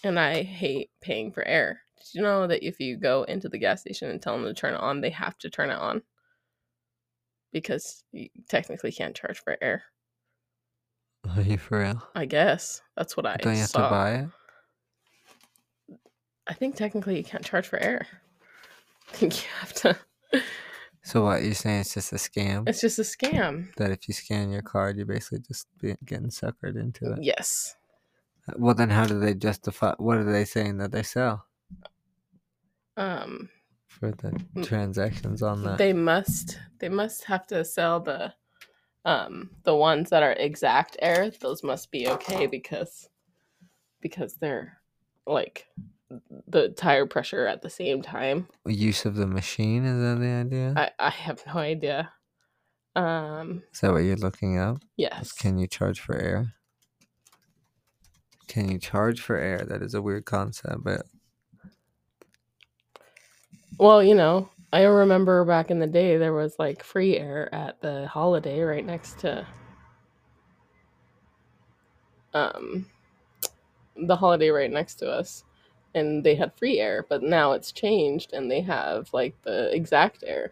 and 0.03 0.19
I 0.19 0.43
hate 0.43 0.89
paying 1.01 1.31
for 1.31 1.45
air. 1.45 1.81
Did 1.97 2.15
you 2.15 2.21
know 2.21 2.47
that 2.47 2.65
if 2.65 2.79
you 2.79 2.97
go 2.97 3.23
into 3.23 3.49
the 3.49 3.57
gas 3.57 3.81
station 3.81 4.09
and 4.09 4.21
tell 4.21 4.35
them 4.35 4.45
to 4.45 4.53
turn 4.53 4.73
it 4.73 4.79
on, 4.79 5.01
they 5.01 5.09
have 5.09 5.37
to 5.39 5.49
turn 5.49 5.69
it 5.69 5.77
on? 5.77 6.01
Because 7.51 8.03
you 8.11 8.29
technically 8.47 8.91
can't 8.91 9.15
charge 9.15 9.39
for 9.39 9.57
air. 9.61 9.83
Are 11.35 11.41
you 11.41 11.57
for 11.57 11.79
real? 11.79 12.01
I 12.15 12.25
guess 12.25 12.81
that's 12.95 13.15
what 13.17 13.25
I 13.25 13.37
Don't 13.37 13.53
you 13.53 13.59
have 13.61 13.69
saw. 13.69 13.83
to 13.83 13.89
buy 13.89 14.11
it? 14.15 14.29
I 16.47 16.53
think 16.53 16.75
technically 16.75 17.17
you 17.17 17.23
can't 17.23 17.45
charge 17.45 17.67
for 17.67 17.77
air. 17.79 18.07
I 19.11 19.11
think 19.15 19.41
you 19.43 19.49
have 19.59 19.73
to. 19.73 19.97
So 21.01 21.23
what 21.23 21.41
you're 21.41 21.53
saying? 21.55 21.79
It's 21.79 21.93
just 21.93 22.11
a 22.11 22.17
scam. 22.17 22.67
It's 22.67 22.81
just 22.81 22.99
a 22.99 23.03
scam. 23.03 23.73
that 23.77 23.89
if 23.89 24.07
you 24.07 24.13
scan 24.13 24.51
your 24.51 24.61
card, 24.61 24.97
you're 24.97 25.05
basically 25.07 25.39
just 25.39 25.65
be, 25.79 25.95
getting 26.05 26.27
suckered 26.27 26.75
into 26.75 27.13
it. 27.13 27.23
Yes. 27.23 27.75
Well, 28.57 28.75
then 28.75 28.89
how 28.89 29.05
do 29.05 29.17
they 29.17 29.33
justify? 29.33 29.95
What 29.97 30.17
are 30.17 30.29
they 30.31 30.43
saying 30.45 30.77
that 30.79 30.91
they 30.91 31.01
sell 31.01 31.45
Um. 32.97 33.49
for 33.87 34.11
the 34.11 34.39
transactions 34.61 35.41
on 35.41 35.63
that? 35.63 35.77
they 35.79 35.93
must 35.93 36.59
they 36.79 36.89
must 36.89 37.23
have 37.23 37.47
to 37.47 37.63
sell 37.65 38.01
the 38.01 38.33
um 39.05 39.49
the 39.63 39.75
ones 39.75 40.09
that 40.09 40.23
are 40.23 40.33
exact 40.33 40.97
air 41.01 41.31
those 41.41 41.63
must 41.63 41.91
be 41.91 42.07
okay 42.07 42.47
because 42.47 43.07
because 44.01 44.35
they're 44.35 44.79
like 45.25 45.67
the 46.47 46.69
tire 46.69 47.05
pressure 47.05 47.45
at 47.45 47.61
the 47.61 47.69
same 47.69 48.01
time 48.01 48.47
Use 48.65 49.05
of 49.05 49.15
the 49.15 49.27
machine 49.27 49.85
is 49.85 50.01
that 50.01 50.19
the 50.19 50.31
idea? 50.31 50.73
i 50.75 51.07
i 51.07 51.09
have 51.09 51.41
no 51.47 51.53
idea 51.53 52.11
um 52.95 53.61
is 53.71 53.79
that 53.81 53.91
what 53.91 53.99
you're 53.99 54.15
looking 54.17 54.57
up? 54.57 54.77
yes 54.97 55.31
Can 55.31 55.57
you 55.59 55.67
charge 55.67 55.99
for 55.99 56.15
air? 56.17 56.53
Can 58.47 58.69
you 58.71 58.79
charge 58.79 59.21
for 59.21 59.35
air? 59.37 59.59
That 59.59 59.83
is 59.83 59.93
a 59.93 60.01
weird 60.01 60.25
concept, 60.25 60.83
but 60.83 61.03
well 63.77 64.03
you 64.03 64.15
know 64.15 64.49
i 64.73 64.83
remember 64.83 65.45
back 65.45 65.71
in 65.71 65.79
the 65.79 65.87
day 65.87 66.17
there 66.17 66.33
was 66.33 66.57
like 66.59 66.83
free 66.83 67.17
air 67.17 67.53
at 67.53 67.81
the 67.81 68.07
holiday 68.07 68.61
right 68.61 68.85
next 68.85 69.19
to 69.19 69.45
um 72.33 72.85
the 74.07 74.15
holiday 74.15 74.49
right 74.49 74.71
next 74.71 74.95
to 74.95 75.09
us 75.09 75.43
and 75.95 76.23
they 76.23 76.35
had 76.35 76.53
free 76.57 76.79
air 76.79 77.05
but 77.09 77.23
now 77.23 77.53
it's 77.53 77.71
changed 77.71 78.33
and 78.33 78.49
they 78.49 78.61
have 78.61 79.11
like 79.13 79.35
the 79.43 79.73
exact 79.75 80.23
air. 80.25 80.51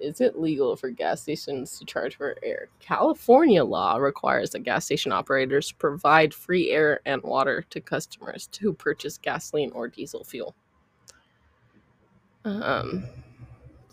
Is 0.00 0.20
it 0.20 0.38
legal 0.38 0.74
for 0.74 0.90
gas 0.90 1.22
stations 1.22 1.78
to 1.78 1.84
charge 1.84 2.16
for 2.16 2.36
air? 2.42 2.68
California 2.80 3.62
law 3.62 3.96
requires 3.96 4.50
that 4.50 4.64
gas 4.64 4.84
station 4.84 5.12
operators 5.12 5.70
provide 5.70 6.34
free 6.34 6.70
air 6.70 7.00
and 7.06 7.22
water 7.22 7.62
to 7.70 7.80
customers 7.80 8.48
who 8.60 8.72
purchase 8.72 9.16
gasoline 9.16 9.70
or 9.72 9.88
diesel 9.88 10.24
fuel. 10.24 10.54
Um 12.44 13.04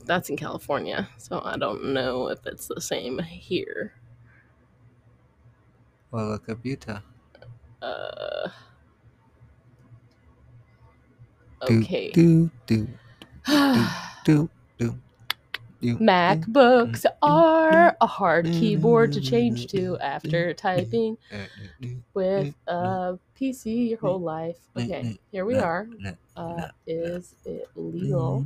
that's 0.10 0.30
in 0.30 0.36
california 0.36 1.08
so 1.18 1.42
i 1.46 1.56
don't 1.56 1.84
know 1.86 2.28
if 2.28 2.46
it's 2.46 2.68
the 2.68 2.82
same 2.82 3.20
here 3.20 3.94
well, 6.12 6.30
look 6.30 6.50
up 6.50 6.58
Utah. 6.64 7.02
uh 7.82 8.50
Okay. 11.62 12.10
Do, 12.12 12.50
do, 12.66 12.88
do, 13.46 13.90
do, 14.24 14.50
do. 14.78 15.00
do 15.82 15.98
MacBooks 15.98 17.06
are 17.22 17.96
a 18.02 18.08
hard 18.08 18.46
keyboard 18.46 19.12
to 19.14 19.22
change 19.22 19.68
to 19.68 19.98
after 20.00 20.54
typing 20.54 21.18
with 22.14 22.56
a 22.68 23.20
PC 23.40 23.90
your 23.90 24.00
whole 24.00 24.20
life. 24.20 24.58
Okay, 24.76 25.20
here 25.32 25.46
we 25.46 25.56
are. 25.56 25.88
Uh, 26.36 26.68
is 26.88 27.36
it 27.46 27.68
legal? 27.76 28.46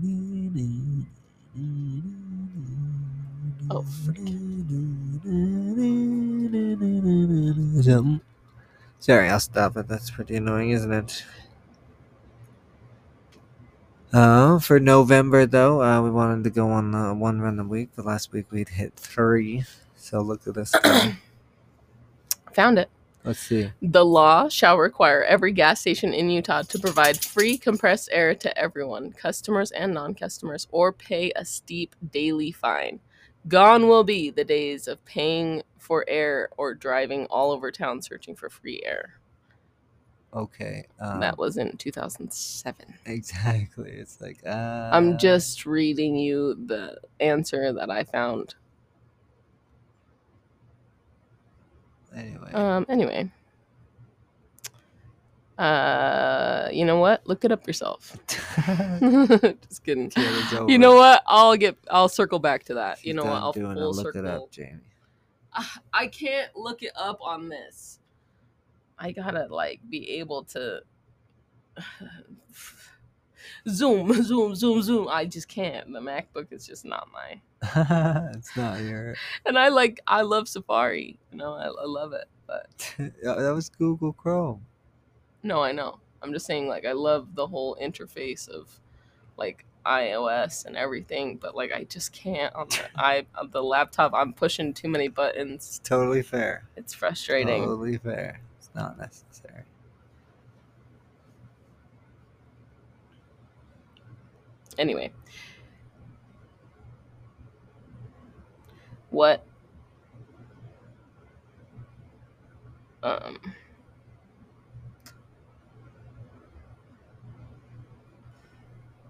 Oh, 3.69 3.85
Something. 7.81 8.21
Sorry, 8.99 9.29
I'll 9.29 9.39
stop 9.39 9.77
it. 9.77 9.87
That's 9.87 10.09
pretty 10.09 10.35
annoying, 10.35 10.71
isn't 10.71 10.91
it? 10.91 11.23
Uh, 14.11 14.57
for 14.59 14.79
November, 14.79 15.45
though, 15.45 15.81
uh, 15.81 16.01
we 16.01 16.09
wanted 16.09 16.43
to 16.45 16.49
go 16.49 16.69
on 16.69 16.95
uh, 16.95 17.13
one 17.13 17.39
run 17.41 17.59
a 17.59 17.63
week. 17.63 17.93
The 17.95 18.03
last 18.03 18.31
week 18.31 18.45
we'd 18.51 18.69
hit 18.69 18.93
three. 18.95 19.63
So 19.95 20.21
look 20.21 20.47
at 20.47 20.55
this. 20.55 20.73
Found 22.53 22.79
it. 22.79 22.89
Let's 23.23 23.39
see. 23.39 23.71
The 23.81 24.05
law 24.05 24.49
shall 24.49 24.77
require 24.77 25.23
every 25.23 25.53
gas 25.53 25.79
station 25.79 26.13
in 26.13 26.29
Utah 26.29 26.63
to 26.63 26.79
provide 26.79 27.23
free 27.23 27.57
compressed 27.57 28.09
air 28.11 28.35
to 28.35 28.57
everyone, 28.57 29.13
customers 29.13 29.71
and 29.71 29.93
non 29.93 30.13
customers, 30.13 30.67
or 30.71 30.91
pay 30.91 31.31
a 31.35 31.45
steep 31.45 31.95
daily 32.11 32.51
fine. 32.51 32.99
Gone 33.47 33.87
will 33.87 34.03
be 34.03 34.29
the 34.29 34.43
days 34.43 34.87
of 34.87 35.03
paying 35.05 35.63
for 35.77 36.05
air 36.07 36.49
or 36.57 36.73
driving 36.73 37.25
all 37.27 37.51
over 37.51 37.71
town 37.71 38.01
searching 38.01 38.35
for 38.35 38.49
free 38.49 38.81
air. 38.85 39.15
Okay. 40.33 40.85
Um, 40.99 41.19
that 41.19 41.37
was 41.37 41.57
in 41.57 41.77
2007. 41.77 42.93
exactly. 43.05 43.91
It's 43.91 44.19
like 44.19 44.39
uh, 44.45 44.89
I'm 44.91 45.17
just 45.17 45.65
reading 45.65 46.15
you 46.15 46.55
the 46.65 46.97
answer 47.19 47.71
that 47.73 47.89
I 47.89 48.03
found. 48.03 48.55
Anyway. 52.15 52.51
Um, 52.53 52.85
anyway. 52.89 53.31
Uh, 55.57 56.67
you 56.71 56.83
know 56.83 56.97
what? 56.97 57.25
Look 57.27 57.45
it 57.45 57.51
up 57.51 57.67
yourself. 57.67 58.17
just 58.27 59.83
kidding. 59.83 60.09
Kid 60.09 60.67
You 60.67 60.77
know 60.79 60.95
what? 60.95 61.21
I'll 61.27 61.55
get. 61.55 61.77
I'll 61.91 62.09
circle 62.09 62.39
back 62.39 62.63
to 62.65 62.73
that. 62.75 62.99
If 62.99 63.05
You 63.05 63.13
know 63.13 63.23
what? 63.23 63.33
I'll 63.33 63.51
doing 63.51 63.75
full 63.75 63.93
look 63.93 64.13
circle. 64.13 64.25
it 64.25 64.27
up, 64.27 64.51
Jamie. 64.51 64.79
Ah, 65.53 65.79
I 65.93 66.07
can't 66.07 66.55
look 66.55 66.81
it 66.81 66.93
up 66.95 67.19
on 67.21 67.49
this. 67.49 67.99
I 68.97 69.11
gotta 69.11 69.47
like 69.49 69.79
be 69.89 70.09
able 70.19 70.43
to 70.45 70.81
zoom, 73.67 74.11
zoom, 74.23 74.55
zoom, 74.55 74.81
zoom. 74.81 75.07
I 75.07 75.25
just 75.25 75.47
can't. 75.47 75.91
The 75.93 75.99
MacBook 75.99 76.51
is 76.51 76.65
just 76.65 76.85
not 76.85 77.09
my. 77.13 77.39
it's 78.35 78.55
not 78.57 78.81
your. 78.81 79.15
And 79.45 79.57
I 79.57 79.69
like. 79.69 80.01
I 80.07 80.21
love 80.21 80.47
Safari. 80.47 81.17
You 81.31 81.37
know, 81.37 81.53
I, 81.53 81.67
I 81.67 81.85
love 81.85 82.13
it. 82.13 82.25
But 82.45 82.93
that 83.23 83.53
was 83.53 83.69
Google 83.69 84.13
Chrome. 84.13 84.65
no, 85.43 85.61
I 85.61 85.71
know. 85.71 85.99
I'm 86.21 86.33
just 86.33 86.45
saying. 86.45 86.67
Like, 86.67 86.85
I 86.85 86.91
love 86.91 87.35
the 87.35 87.47
whole 87.47 87.77
interface 87.81 88.49
of 88.49 88.79
like 89.37 89.65
iOS 89.85 90.65
and 90.65 90.75
everything. 90.75 91.37
But 91.37 91.55
like, 91.55 91.71
I 91.71 91.85
just 91.85 92.11
can't 92.11 92.53
on 92.53 92.67
the 92.69 92.83
i 92.97 93.25
on 93.35 93.49
the 93.51 93.63
laptop. 93.63 94.13
I'm 94.13 94.33
pushing 94.33 94.73
too 94.73 94.89
many 94.89 95.07
buttons. 95.07 95.65
It's 95.67 95.79
totally 95.79 96.21
fair. 96.21 96.65
It's 96.75 96.93
frustrating. 96.93 97.63
Totally 97.63 97.97
fair. 97.97 98.41
It's 98.59 98.69
not 98.75 98.97
necessary. 98.97 99.63
Anyway. 104.77 105.11
What 109.13 109.45
um 113.03 113.37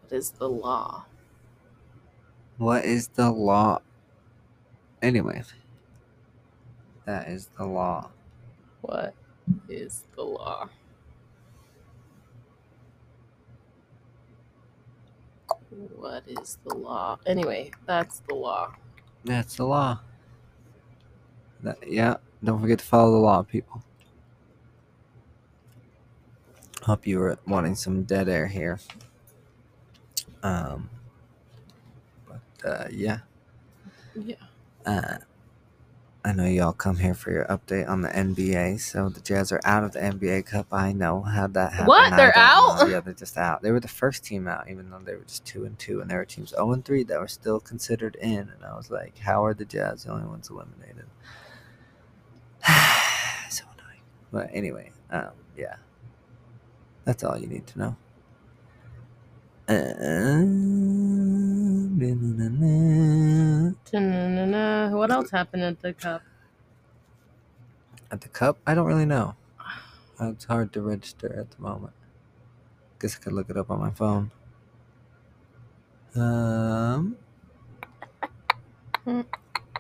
what 0.02 0.12
is 0.12 0.32
the 0.32 0.50
law? 0.50 1.06
What 2.58 2.84
is 2.84 3.08
the 3.08 3.32
law? 3.32 3.80
Anyway, 5.02 5.42
that 7.06 7.30
is 7.30 7.48
the 7.58 7.66
law. 7.66 8.10
What 8.82 9.14
is 9.70 10.04
the 10.18 10.24
law? 10.24 10.68
What 15.96 16.24
is 16.28 16.58
the 16.68 16.76
law? 16.76 17.20
Anyway, 17.26 17.72
that's 17.88 18.20
the 18.28 18.36
law. 18.36 18.74
That's 19.26 19.56
the 19.56 19.66
law. 19.66 20.00
That, 21.62 21.78
yeah, 21.88 22.18
don't 22.44 22.60
forget 22.60 22.80
to 22.80 22.86
follow 22.86 23.12
the 23.12 23.18
law, 23.18 23.42
people. 23.44 23.82
Hope 26.84 27.08
you 27.08 27.20
were 27.20 27.38
wanting 27.48 27.76
some 27.76 28.04
dead 28.04 28.28
air 28.28 28.48
here. 28.48 28.80
Um, 30.44 30.90
but 32.28 32.70
uh, 32.70 32.88
yeah, 32.92 33.20
Yeah. 34.16 34.36
uh, 34.86 35.18
I 36.26 36.32
know 36.32 36.46
y'all 36.46 36.72
come 36.72 36.98
here 36.98 37.14
for 37.14 37.32
your 37.32 37.44
update 37.46 37.90
on 37.90 38.02
the 38.02 38.08
NBA. 38.08 38.80
So 38.80 39.10
the 39.10 39.20
Jazz 39.20 39.52
are 39.52 39.60
out 39.66 39.84
of 39.84 39.92
the 39.92 40.00
NBA 40.00 40.46
Cup. 40.46 40.68
I 40.72 40.94
know 40.94 41.22
how'd 41.22 41.54
that 41.56 41.74
happen. 41.74 41.88
What? 41.88 42.16
They're 42.16 42.32
don't 42.32 42.78
know. 42.78 42.84
out? 42.84 42.90
Yeah, 42.90 43.00
they're 43.02 43.14
just 43.14 43.38
out. 43.38 43.62
They 43.62 43.72
were 43.72 43.82
the 43.82 43.90
first 43.90 44.24
team 44.24 44.48
out, 44.48 44.70
even 44.70 44.90
though 44.90 45.00
they 45.00 45.16
were 45.16 45.26
just 45.26 45.46
two 45.46 45.66
and 45.66 45.78
two, 45.78 46.00
and 46.00 46.10
there 46.10 46.20
were 46.20 46.26
teams 46.26 46.52
zero 46.52 46.72
and 46.72 46.86
three 46.86 47.04
that 47.04 47.20
were 47.20 47.28
still 47.28 47.60
considered 47.60 48.16
in. 48.22 48.40
And 48.40 48.64
I 48.66 48.74
was 48.76 48.90
like, 48.90 49.18
how 49.18 49.44
are 49.44 49.54
the 49.54 49.66
Jazz 49.66 50.06
the 50.06 50.14
only 50.14 50.28
ones 50.28 50.50
eliminated? 50.50 51.08
so 53.50 53.66
annoying. 53.74 54.02
But 54.32 54.50
anyway, 54.54 54.92
um, 55.12 55.32
yeah, 55.58 55.76
that's 57.04 57.26
all 57.26 57.38
you 57.38 57.48
need 57.48 57.68
to 57.68 57.80
know. 57.80 57.98
Ta-na-na-na. 59.68 61.03
What 64.92 65.12
else 65.12 65.30
happened 65.32 65.64
at 65.64 65.80
the 65.82 65.94
cup? 65.94 66.22
At 68.12 68.22
the 68.22 68.28
cup, 68.30 68.58
I 68.66 68.74
don't 68.74 68.86
really 68.86 69.06
know. 69.06 69.36
It's 70.20 70.46
hard 70.46 70.72
to 70.74 70.82
register 70.82 71.34
at 71.38 71.52
the 71.52 71.62
moment. 71.62 71.94
Guess 73.00 73.18
I 73.18 73.24
could 73.24 73.34
look 73.34 73.50
it 73.50 73.58
up 73.58 73.70
on 73.72 73.80
my 73.80 73.90
phone. 73.92 74.32
Um, 76.16 77.16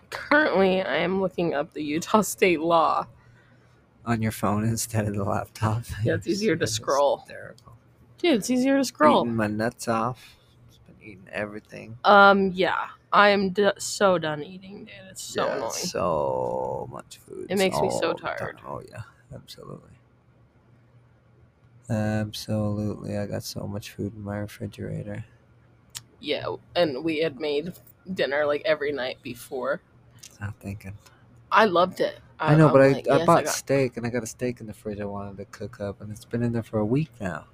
Currently, 0.09 0.81
I 0.81 0.97
am 0.97 1.21
looking 1.21 1.53
up 1.53 1.73
the 1.73 1.83
Utah 1.83 2.21
state 2.21 2.59
law. 2.59 3.07
on 4.05 4.21
your 4.21 4.31
phone 4.31 4.63
instead 4.65 5.07
of 5.07 5.15
the 5.15 5.23
laptop. 5.23 5.83
Yeah, 6.03 6.15
it's 6.15 6.27
easier 6.27 6.55
to 6.57 6.67
scroll. 6.67 7.25
Dude, 8.17 8.33
it's 8.35 8.49
easier 8.49 8.77
to 8.77 8.83
scroll. 8.83 9.23
Eating 9.23 9.35
my 9.35 9.47
nuts 9.47 9.87
off. 9.87 10.35
Eating 11.03 11.27
everything. 11.31 11.97
Um, 12.05 12.51
yeah, 12.53 12.87
I 13.11 13.29
am 13.29 13.49
d- 13.49 13.71
so 13.77 14.17
done 14.17 14.41
eating, 14.41 14.85
dude. 14.85 14.93
It's 15.11 15.21
so 15.21 15.45
Yeah, 15.45 15.55
annoying. 15.57 15.71
So 15.73 16.87
much 16.91 17.17
food. 17.17 17.47
It 17.49 17.57
makes 17.57 17.81
me 17.81 17.89
so 17.89 18.13
the 18.13 18.21
time. 18.21 18.37
tired. 18.37 18.57
Oh 18.65 18.81
yeah, 18.89 19.01
absolutely. 19.33 19.91
Absolutely, 21.89 23.17
I 23.17 23.25
got 23.27 23.43
so 23.43 23.67
much 23.67 23.91
food 23.91 24.15
in 24.15 24.23
my 24.23 24.37
refrigerator. 24.37 25.25
Yeah, 26.21 26.55
and 26.75 27.03
we 27.03 27.19
had 27.19 27.39
made 27.39 27.73
dinner 28.13 28.45
like 28.45 28.61
every 28.65 28.93
night 28.93 29.17
before. 29.21 29.81
I'm 30.39 30.53
thinking. 30.53 30.93
I 31.51 31.65
loved 31.65 31.99
it. 31.99 32.19
I 32.39 32.55
know, 32.55 32.67
I'm 32.67 32.73
but 32.73 32.81
I, 32.81 32.87
like, 32.93 33.07
I 33.09 33.17
yes, 33.17 33.25
bought 33.27 33.43
got- 33.45 33.53
steak 33.53 33.97
and 33.97 34.05
I 34.05 34.09
got 34.09 34.23
a 34.23 34.27
steak 34.27 34.59
in 34.61 34.67
the 34.67 34.73
fridge 34.73 34.99
I 34.99 35.05
wanted 35.05 35.37
to 35.37 35.45
cook 35.45 35.79
up, 35.81 36.01
and 36.01 36.11
it's 36.11 36.25
been 36.25 36.43
in 36.43 36.53
there 36.53 36.63
for 36.63 36.79
a 36.79 36.85
week 36.85 37.11
now. 37.19 37.45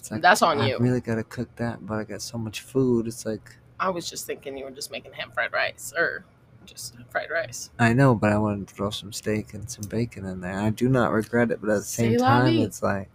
It's 0.00 0.08
That's 0.22 0.42
on 0.42 0.60
I 0.60 0.68
you. 0.68 0.76
I 0.76 0.78
really 0.78 1.00
got 1.00 1.16
to 1.16 1.24
cook 1.24 1.54
that, 1.56 1.84
but 1.86 1.94
I 1.94 2.04
got 2.04 2.22
so 2.22 2.38
much 2.38 2.62
food. 2.62 3.06
It's 3.06 3.26
like 3.26 3.56
I 3.78 3.90
was 3.90 4.08
just 4.08 4.26
thinking 4.26 4.56
you 4.56 4.64
were 4.64 4.70
just 4.70 4.90
making 4.90 5.12
ham 5.12 5.30
fried 5.30 5.52
rice 5.52 5.92
or 5.96 6.24
just 6.64 6.94
fried 7.10 7.30
rice. 7.30 7.70
I 7.78 7.92
know, 7.92 8.14
but 8.14 8.32
I 8.32 8.38
wanted 8.38 8.68
to 8.68 8.74
throw 8.74 8.90
some 8.90 9.12
steak 9.12 9.54
and 9.54 9.70
some 9.70 9.84
bacon 9.88 10.24
in 10.24 10.40
there. 10.40 10.58
I 10.58 10.70
do 10.70 10.88
not 10.88 11.12
regret 11.12 11.50
it, 11.50 11.60
but 11.60 11.70
at 11.70 11.78
the 11.78 11.82
same 11.84 12.18
time, 12.18 12.58
it's 12.58 12.82
like 12.82 13.08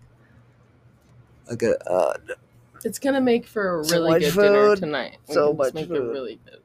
I 1.51 1.55
got 1.55 1.75
uh, 1.87 2.13
It's 2.83 2.99
gonna 2.99 3.21
make 3.21 3.47
for 3.47 3.79
a 3.79 3.83
really 3.89 4.11
much 4.11 4.21
good 4.21 4.41
dinner 4.41 4.75
tonight. 4.75 5.17
We 5.27 5.33
So 5.33 5.53
much 5.53 5.73
make 5.73 5.85
it 5.85 5.89
food. 5.89 6.11
really 6.11 6.39
good. 6.45 6.61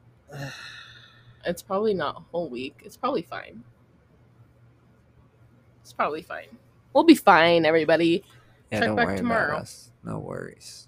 It's 1.45 1.61
probably 1.63 1.93
not 1.93 2.17
a 2.17 2.21
whole 2.31 2.49
week. 2.49 2.81
It's 2.85 2.97
probably 2.97 3.23
fine. 3.23 3.63
It's 5.81 5.93
probably 5.93 6.21
fine. 6.21 6.47
We'll 6.93 7.03
be 7.03 7.15
fine, 7.15 7.65
everybody. 7.65 8.23
Yeah. 8.71 8.79
Check 8.79 8.87
don't 8.87 8.95
back 8.95 9.07
worry 9.07 9.17
tomorrow. 9.17 9.47
about 9.51 9.61
us. 9.61 9.91
No 10.03 10.19
worries. 10.19 10.87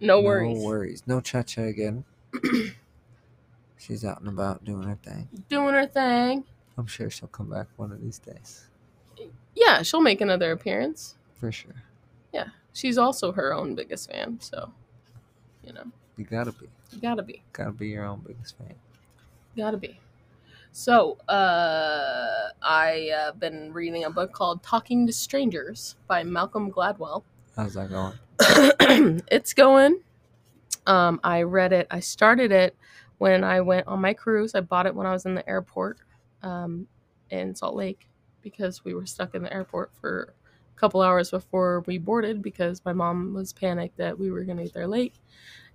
No 0.00 0.20
worries. 0.20 0.58
No 0.58 0.64
worries. 0.64 1.02
No 1.06 1.20
cha 1.20 1.42
cha 1.42 1.62
again. 1.62 2.04
She's 3.78 4.04
out 4.04 4.20
and 4.20 4.28
about 4.28 4.64
doing 4.64 4.82
her 4.88 4.98
thing. 5.02 5.28
Doing 5.48 5.74
her 5.74 5.86
thing. 5.86 6.44
I'm 6.76 6.86
sure 6.86 7.10
she'll 7.10 7.28
come 7.28 7.50
back 7.50 7.66
one 7.76 7.92
of 7.92 8.00
these 8.00 8.18
days. 8.18 8.66
Yeah, 9.54 9.82
she'll 9.82 10.00
make 10.00 10.20
another 10.20 10.52
appearance. 10.52 11.16
For 11.36 11.50
sure. 11.50 11.74
Yeah. 12.32 12.48
She's 12.72 12.98
also 12.98 13.32
her 13.32 13.52
own 13.52 13.74
biggest 13.74 14.10
fan. 14.10 14.38
So, 14.40 14.72
you 15.64 15.72
know, 15.72 15.84
You 16.16 16.24
gotta 16.24 16.52
be. 16.52 16.66
you 16.92 17.00
gotta 17.00 17.22
be. 17.22 17.42
Gotta 17.52 17.72
be 17.72 17.88
your 17.88 18.04
own 18.04 18.22
biggest 18.26 18.56
fan. 18.58 18.74
Gotta 19.56 19.76
be. 19.76 19.98
So, 20.72 21.18
uh, 21.28 22.50
I 22.62 23.10
uh, 23.10 23.32
been 23.32 23.72
reading 23.72 24.04
a 24.04 24.10
book 24.10 24.32
called 24.32 24.62
Talking 24.62 25.06
to 25.06 25.12
Strangers 25.12 25.96
by 26.06 26.22
Malcolm 26.22 26.70
Gladwell. 26.70 27.24
How's 27.56 27.74
that 27.74 27.90
going? 27.90 28.14
it's 29.30 29.54
going. 29.54 30.00
Um, 30.86 31.20
I 31.24 31.42
read 31.42 31.72
it. 31.72 31.86
I 31.90 32.00
started 32.00 32.52
it 32.52 32.76
when 33.18 33.44
I 33.44 33.60
went 33.60 33.86
on 33.86 34.00
my 34.00 34.14
cruise. 34.14 34.54
I 34.54 34.60
bought 34.60 34.86
it 34.86 34.94
when 34.94 35.06
I 35.06 35.12
was 35.12 35.26
in 35.26 35.34
the 35.34 35.48
airport 35.48 35.98
um, 36.42 36.86
in 37.30 37.54
Salt 37.54 37.74
Lake 37.74 38.08
because 38.42 38.84
we 38.84 38.94
were 38.94 39.06
stuck 39.06 39.34
in 39.34 39.42
the 39.42 39.52
airport 39.52 39.90
for 40.00 40.34
a 40.76 40.78
couple 40.78 41.02
hours 41.02 41.30
before 41.30 41.82
we 41.86 41.98
boarded 41.98 42.42
because 42.42 42.84
my 42.84 42.92
mom 42.92 43.34
was 43.34 43.52
panicked 43.52 43.96
that 43.96 44.18
we 44.18 44.30
were 44.30 44.44
going 44.44 44.58
to 44.58 44.64
get 44.64 44.74
there 44.74 44.86
late 44.86 45.14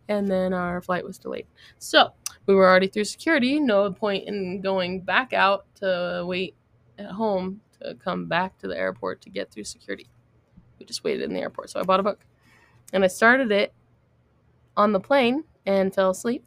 and 0.10 0.28
then 0.28 0.54
our 0.54 0.82
flight 0.82 1.04
was 1.06 1.18
delayed. 1.18 1.48
So 1.80 2.12
we 2.46 2.56
were 2.56 2.68
already 2.70 2.88
through 2.88 3.06
security. 3.06 3.60
No 3.60 3.92
point 3.92 4.28
in 4.28 4.62
going 4.62 5.02
back 5.02 5.34
out 5.34 5.66
to 5.76 6.24
wait 6.28 6.56
at 6.98 7.12
home 7.12 7.62
to 7.82 7.96
come 7.96 8.28
back 8.28 8.58
to 8.60 8.68
the 8.68 8.78
airport 8.78 9.22
to 9.22 9.30
get 9.30 9.52
through 9.52 9.64
security. 9.64 10.08
We 10.80 10.86
just 10.86 11.04
waited 11.04 11.24
in 11.24 11.34
the 11.34 11.40
airport. 11.40 11.70
So 11.70 11.80
I 11.80 11.84
bought 11.84 12.00
a 12.00 12.04
book 12.04 12.26
and 12.92 13.04
I 13.04 13.08
started 13.08 13.52
it 13.52 13.74
on 14.76 14.92
the 14.92 15.00
plane 15.00 15.44
and 15.66 15.94
fell 15.94 16.10
asleep. 16.10 16.46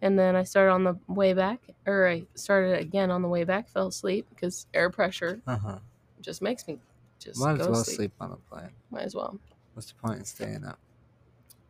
And 0.00 0.16
then 0.16 0.36
I 0.36 0.44
started 0.44 0.70
on 0.72 0.84
the 0.84 0.94
way 1.08 1.32
back, 1.32 1.60
or 1.84 2.06
I 2.08 2.24
started 2.36 2.78
again 2.78 3.10
on 3.10 3.20
the 3.20 3.26
way 3.26 3.42
back, 3.42 3.68
fell 3.68 3.88
asleep 3.88 4.26
because 4.30 4.68
air 4.72 4.90
pressure 4.90 5.42
Uh 5.44 5.56
huh. 5.58 5.78
just 6.20 6.40
makes 6.40 6.68
me 6.68 6.78
just 7.18 7.40
Might 7.40 7.60
as 7.60 7.66
well 7.66 7.82
sleep. 7.82 7.96
sleep 7.96 8.12
on 8.20 8.30
the 8.30 8.36
plane. 8.36 8.70
Might 8.92 9.02
as 9.02 9.16
well. 9.16 9.40
What's 9.74 9.88
the 9.88 9.94
point 9.96 10.20
in 10.20 10.24
staying 10.24 10.64
up? 10.64 10.78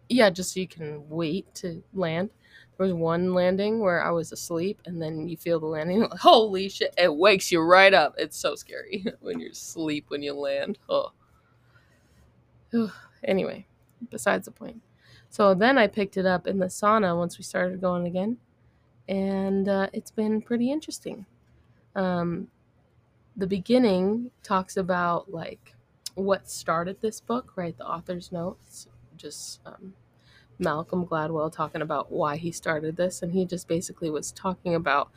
Yeah, 0.09 0.31
just 0.31 0.55
so 0.55 0.61
you 0.61 0.69
can 0.69 1.09
wait 1.09 1.53
to 1.57 1.83
land. 1.93 2.31
There 2.77 2.87
was 2.87 2.95
one 2.95 3.35
landing 3.35 3.81
where 3.81 4.03
I 4.03 4.11
was 4.11 4.33
asleep, 4.33 4.81
and 4.87 5.03
then 5.03 5.29
you 5.29 5.37
feel 5.37 5.59
the 5.61 5.67
landing. 5.67 6.01
Like, 6.11 6.21
Holy 6.21 6.69
shit! 6.69 6.95
It 6.97 7.15
wakes 7.15 7.51
you 7.51 7.61
right 7.61 7.93
up. 7.93 8.15
It's 8.19 8.39
so 8.39 8.55
scary 8.55 9.05
when 9.21 9.41
you're 9.41 9.51
asleep 9.51 10.07
when 10.09 10.23
you 10.23 10.33
land. 10.33 10.79
Oh. 10.89 11.13
anyway, 13.25 13.67
besides 14.11 14.45
the 14.45 14.53
point. 14.53 14.81
So 15.31 15.55
then 15.55 15.77
I 15.77 15.87
picked 15.89 16.17
it 16.17 16.25
up 16.27 16.47
in 16.47 16.59
the 16.59 16.67
sauna 16.67 17.17
once 17.17 17.37
we 17.37 17.45
started 17.45 17.81
going 17.81 18.07
again, 18.07 18.39
and 19.09 19.69
uh, 19.69 19.89
it's 19.93 20.11
been 20.11 20.41
pretty 20.41 20.71
interesting. 20.71 21.27
Um, 21.95 22.49
the 23.37 23.47
beginning 23.47 24.31
talks 24.43 24.77
about 24.77 25.33
like 25.33 25.75
what 26.15 26.49
started 26.49 27.01
this 27.01 27.21
book, 27.21 27.53
right? 27.57 27.77
The 27.77 27.87
author's 27.87 28.33
notes, 28.33 28.89
just 29.19 29.61
um, 29.67 29.95
Malcolm 30.59 31.07
Gladwell 31.07 31.53
talking 31.53 31.83
about 31.83 32.11
why 32.11 32.37
he 32.37 32.51
started 32.53 32.97
this, 32.97 33.23
and 33.23 33.33
he 33.33 33.45
just 33.45 33.69
basically 33.69 34.11
was 34.11 34.33
talking 34.33 34.75
about, 34.75 35.11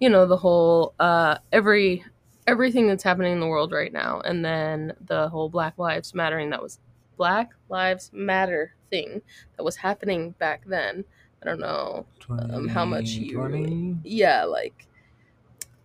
you 0.00 0.08
know, 0.10 0.26
the 0.26 0.36
whole 0.36 0.94
uh, 1.00 1.38
every 1.52 2.04
everything 2.46 2.86
that's 2.86 3.02
happening 3.02 3.32
in 3.32 3.40
the 3.40 3.46
world 3.46 3.72
right 3.72 3.92
now, 3.92 4.20
and 4.20 4.44
then 4.44 4.92
the 5.06 5.28
whole 5.30 5.48
Black 5.48 5.78
Lives 5.78 6.14
Mattering 6.14 6.50
that 6.50 6.62
was 6.62 6.78
Black 7.16 7.52
Lives 7.70 8.10
Matter 8.12 8.74
thing 8.90 9.22
that 9.56 9.62
was 9.64 9.76
happening 9.76 10.30
back 10.38 10.62
then. 10.66 11.04
I 11.42 11.46
don't 11.46 11.60
know, 11.60 12.06
Um, 12.30 12.68
how 12.68 12.84
much 12.84 13.10
you- 13.10 13.32
2020? 13.32 13.98
yeah, 14.04 14.44
like 14.44 14.86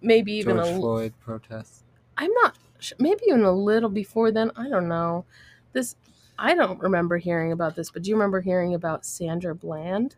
maybe 0.01 0.33
even 0.33 0.57
George 0.57 0.67
a 0.69 0.75
Floyd 0.77 1.13
protests. 1.19 1.83
I'm 2.17 2.31
not 2.41 2.57
maybe 2.97 3.21
even 3.27 3.43
a 3.43 3.51
little 3.51 3.89
before 3.89 4.31
then. 4.31 4.51
I 4.55 4.69
don't 4.69 4.87
know. 4.87 5.25
This 5.73 5.95
I 6.39 6.55
don't 6.55 6.79
remember 6.79 7.17
hearing 7.17 7.51
about 7.51 7.75
this, 7.75 7.91
but 7.91 8.03
do 8.03 8.09
you 8.09 8.15
remember 8.15 8.39
hearing 8.41 8.73
about 8.73 9.05
Sandra 9.05 9.53
Bland? 9.53 10.15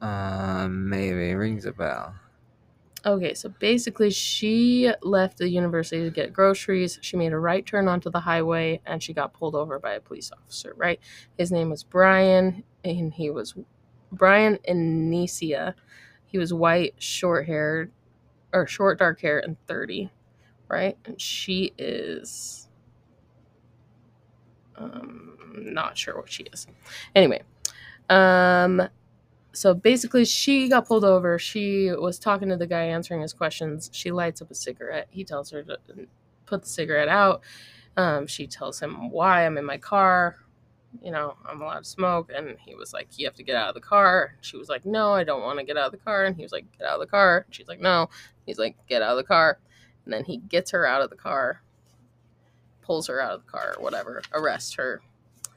Um, 0.00 0.88
maybe 0.88 1.34
rings 1.34 1.66
a 1.66 1.72
bell. 1.72 2.14
Okay, 3.06 3.34
so 3.34 3.50
basically 3.50 4.10
she 4.10 4.90
left 5.02 5.36
the 5.36 5.48
university 5.48 6.02
to 6.04 6.10
get 6.10 6.32
groceries. 6.32 6.98
She 7.02 7.18
made 7.18 7.32
a 7.32 7.38
right 7.38 7.64
turn 7.64 7.86
onto 7.86 8.08
the 8.10 8.20
highway 8.20 8.80
and 8.86 9.02
she 9.02 9.12
got 9.12 9.34
pulled 9.34 9.54
over 9.54 9.78
by 9.78 9.92
a 9.92 10.00
police 10.00 10.32
officer, 10.32 10.72
right? 10.76 10.98
His 11.36 11.52
name 11.52 11.68
was 11.68 11.84
Brian 11.84 12.64
and 12.82 13.12
he 13.12 13.28
was 13.28 13.54
Brian 14.10 14.58
Encinia. 14.66 15.74
He 16.24 16.38
was 16.38 16.54
white, 16.54 16.94
short-haired 16.98 17.92
or 18.54 18.66
short 18.66 18.98
dark 19.00 19.20
hair 19.20 19.38
and 19.38 19.58
30, 19.66 20.10
right? 20.68 20.96
And 21.04 21.20
she 21.20 21.74
is 21.76 22.63
um 24.76 25.36
not 25.54 25.96
sure 25.96 26.16
what 26.16 26.30
she 26.30 26.44
is. 26.44 26.66
Anyway, 27.14 27.42
um 28.10 28.88
so 29.52 29.72
basically 29.72 30.24
she 30.24 30.68
got 30.68 30.86
pulled 30.86 31.04
over. 31.04 31.38
She 31.38 31.90
was 31.92 32.18
talking 32.18 32.48
to 32.48 32.56
the 32.56 32.66
guy 32.66 32.84
answering 32.84 33.20
his 33.20 33.32
questions. 33.32 33.88
She 33.92 34.10
lights 34.10 34.42
up 34.42 34.50
a 34.50 34.54
cigarette. 34.54 35.06
He 35.10 35.24
tells 35.24 35.50
her 35.50 35.62
to 35.62 35.78
put 36.44 36.62
the 36.62 36.68
cigarette 36.68 37.08
out. 37.08 37.42
Um, 37.96 38.26
she 38.26 38.48
tells 38.48 38.80
him 38.80 39.10
why 39.10 39.46
i'm 39.46 39.56
in 39.56 39.64
my 39.64 39.78
car. 39.78 40.38
You 41.02 41.10
know 41.12 41.36
i'm 41.48 41.60
allowed 41.62 41.84
to 41.84 41.88
smoke. 41.88 42.30
And 42.34 42.56
he 42.58 42.74
was 42.74 42.92
like 42.92 43.08
you 43.16 43.26
have 43.26 43.36
to 43.36 43.44
get 43.44 43.56
out 43.56 43.68
of 43.68 43.74
the 43.74 43.80
car. 43.80 44.34
She 44.40 44.56
was 44.56 44.68
like 44.68 44.84
no 44.84 45.12
i 45.12 45.24
don't 45.24 45.42
want 45.42 45.58
to 45.58 45.64
get 45.64 45.76
out 45.76 45.86
of 45.86 45.92
the 45.92 45.98
car. 45.98 46.24
And 46.24 46.36
he 46.36 46.42
was 46.42 46.52
like 46.52 46.66
get 46.76 46.88
out 46.88 46.94
of 46.94 47.00
the 47.00 47.06
car. 47.06 47.46
She's 47.50 47.68
like 47.68 47.80
no. 47.80 48.08
He's 48.46 48.58
like 48.58 48.76
get 48.88 49.02
out 49.02 49.12
of 49.12 49.18
the 49.18 49.24
car. 49.24 49.58
And 50.04 50.12
then 50.12 50.24
he 50.24 50.38
gets 50.38 50.72
her 50.72 50.84
out 50.86 51.02
of 51.02 51.10
the 51.10 51.16
car 51.16 51.62
pulls 52.84 53.06
her 53.08 53.20
out 53.20 53.32
of 53.32 53.44
the 53.44 53.50
car 53.50 53.74
or 53.76 53.82
whatever 53.82 54.22
arrest 54.32 54.76
her 54.76 55.00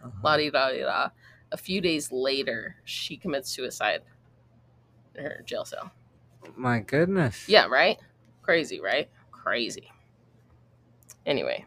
Uh-huh. 0.04 0.10
la 0.24 0.38
di 0.38 0.50
da 0.50 0.72
di 0.72 0.80
da. 0.80 1.10
A 1.52 1.58
few 1.58 1.80
days 1.82 2.12
later, 2.12 2.76
she 2.86 3.18
commits 3.18 3.50
suicide 3.50 4.02
in 5.16 5.24
her 5.26 5.42
jail 5.46 5.66
cell. 5.66 5.92
My 6.56 6.80
goodness. 6.80 7.48
Yeah, 7.48 7.66
right? 7.68 7.98
Crazy, 8.42 8.80
right? 8.80 9.10
Crazy. 9.32 9.92
Anyway. 11.26 11.66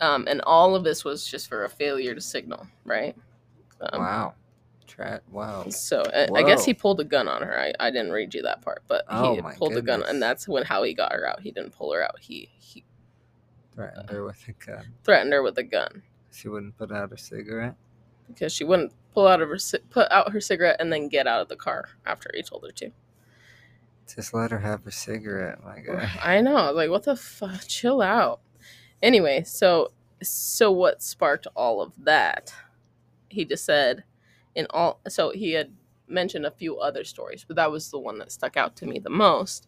Um, 0.00 0.26
and 0.28 0.40
all 0.42 0.74
of 0.74 0.84
this 0.84 1.04
was 1.04 1.26
just 1.26 1.48
for 1.48 1.64
a 1.64 1.68
failure 1.68 2.14
to 2.14 2.20
signal, 2.20 2.66
right? 2.84 3.14
Um, 3.80 4.00
Wow. 4.00 4.34
Wow. 5.30 5.68
So 5.70 6.02
I, 6.14 6.28
I 6.34 6.42
guess 6.42 6.64
he 6.64 6.72
pulled 6.74 7.00
a 7.00 7.04
gun 7.04 7.26
on 7.28 7.42
her. 7.42 7.58
I, 7.58 7.72
I 7.80 7.90
didn't 7.90 8.12
read 8.12 8.32
you 8.34 8.42
that 8.42 8.62
part, 8.62 8.82
but 8.86 9.04
Oh 9.08 9.34
he 9.34 9.40
my 9.40 9.54
pulled 9.54 9.72
a 9.76 9.82
gun, 9.82 10.00
goodness. 10.00 10.10
and 10.10 10.22
that's 10.22 10.46
when 10.48 10.64
how 10.64 10.82
he 10.82 10.94
got 10.94 11.12
her 11.12 11.26
out. 11.26 11.40
He 11.40 11.50
didn't 11.50 11.72
pull 11.72 11.92
her 11.92 12.02
out. 12.02 12.18
He 12.20 12.50
he 12.58 12.84
Threatened 13.74 14.10
her 14.10 14.24
with 14.24 14.46
a 14.48 14.52
gun. 14.52 14.84
threatened 15.02 15.32
her 15.32 15.42
with 15.42 15.58
a 15.58 15.64
gun. 15.64 16.02
She 16.32 16.48
wouldn't 16.48 16.76
put 16.78 16.92
out 16.92 17.10
her 17.10 17.16
cigarette. 17.16 17.74
because 18.28 18.52
she 18.52 18.62
wouldn't 18.64 18.92
pull 19.12 19.26
out 19.26 19.40
of 19.42 19.48
her 19.48 19.58
ci- 19.58 19.78
put 19.90 20.10
out 20.12 20.30
her 20.32 20.40
cigarette 20.40 20.76
and 20.80 20.92
then 20.92 21.08
get 21.08 21.26
out 21.26 21.40
of 21.42 21.48
the 21.48 21.56
car 21.56 21.88
after 22.06 22.30
he 22.34 22.42
told 22.42 22.64
her 22.64 22.72
to. 22.72 22.90
Just 24.14 24.34
let 24.34 24.50
her 24.50 24.58
have 24.58 24.84
her 24.84 24.90
cigarette, 24.90 25.64
my 25.64 25.80
guy. 25.80 26.10
I 26.22 26.40
know, 26.40 26.56
I 26.56 26.66
was 26.68 26.76
like 26.76 26.90
what 26.90 27.02
the 27.04 27.16
fuck? 27.16 27.62
Chill 27.66 28.00
out. 28.02 28.40
Anyway, 29.02 29.42
so 29.44 29.92
so 30.22 30.70
what 30.70 31.02
sparked 31.02 31.46
all 31.56 31.80
of 31.82 31.92
that? 32.04 32.54
He 33.28 33.44
just 33.44 33.64
said 33.64 34.04
in 34.54 34.66
all. 34.70 35.00
So 35.08 35.30
he 35.30 35.52
had 35.52 35.72
mentioned 36.06 36.46
a 36.46 36.50
few 36.50 36.78
other 36.78 37.04
stories, 37.04 37.44
but 37.46 37.56
that 37.56 37.70
was 37.70 37.90
the 37.90 37.98
one 37.98 38.18
that 38.18 38.32
stuck 38.32 38.56
out 38.56 38.76
to 38.76 38.86
me 38.86 38.98
the 38.98 39.10
most. 39.10 39.66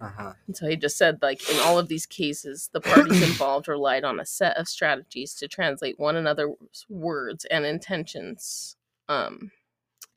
Uh 0.00 0.10
huh. 0.16 0.32
And 0.46 0.56
so 0.56 0.68
he 0.68 0.76
just 0.76 0.96
said, 0.96 1.18
like, 1.22 1.48
in 1.50 1.58
all 1.60 1.78
of 1.78 1.88
these 1.88 2.06
cases, 2.06 2.70
the 2.72 2.80
parties 2.80 3.22
involved 3.28 3.66
relied 3.66 4.04
on 4.04 4.20
a 4.20 4.26
set 4.26 4.56
of 4.56 4.68
strategies 4.68 5.34
to 5.34 5.48
translate 5.48 5.98
one 5.98 6.16
another's 6.16 6.86
words 6.88 7.44
and 7.46 7.66
intentions. 7.66 8.76
Um, 9.08 9.50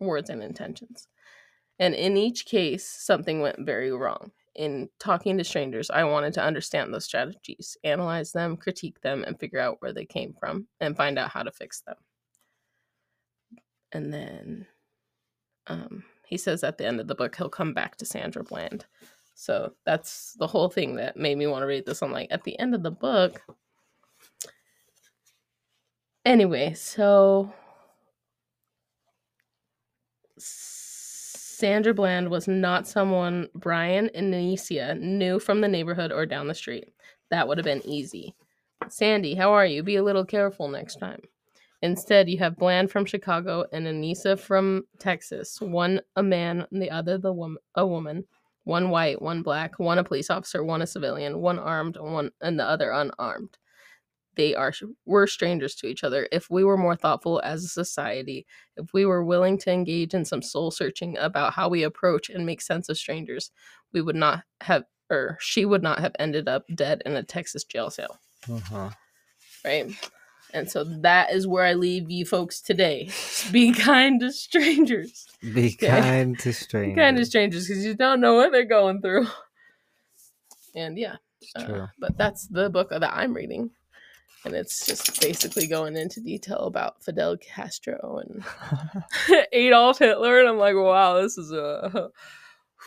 words 0.02 0.30
and 0.30 0.44
intentions. 0.44 1.08
And 1.80 1.96
in 1.96 2.18
each 2.18 2.46
case, 2.46 2.86
something 2.86 3.42
went 3.42 3.66
very 3.66 3.92
wrong. 3.92 4.32
In 4.54 4.90
talking 5.00 5.38
to 5.38 5.44
strangers, 5.44 5.90
I 5.90 6.04
wanted 6.04 6.34
to 6.34 6.44
understand 6.44 6.94
those 6.94 7.06
strategies, 7.06 7.78
analyze 7.84 8.34
them, 8.34 8.58
critique 8.58 9.00
them, 9.02 9.24
and 9.26 9.40
figure 9.40 9.60
out 9.60 9.78
where 9.80 9.94
they 9.94 10.06
came 10.06 10.36
from 10.38 10.68
and 10.82 10.98
find 10.98 11.18
out 11.18 11.32
how 11.32 11.44
to 11.44 11.52
fix 11.52 11.82
them. 11.82 11.96
And 13.94 14.14
then 14.14 14.68
um, 15.68 16.04
he 16.26 16.38
says 16.38 16.64
at 16.64 16.78
the 16.78 16.86
end 16.86 17.00
of 17.00 17.08
the 17.08 17.16
book, 17.16 17.36
he'll 17.36 17.50
come 17.50 17.74
back 17.74 17.98
to 17.98 18.06
Sandra 18.06 18.44
Bland. 18.44 18.86
So 19.36 19.74
that's 19.86 20.34
the 20.40 20.48
whole 20.48 20.70
thing 20.70 20.96
that 20.96 21.18
made 21.18 21.38
me 21.38 21.48
want 21.48 21.64
to 21.64 21.68
read 21.68 21.86
this. 21.86 22.02
I'm 22.02 22.12
like, 22.12 22.28
at 22.32 22.44
the 22.44 22.58
end 22.60 22.76
of 22.76 22.84
the 22.84 22.92
book. 22.92 23.42
Anyway, 26.26 26.74
so 26.76 27.52
Sandra 30.38 31.94
Bland 31.94 32.30
was 32.30 32.48
not 32.48 32.88
someone 32.88 33.50
Brian 33.56 34.10
Encinia 34.16 35.00
knew 35.00 35.40
from 35.40 35.62
the 35.62 35.68
neighborhood 35.68 36.12
or 36.12 36.26
down 36.26 36.48
the 36.48 36.56
street. 36.56 36.90
That 37.30 37.48
would 37.48 37.58
have 37.58 37.66
been 37.66 37.86
easy. 37.86 38.36
Sandy, 38.90 39.36
how 39.36 39.52
are 39.54 39.66
you? 39.66 39.84
Be 39.84 39.96
a 39.96 40.04
little 40.04 40.26
careful 40.26 40.68
next 40.68 40.96
time. 40.96 41.22
Instead, 41.82 42.30
you 42.30 42.38
have 42.38 42.58
Bland 42.58 42.92
from 42.92 43.06
Chicago 43.06 43.66
and 43.72 43.88
Encinia 43.88 44.40
from 44.40 44.84
Texas. 45.00 45.60
One 45.60 46.02
a 46.16 46.24
man, 46.24 46.68
and 46.72 46.82
the 46.82 46.92
other 46.92 47.18
the 47.18 47.34
woman, 47.34 47.58
a 47.76 47.86
woman. 47.86 48.26
One 48.64 48.92
white, 48.92 49.20
one 49.20 49.42
black, 49.42 49.80
one 49.80 49.98
a 49.98 50.04
police 50.04 50.30
officer, 50.30 50.64
one 50.64 50.84
a 50.84 50.88
civilian, 50.88 51.40
one 51.40 51.58
armed, 51.58 51.98
one 51.98 52.30
and 52.42 52.60
the 52.60 52.64
other 52.64 52.92
unarmed. 52.92 53.58
they 54.36 54.56
are 54.56 54.74
we're 55.06 55.28
strangers 55.28 55.76
to 55.76 55.88
each 55.88 56.04
other. 56.04 56.28
If 56.32 56.50
we 56.50 56.64
were 56.64 56.78
more 56.78 56.96
thoughtful 56.96 57.42
as 57.44 57.64
a 57.64 57.68
society, 57.68 58.46
if 58.78 58.94
we 58.94 59.06
were 59.06 59.24
willing 59.24 59.58
to 59.60 59.72
engage 59.72 60.14
in 60.14 60.26
some 60.26 60.42
soul 60.42 60.72
searching 60.72 61.18
about 61.18 61.54
how 61.54 61.70
we 61.70 61.84
approach 61.84 62.30
and 62.30 62.46
make 62.46 62.62
sense 62.62 62.90
of 62.90 62.98
strangers, 62.98 63.52
we 63.94 64.02
would 64.02 64.16
not 64.16 64.44
have 64.62 64.84
or 65.10 65.38
she 65.42 65.66
would 65.66 65.84
not 65.84 66.00
have 66.00 66.16
ended 66.20 66.48
up 66.48 66.64
dead 66.74 67.02
in 67.06 67.16
a 67.16 67.24
Texas 67.24 67.66
jail 67.66 67.90
cell. 67.90 68.20
Uh-huh. 68.50 68.90
Right? 69.66 70.12
And 70.54 70.70
so 70.70 70.84
that 70.84 71.32
is 71.32 71.48
where 71.48 71.64
I 71.66 71.74
leave 71.74 72.12
you 72.12 72.26
folks 72.26 72.62
today. 72.62 73.10
Be 73.52 73.72
kind 73.72 74.20
to 74.22 74.32
strangers. 74.32 75.28
Be 75.42 75.68
Okay. 75.68 75.88
kind 75.88 76.38
to 76.40 76.54
strangers. 76.54 76.96
Be 76.96 77.02
kind 77.02 77.18
to 77.18 77.26
strangers 77.26 77.68
because 77.68 77.86
you 77.86 77.94
don't 77.96 78.20
know 78.22 78.36
what 78.36 78.52
they're 78.52 78.66
going 78.66 79.02
through. 79.02 79.28
And 80.76 80.98
yeah, 80.98 81.16
uh, 81.56 81.88
but 82.00 82.18
that's 82.18 82.48
the 82.48 82.70
book 82.70 82.90
that 82.92 83.04
I'm 83.14 83.34
reading. 83.34 83.72
And 84.44 84.56
it's 84.56 84.86
just 84.86 85.22
basically 85.22 85.68
going 85.68 85.96
into 85.96 86.20
detail 86.20 86.62
about 86.62 87.04
Fidel 87.04 87.38
Castro 87.38 88.22
and 88.26 89.46
Adolf 89.54 90.00
Hitler. 90.00 90.40
And 90.40 90.50
I'm 90.50 90.58
like, 90.58 90.76
wow, 90.76 91.22
this 91.22 91.38
is 91.38 91.52
a. 91.52 92.10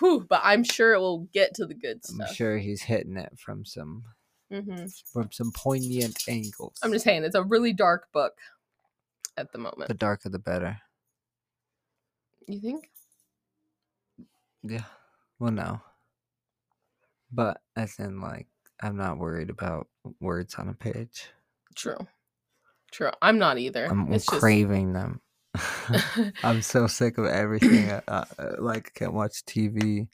Whew, 0.01 0.27
but 0.29 0.41
I'm 0.43 0.65
sure 0.65 0.95
it 0.95 0.99
will 0.99 1.29
get 1.33 1.55
to 1.55 1.67
the 1.67 1.75
good 1.75 2.05
stuff. 2.05 2.27
I'm 2.29 2.35
sure 2.35 2.59
he's 2.59 2.83
hitting 2.83 3.17
it 3.17 3.39
from 3.39 3.65
some 3.65 4.03
hmm 4.51 4.87
from 5.13 5.31
some 5.33 5.51
poignant 5.53 6.23
angles. 6.29 6.79
I'm 6.83 6.93
just 6.93 7.05
saying, 7.05 7.25
it's 7.25 7.35
a 7.35 7.43
really 7.43 7.73
dark 7.73 8.13
book 8.13 8.33
at 9.37 9.51
the 9.53 9.59
moment. 9.59 9.89
the 9.89 9.95
darker 9.95 10.29
the 10.29 10.39
better. 10.39 10.79
you 12.47 12.61
think? 12.61 12.91
Yeah. 14.63 14.85
Well, 15.39 15.53
no. 15.53 15.81
But 17.33 17.61
as 17.77 17.99
in, 17.99 18.21
like, 18.21 18.47
I'm 18.83 18.97
not 18.97 19.19
worried 19.19 19.51
about 19.51 19.89
words 20.21 20.55
on 20.57 20.69
a 20.69 20.75
page. 20.75 21.27
True. 21.75 22.07
True. 22.93 23.11
I'm 23.21 23.39
not 23.39 23.59
either. 23.59 23.87
I'm 23.87 24.13
it's 24.13 24.27
just- 24.27 24.41
craving 24.41 24.93
them. 24.93 25.21
I'm 26.45 26.63
so 26.63 26.87
sick 26.87 27.19
of 27.19 27.27
everything. 27.27 27.91
I, 27.91 28.03
I, 28.09 28.25
I- 28.39 28.45
like, 28.59 28.93
I 28.95 28.99
can't 28.99 29.13
watch 29.15 29.45
TV. 29.47 30.07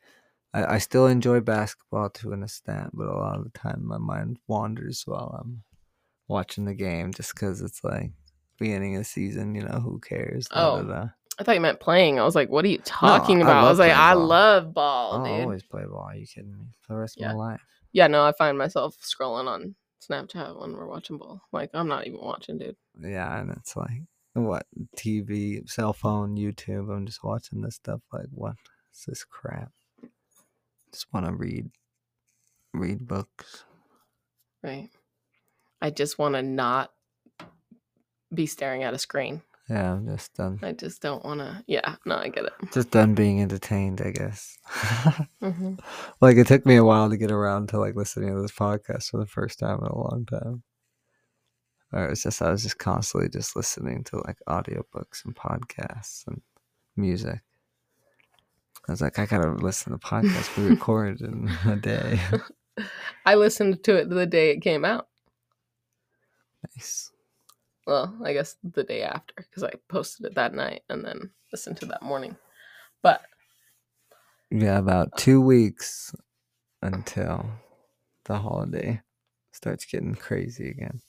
I, 0.52 0.74
I 0.74 0.78
still 0.78 1.06
enjoy 1.06 1.40
basketball 1.40 2.10
to 2.10 2.32
an 2.32 2.42
extent, 2.42 2.90
but 2.94 3.06
a 3.08 3.12
lot 3.16 3.38
of 3.38 3.44
the 3.44 3.50
time 3.58 3.84
my 3.86 3.98
mind 3.98 4.38
wanders 4.48 5.02
while 5.06 5.38
I'm 5.40 5.62
watching 6.28 6.64
the 6.64 6.74
game 6.74 7.12
just 7.12 7.34
because 7.34 7.60
it's 7.60 7.82
like 7.84 8.10
beginning 8.58 8.96
of 8.96 9.02
the 9.02 9.04
season, 9.04 9.54
you 9.54 9.62
know, 9.62 9.80
who 9.80 9.98
cares? 10.00 10.48
Oh, 10.52 10.82
da, 10.82 10.88
da. 10.88 11.08
I 11.38 11.44
thought 11.44 11.54
you 11.54 11.60
meant 11.60 11.80
playing. 11.80 12.18
I 12.20 12.24
was 12.24 12.34
like, 12.34 12.50
what 12.50 12.64
are 12.64 12.68
you 12.68 12.78
talking 12.78 13.38
I 13.38 13.42
about? 13.42 13.56
I, 13.56 13.60
love 13.62 13.68
was 13.70 13.78
like, 13.78 13.92
playing 13.92 14.00
I 14.10 14.14
ball. 14.14 14.26
love 14.26 14.74
ball, 14.74 15.12
I'll 15.26 15.40
always 15.40 15.62
play 15.62 15.84
ball. 15.84 16.06
Are 16.08 16.14
you 16.16 16.26
kidding 16.26 16.52
me? 16.52 16.66
For 16.82 16.92
the 16.94 16.98
rest 17.00 17.16
Yeah. 17.18 17.30
of 17.30 17.36
my 17.36 17.52
life. 17.52 17.60
Yeah, 17.92 18.06
no, 18.08 18.24
I 18.24 18.32
find 18.32 18.58
myself 18.58 18.96
scrolling 19.02 19.46
on 19.48 19.74
Snapchat 20.08 20.60
when 20.60 20.72
we're 20.74 20.86
watching 20.86 21.16
ball. 21.16 21.40
Like, 21.52 21.70
I'm 21.74 21.88
not 21.88 22.06
even 22.06 22.20
watching, 22.20 22.58
dude. 22.58 22.76
Yeah, 23.00 23.40
and 23.40 23.50
it's 23.52 23.74
like 23.76 24.02
what 24.34 24.66
TV, 24.96 25.68
cell 25.68 25.92
phone, 25.92 26.36
YouTube. 26.36 26.92
I'm 26.94 27.06
just 27.06 27.24
watching 27.24 27.62
this 27.62 27.76
stuff. 27.76 28.00
Like, 28.12 28.26
what 28.30 28.54
is 28.94 29.04
this 29.06 29.24
crap? 29.24 29.72
Just 30.92 31.12
want 31.12 31.26
to 31.26 31.32
read, 31.32 31.70
read 32.72 33.06
books. 33.06 33.64
Right. 34.62 34.90
I 35.80 35.90
just 35.90 36.18
want 36.18 36.34
to 36.34 36.42
not 36.42 36.92
be 38.32 38.46
staring 38.46 38.82
at 38.82 38.94
a 38.94 38.98
screen. 38.98 39.42
Yeah, 39.68 39.92
I'm 39.92 40.06
just 40.06 40.34
done. 40.34 40.58
I 40.62 40.72
just 40.72 41.00
don't 41.00 41.24
want 41.24 41.38
to. 41.40 41.62
Yeah, 41.68 41.94
no, 42.04 42.16
I 42.16 42.28
get 42.28 42.44
it. 42.44 42.52
Just 42.72 42.90
done 42.90 43.14
being 43.14 43.40
entertained, 43.40 44.02
I 44.04 44.10
guess. 44.10 44.58
hmm 45.40 45.74
like 46.20 46.36
it 46.36 46.48
took 46.48 46.66
me 46.66 46.74
a 46.74 46.84
while 46.84 47.08
to 47.08 47.16
get 47.16 47.30
around 47.30 47.68
to 47.68 47.78
like 47.78 47.94
listening 47.94 48.34
to 48.34 48.42
this 48.42 48.52
podcast 48.52 49.10
for 49.10 49.18
the 49.18 49.26
first 49.26 49.60
time 49.60 49.78
in 49.78 49.86
a 49.86 49.96
long 49.96 50.26
time. 50.26 50.64
Or 51.92 52.06
it 52.06 52.10
was 52.10 52.22
just 52.24 52.42
I 52.42 52.50
was 52.50 52.64
just 52.64 52.78
constantly 52.78 53.28
just 53.28 53.54
listening 53.54 54.02
to 54.04 54.16
like 54.26 54.38
audiobooks 54.48 55.24
and 55.24 55.36
podcasts 55.36 56.26
and 56.26 56.40
music. 56.96 57.40
I 58.90 58.92
was 58.92 59.00
like, 59.00 59.20
I 59.20 59.26
gotta 59.26 59.52
listen 59.52 59.92
to 59.92 59.98
the 60.00 60.04
podcast 60.04 60.56
we 60.56 60.68
recorded 60.68 61.20
in 61.20 61.48
a 61.64 61.76
day. 61.76 62.18
I 63.24 63.36
listened 63.36 63.84
to 63.84 63.94
it 63.94 64.10
the 64.10 64.26
day 64.26 64.50
it 64.50 64.62
came 64.62 64.84
out. 64.84 65.06
nice. 66.74 67.12
Well, 67.86 68.18
I 68.24 68.32
guess 68.32 68.56
the 68.64 68.82
day 68.82 69.02
after 69.02 69.32
because 69.36 69.62
I 69.62 69.70
posted 69.88 70.26
it 70.26 70.34
that 70.34 70.54
night 70.54 70.82
and 70.88 71.04
then 71.04 71.30
listened 71.52 71.76
to 71.76 71.86
that 71.86 72.02
morning. 72.02 72.36
But 73.00 73.22
Yeah, 74.50 74.78
about 74.78 75.16
two 75.16 75.40
weeks 75.40 76.12
until 76.82 77.48
the 78.24 78.38
holiday 78.38 79.02
starts 79.52 79.84
getting 79.84 80.16
crazy 80.16 80.68
again. 80.68 81.00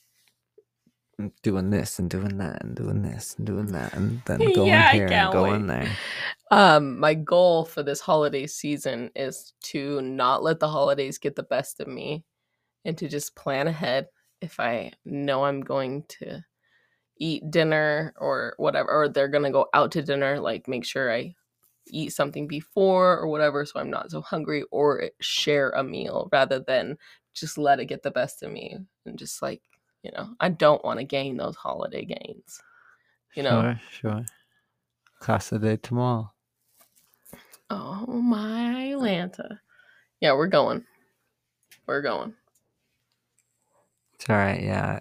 Doing 1.44 1.70
this 1.70 2.00
and 2.00 2.10
doing 2.10 2.38
that 2.38 2.64
and 2.64 2.76
doing 2.76 3.02
this 3.02 3.36
and 3.38 3.46
doing 3.46 3.68
that 3.68 3.94
and 3.94 4.22
then 4.26 4.40
going 4.56 4.68
Yeah, 4.68 4.92
here 4.92 5.08
and 5.08 5.32
going 5.32 5.68
wait. 5.68 5.68
there. 5.68 5.88
Um, 6.52 7.00
my 7.00 7.14
goal 7.14 7.66
for 7.66 7.84
this 7.84 8.02
holiday 8.02 8.48
season 8.48 9.12
is 9.16 9.54
to 9.64 10.02
not 10.02 10.44
let 10.44 10.60
the 10.60 10.68
holidays 10.68 11.18
get 11.18 11.36
the 11.36 11.44
best 11.44 11.80
of 11.80 11.88
me 11.88 12.24
and 12.86 12.98
to 12.98 13.08
just 13.08 13.36
plan 13.36 13.68
ahead 13.68 14.08
if 14.42 14.60
I 14.60 14.92
know 15.06 15.46
I'm 15.46 15.62
going 15.62 16.04
to 16.20 16.44
eat 17.18 17.50
dinner 17.52 18.14
or 18.18 18.56
whatever, 18.58 18.90
or 18.92 19.10
they're 19.10 19.28
gonna 19.28 19.52
go 19.52 19.68
out 19.74 19.92
to 19.94 20.02
dinner, 20.02 20.40
like 20.40 20.68
make 20.68 20.86
sure 20.86 21.14
I 21.14 21.36
eat 21.88 22.14
something 22.14 22.48
before 22.48 23.18
or 23.20 23.28
whatever 23.28 23.66
so 23.66 23.80
I'm 23.80 23.90
not 23.90 24.12
so 24.12 24.22
hungry 24.22 24.64
or 24.72 25.10
share 25.22 25.72
a 25.72 25.84
meal 25.84 26.30
rather 26.32 26.60
than 26.60 26.98
just 27.34 27.58
let 27.58 27.80
it 27.80 27.86
get 27.86 28.04
the 28.04 28.12
best 28.12 28.44
of 28.44 28.52
me 28.52 28.78
and 29.06 29.18
just 29.18 29.42
like, 29.42 29.62
you 30.04 30.12
know, 30.12 30.30
I 30.40 30.50
don't 30.50 30.84
want 30.84 31.00
to 31.00 31.06
gain 31.06 31.38
those 31.38 31.56
holiday 31.56 32.06
gains. 32.06 32.62
You 33.36 33.44
know, 33.44 33.62
Sure, 33.62 33.80
sure. 33.92 34.26
Casa 35.20 35.60
de 35.60 35.78
tomorrow. 35.78 36.32
Oh 37.70 38.06
my 38.08 38.94
Lanta. 38.98 39.60
Yeah, 40.20 40.34
we're 40.34 40.48
going. 40.48 40.84
We're 41.88 42.02
going. 42.02 42.34
It's 44.16 44.30
all 44.30 44.36
right. 44.36 44.62
Yeah, 44.62 45.00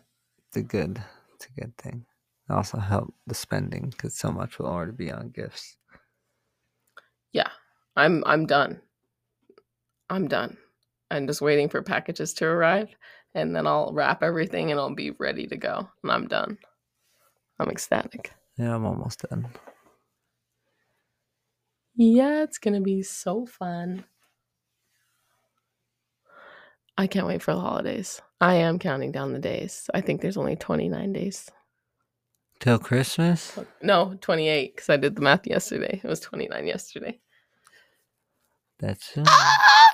it's 0.49 0.57
a 0.57 0.63
good, 0.63 1.03
it's 1.35 1.47
a 1.47 1.61
good 1.61 1.77
thing. 1.79 2.05
It 2.49 2.53
also 2.53 2.79
help 2.79 3.13
the 3.27 3.35
spending 3.35 3.91
because 3.91 4.15
so 4.15 4.31
much 4.31 4.59
will 4.59 4.67
already 4.67 4.93
be 4.93 5.11
on 5.11 5.31
gifts. 5.31 5.77
Yeah. 7.33 7.49
I'm 7.97 8.23
I'm 8.27 8.47
done. 8.47 8.81
I'm 10.09 10.29
done. 10.29 10.57
I'm 11.11 11.27
just 11.27 11.43
waiting 11.43 11.69
for 11.69 11.83
packages 11.83 12.33
to 12.35 12.47
arrive 12.47 12.89
and 13.35 13.55
then 13.55 13.67
I'll 13.67 13.93
wrap 13.93 14.23
everything 14.23 14.71
and 14.71 14.81
I'll 14.81 14.95
be 14.95 15.11
ready 15.13 15.47
to 15.47 15.57
go. 15.57 15.89
And 16.03 16.13
I'm 16.13 16.27
done. 16.27 16.59
I'm 17.59 17.71
ecstatic. 17.71 18.33
Yeah, 18.57 18.75
I'm 18.75 18.87
almost 18.87 19.25
done. 19.29 19.49
Yeah, 21.95 22.43
it's 22.43 22.59
gonna 22.59 22.81
be 22.81 23.03
so 23.03 23.47
fun. 23.47 24.05
I 26.97 27.07
can't 27.07 27.27
wait 27.27 27.43
for 27.43 27.55
the 27.55 27.61
holidays. 27.61 28.21
I 28.41 28.55
am 28.57 28.79
counting 28.79 29.13
down 29.13 29.33
the 29.33 29.39
days. 29.39 29.89
I 29.95 30.01
think 30.01 30.21
there's 30.21 30.37
only 30.37 30.57
29 30.57 31.13
days. 31.13 31.51
Till 32.59 32.79
Christmas. 32.79 33.59
No, 33.83 34.17
28 34.21 34.77
because 34.77 34.91
I 34.91 34.99
did 34.99 35.17
the 35.17 35.23
math 35.23 35.47
yesterday. 35.47 36.01
It 36.03 36.07
was 36.07 36.21
29 36.21 36.67
yesterday. 36.67 37.19
That's. 38.79 39.15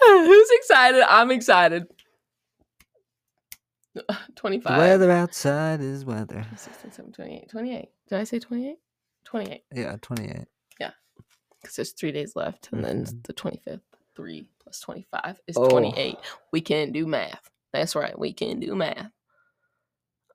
Ah, 0.08 0.24
who's 0.24 0.48
excited? 0.52 1.02
I'm 1.08 1.30
excited. 1.30 1.86
25. 4.36 4.72
The 4.72 4.78
weather 4.78 5.10
outside 5.10 5.80
is 5.80 6.04
weather. 6.04 6.44
16, 6.56 6.92
17, 6.92 7.12
28. 7.12 7.48
28. 7.48 7.88
Did 8.08 8.18
I 8.18 8.24
say 8.24 8.38
28? 8.38 8.76
28. 9.24 9.62
Yeah, 9.74 9.96
28. 10.02 10.46
Yeah. 10.80 10.90
Because 11.60 11.76
there's 11.76 11.92
three 11.92 12.12
days 12.12 12.36
left. 12.36 12.68
And 12.72 12.84
then 12.84 13.04
Mhm. 13.04 13.26
the 13.26 13.32
25th. 13.32 13.80
3 14.14 14.48
plus 14.60 14.80
25 14.80 15.40
is 15.46 15.56
Oh. 15.56 15.68
28. 15.68 16.16
We 16.52 16.60
can 16.60 16.92
do 16.92 17.06
math. 17.06 17.50
That's 17.72 17.94
right. 17.94 18.18
We 18.18 18.32
can 18.32 18.60
do 18.60 18.74
math. 18.74 19.10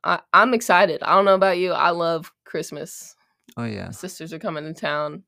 I, 0.04 0.20
I'm 0.34 0.54
excited. 0.54 1.02
I 1.04 1.16
don't 1.16 1.26
know 1.26 1.36
about 1.36 1.58
you. 1.58 1.74
I 1.74 1.90
love 1.92 2.32
Christmas. 2.44 3.16
Oh 3.58 3.66
yeah, 3.66 3.92
Sisters 3.92 4.34
are 4.34 4.40
coming 4.40 4.64
to 4.64 4.74
town. 4.74 5.24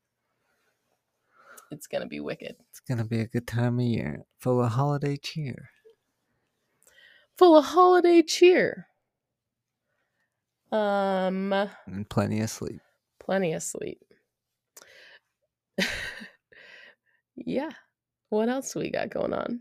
It's 1.70 1.86
going 1.86 2.02
to 2.02 2.08
be 2.08 2.20
wicked. 2.20 2.56
it's 2.70 2.80
gonna 2.80 3.04
be 3.04 3.20
a 3.20 3.26
good 3.26 3.46
time 3.46 3.78
of 3.80 3.84
year, 3.84 4.24
full 4.38 4.62
of 4.62 4.70
holiday 4.72 5.16
cheer. 5.16 5.70
Full 7.38 7.56
of 7.56 7.64
holiday 7.64 8.22
cheer. 8.22 8.86
Um, 10.72 11.52
and 11.52 12.08
plenty 12.08 12.40
of 12.40 12.50
sleep. 12.50 12.80
plenty 13.20 13.52
of 13.52 13.62
sleep. 13.62 14.00
yeah. 17.36 17.70
What 18.30 18.48
else 18.48 18.74
we 18.74 18.90
got 18.90 19.10
going 19.10 19.32
on? 19.32 19.60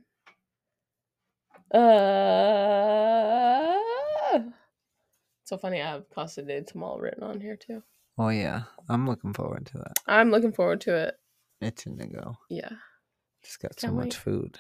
Uh, 2.74 4.40
so 5.44 5.58
funny. 5.58 5.82
I 5.82 5.88
have 5.92 6.10
Casa 6.10 6.42
de 6.42 6.62
Tamal 6.62 7.00
written 7.02 7.24
on 7.24 7.40
here 7.42 7.56
too. 7.58 7.84
Oh 8.18 8.30
yeah, 8.30 8.64
I'm 8.90 9.08
looking 9.08 9.34
forward 9.34 9.66
to 9.68 9.78
that. 9.80 9.94
I'm 10.08 10.32
looking 10.32 10.52
forward 10.54 10.82
to 10.82 10.96
it. 10.96 11.16
It's 11.62 11.82
Itching 11.84 11.98
to 12.00 12.08
go. 12.08 12.38
Yeah. 12.50 12.70
Just 13.44 13.60
got 13.62 13.80
so 13.80 13.88
Can't 13.88 13.98
much 13.98 14.06
wait. 14.06 14.14
food. 14.16 14.58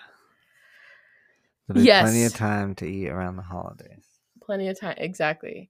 Be 1.71 1.85
plenty 1.85 2.25
of 2.25 2.33
time 2.33 2.75
to 2.75 2.85
eat 2.85 3.07
around 3.07 3.37
the 3.37 3.43
holidays. 3.43 4.05
Plenty 4.41 4.67
of 4.67 4.79
time. 4.79 4.95
Exactly. 4.97 5.69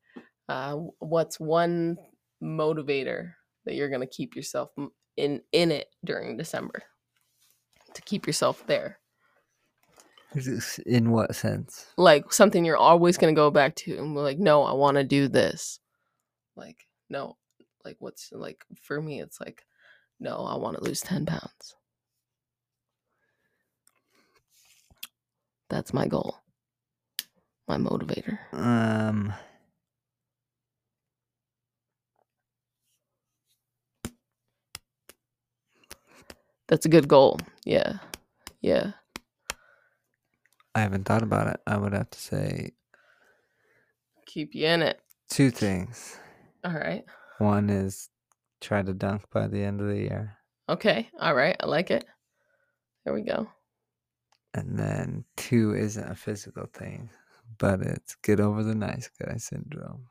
Uh, 0.50 0.78
what's 1.00 1.40
one 1.40 1.98
motivator 2.42 3.34
that 3.66 3.76
you're 3.76 3.90
going 3.90 4.02
to 4.02 4.08
keep 4.08 4.36
yourself 4.36 4.72
in 5.18 5.42
in 5.52 5.72
it 5.72 5.88
during 6.04 6.38
December 6.38 6.84
to 7.94 8.02
keep 8.02 8.26
yourself 8.26 8.66
there? 8.66 9.00
In 10.88 11.12
what 11.12 11.36
sense? 11.36 11.86
Like 11.96 12.34
something 12.34 12.66
you're 12.66 12.76
always 12.76 13.18
going 13.18 13.34
to 13.34 13.40
go 13.40 13.52
back 13.52 13.76
to 13.76 13.98
and 13.98 14.16
be 14.16 14.20
like, 14.20 14.40
no, 14.40 14.64
I 14.64 14.74
want 14.74 14.98
to 14.98 15.04
do 15.04 15.28
this. 15.28 15.80
Like, 16.56 16.88
no, 17.10 17.38
like 17.86 17.98
what's 18.00 18.32
like 18.32 18.66
for 18.82 19.00
me, 19.00 19.22
it's 19.22 19.40
like, 19.40 19.64
no, 20.20 20.38
I 20.38 20.58
want 20.58 20.78
to 20.78 20.84
lose 20.84 21.02
10 21.02 21.28
pounds. 21.28 21.76
That's 25.74 25.92
my 25.92 26.06
goal, 26.06 26.36
my 27.68 27.78
motivator. 27.78 28.38
Um, 28.54 29.34
That's 36.68 36.86
a 36.86 36.90
good 36.90 37.08
goal. 37.08 37.40
Yeah. 37.66 37.94
Yeah. 38.62 38.92
I 40.76 40.82
haven't 40.82 41.06
thought 41.06 41.24
about 41.24 41.48
it. 41.48 41.60
I 41.66 41.78
would 41.78 41.94
have 41.94 42.12
to 42.12 42.20
say 42.20 42.74
Keep 44.28 44.54
you 44.54 44.68
in 44.68 44.84
it. 44.84 45.02
two 45.32 45.50
things. 45.50 46.20
All 46.64 46.72
right. 46.72 47.04
One 47.40 47.72
is 47.72 48.10
try 48.62 48.84
to 48.84 48.94
dunk 48.94 49.24
by 49.32 49.48
the 49.48 49.64
end 49.64 49.82
of 49.82 49.88
the 49.88 49.98
year, 49.98 50.38
Okay. 50.70 51.10
All 51.20 51.34
right. 51.34 51.56
I 51.60 51.66
like 51.66 51.90
it. 51.90 52.06
There 53.06 53.14
we 53.16 53.24
go. 53.24 53.48
And 54.54 54.78
then 54.78 55.26
two 55.36 55.74
isn't 55.76 56.12
a 56.12 56.16
physical 56.16 56.66
thing, 56.74 57.10
but 57.58 57.82
it's 57.82 58.16
get 58.16 58.40
over 58.40 58.64
the 58.64 58.76
nice 58.76 59.10
guy 59.22 59.38
syndrome. 59.38 60.08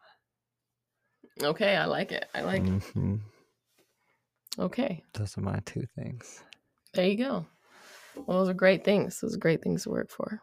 Okay. 1.42 1.76
I 1.76 1.86
like 1.86 2.12
it. 2.12 2.26
I 2.34 2.42
like 2.42 2.62
it. 2.62 2.82
hmm 2.92 3.16
Okay. 4.58 5.02
Those 5.14 5.38
are 5.38 5.42
my 5.42 5.60
two 5.64 5.86
things. 5.96 6.42
There 6.94 7.06
you 7.06 7.16
go. 7.16 7.46
Well, 8.14 8.38
those 8.40 8.50
are 8.50 8.54
great 8.54 8.84
things. 8.84 9.18
Those 9.20 9.34
are 9.34 9.38
great 9.40 9.62
things 9.62 9.84
to 9.84 9.90
work 9.90 10.10
for. 10.10 10.40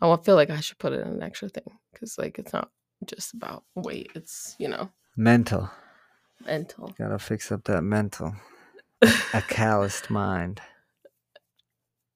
I 0.00 0.16
feel 0.18 0.36
like 0.36 0.50
I 0.50 0.60
should 0.60 0.78
put 0.78 0.92
it 0.92 1.00
in 1.00 1.08
an 1.08 1.22
extra 1.22 1.48
thing 1.48 1.78
because, 1.92 2.16
like, 2.16 2.38
it's 2.38 2.52
not 2.52 2.70
just 3.04 3.34
about 3.34 3.64
weight. 3.74 4.10
It's, 4.14 4.54
you 4.58 4.68
know, 4.68 4.88
Mental. 5.16 5.68
mental. 6.46 6.94
Gotta 6.96 7.18
fix 7.18 7.50
up 7.52 7.64
that 7.64 7.82
mental. 7.82 8.34
A 9.34 9.42
calloused 9.42 10.08
mind. 10.10 10.60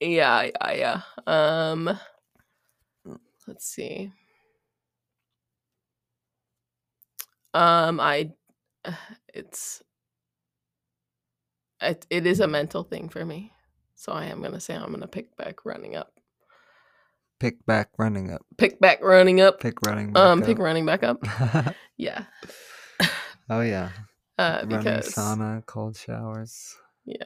Yeah. 0.04 0.42
Yeah. 0.42 0.72
Yeah. 0.72 1.00
Um, 1.26 1.98
let's 3.46 3.66
see. 3.66 4.12
Um, 7.52 8.00
I, 8.00 8.32
it's, 9.34 9.82
it, 11.80 12.06
it 12.10 12.26
is 12.26 12.40
a 12.40 12.48
mental 12.48 12.82
thing 12.82 13.08
for 13.08 13.24
me. 13.24 13.52
So 13.94 14.12
I 14.12 14.24
am 14.26 14.42
gonna 14.42 14.60
say 14.60 14.74
I'm 14.74 14.90
gonna 14.90 15.06
pick 15.06 15.36
back 15.36 15.64
running 15.64 15.96
up. 15.96 16.12
Pick 17.40 17.64
back 17.64 17.90
running 17.96 18.30
up. 18.32 18.44
Pick 18.58 18.80
back 18.80 19.02
running 19.02 19.40
up. 19.40 19.60
Pick 19.60 19.80
running 19.86 20.12
back 20.12 20.22
um, 20.22 20.40
up. 20.40 20.46
pick 20.46 20.58
running 20.58 20.86
back 20.86 21.02
up. 21.02 21.24
Yeah. 21.96 22.24
oh 23.48 23.60
yeah. 23.60 23.90
Uh, 24.36 24.64
Running 24.64 24.78
because 24.78 25.14
sauna, 25.14 25.64
cold 25.64 25.96
showers. 25.96 26.74
yeah, 27.04 27.22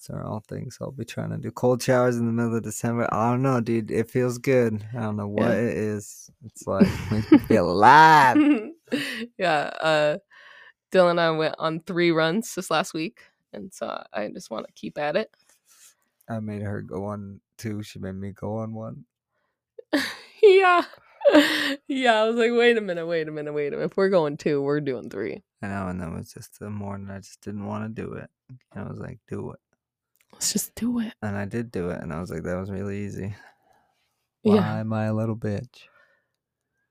These 0.00 0.10
are 0.16 0.24
all 0.24 0.40
things 0.48 0.78
I'll 0.80 0.92
be 0.92 1.04
trying 1.04 1.28
to 1.30 1.36
do. 1.36 1.50
Cold 1.50 1.82
showers 1.82 2.16
in 2.16 2.24
the 2.24 2.32
middle 2.32 2.56
of 2.56 2.62
December. 2.62 3.06
I 3.12 3.30
don't 3.30 3.42
know, 3.42 3.60
dude. 3.60 3.90
It 3.90 4.08
feels 4.08 4.38
good. 4.38 4.82
I 4.96 5.00
don't 5.00 5.16
know 5.16 5.28
what 5.28 5.48
Yeah. 5.50 5.56
it 5.56 5.76
is. 5.76 6.30
It's 6.42 6.66
like 6.66 6.88
makes 7.10 7.30
me 7.30 7.36
feel 7.38 7.70
alive. 7.70 8.38
yeah. 9.38 9.60
Uh, 9.78 10.18
Dylan 10.90 11.10
and 11.12 11.20
I 11.20 11.30
went 11.32 11.54
on 11.58 11.80
three 11.80 12.12
runs 12.12 12.54
this 12.54 12.70
last 12.70 12.94
week, 12.94 13.20
and 13.52 13.72
so 13.74 14.02
I 14.12 14.28
just 14.28 14.50
want 14.50 14.66
to 14.66 14.72
keep 14.72 14.96
at 14.96 15.16
it. 15.16 15.30
I 16.28 16.40
made 16.40 16.62
her 16.62 16.80
go 16.80 17.04
on 17.04 17.40
two. 17.58 17.82
She 17.82 17.98
made 17.98 18.14
me 18.14 18.32
go 18.32 18.56
on 18.56 18.72
one. 18.72 19.04
yeah, 20.42 20.82
yeah. 21.88 22.14
I 22.14 22.24
was 22.24 22.36
like, 22.36 22.52
wait 22.52 22.78
a 22.78 22.80
minute, 22.80 23.06
wait 23.06 23.28
a 23.28 23.30
minute, 23.30 23.52
wait 23.52 23.68
a 23.68 23.76
minute. 23.76 23.84
If 23.90 23.96
we're 23.98 24.08
going 24.08 24.38
two, 24.38 24.62
we're 24.62 24.80
doing 24.80 25.10
three. 25.10 25.42
I 25.62 25.66
know, 25.68 25.88
and 25.88 26.00
that 26.00 26.10
was 26.10 26.32
just 26.32 26.58
the 26.58 26.70
morning 26.70 27.10
I 27.10 27.18
just 27.18 27.42
didn't 27.42 27.66
want 27.66 27.84
to 27.94 28.02
do 28.02 28.14
it. 28.14 28.30
And 28.72 28.86
I 28.86 28.88
was 28.88 28.98
like, 28.98 29.18
do 29.28 29.50
it. 29.50 29.60
Let's 30.32 30.52
just 30.52 30.74
do 30.74 31.00
it. 31.00 31.12
And 31.22 31.36
I 31.36 31.44
did 31.44 31.70
do 31.70 31.90
it, 31.90 32.00
and 32.00 32.12
I 32.12 32.20
was 32.20 32.30
like, 32.30 32.42
that 32.44 32.56
was 32.58 32.70
really 32.70 33.04
easy. 33.04 33.34
Why 34.42 34.54
Yeah, 34.56 34.78
am 34.80 34.92
I 34.92 35.04
a 35.06 35.14
little 35.14 35.36
bitch? 35.36 35.82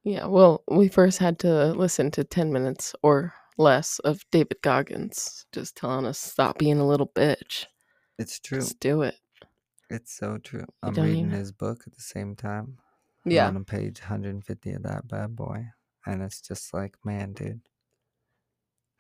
yeah. 0.03 0.25
Well, 0.27 0.63
we 0.69 0.87
first 0.87 1.17
had 1.19 1.39
to 1.39 1.71
listen 1.73 2.11
to 2.11 2.23
ten 2.23 2.51
minutes 2.53 2.93
or 3.01 3.33
less 3.57 3.99
of 3.99 4.23
David 4.31 4.61
Goggins 4.61 5.45
just 5.51 5.75
telling 5.75 6.05
us 6.05 6.17
stop 6.19 6.57
being 6.59 6.79
a 6.79 6.87
little 6.87 7.07
bitch. 7.13 7.65
It's 8.17 8.39
true. 8.39 8.59
Just 8.59 8.79
do 8.79 9.01
it. 9.01 9.15
It's 9.89 10.15
so 10.15 10.37
true. 10.37 10.65
I'm 10.83 10.93
reading 10.93 11.25
even- 11.25 11.29
his 11.31 11.51
book 11.51 11.83
at 11.87 11.93
the 11.93 12.01
same 12.01 12.35
time. 12.35 12.77
I'm 13.25 13.31
Yeah. 13.31 13.47
on 13.47 13.65
page 13.65 13.99
150 14.01 14.71
of 14.73 14.83
that 14.83 15.07
bad 15.07 15.35
boy. 15.35 15.69
And 16.05 16.21
it's 16.21 16.39
just 16.41 16.73
like, 16.73 16.95
man, 17.03 17.33
dude. 17.33 17.61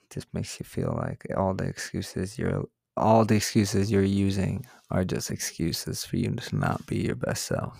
It 0.01 0.09
just 0.09 0.33
makes 0.33 0.59
you 0.59 0.65
feel 0.65 0.93
like 0.97 1.25
all 1.37 1.53
the 1.53 1.65
excuses 1.65 2.37
you're 2.37 2.65
all 2.99 3.25
the 3.25 3.35
excuses 3.35 3.91
you're 3.91 4.03
using 4.03 4.65
are 4.91 5.05
just 5.05 5.31
excuses 5.31 6.03
for 6.03 6.17
you 6.17 6.31
to 6.31 6.55
not 6.55 6.85
be 6.85 6.97
your 6.97 7.15
best 7.15 7.45
self. 7.45 7.77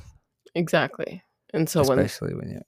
Exactly. 0.56 1.24
And 1.54 1.70
so 1.70 1.84
when 1.84 2.00
Especially 2.00 2.36
when 2.36 2.50
you 2.50 2.62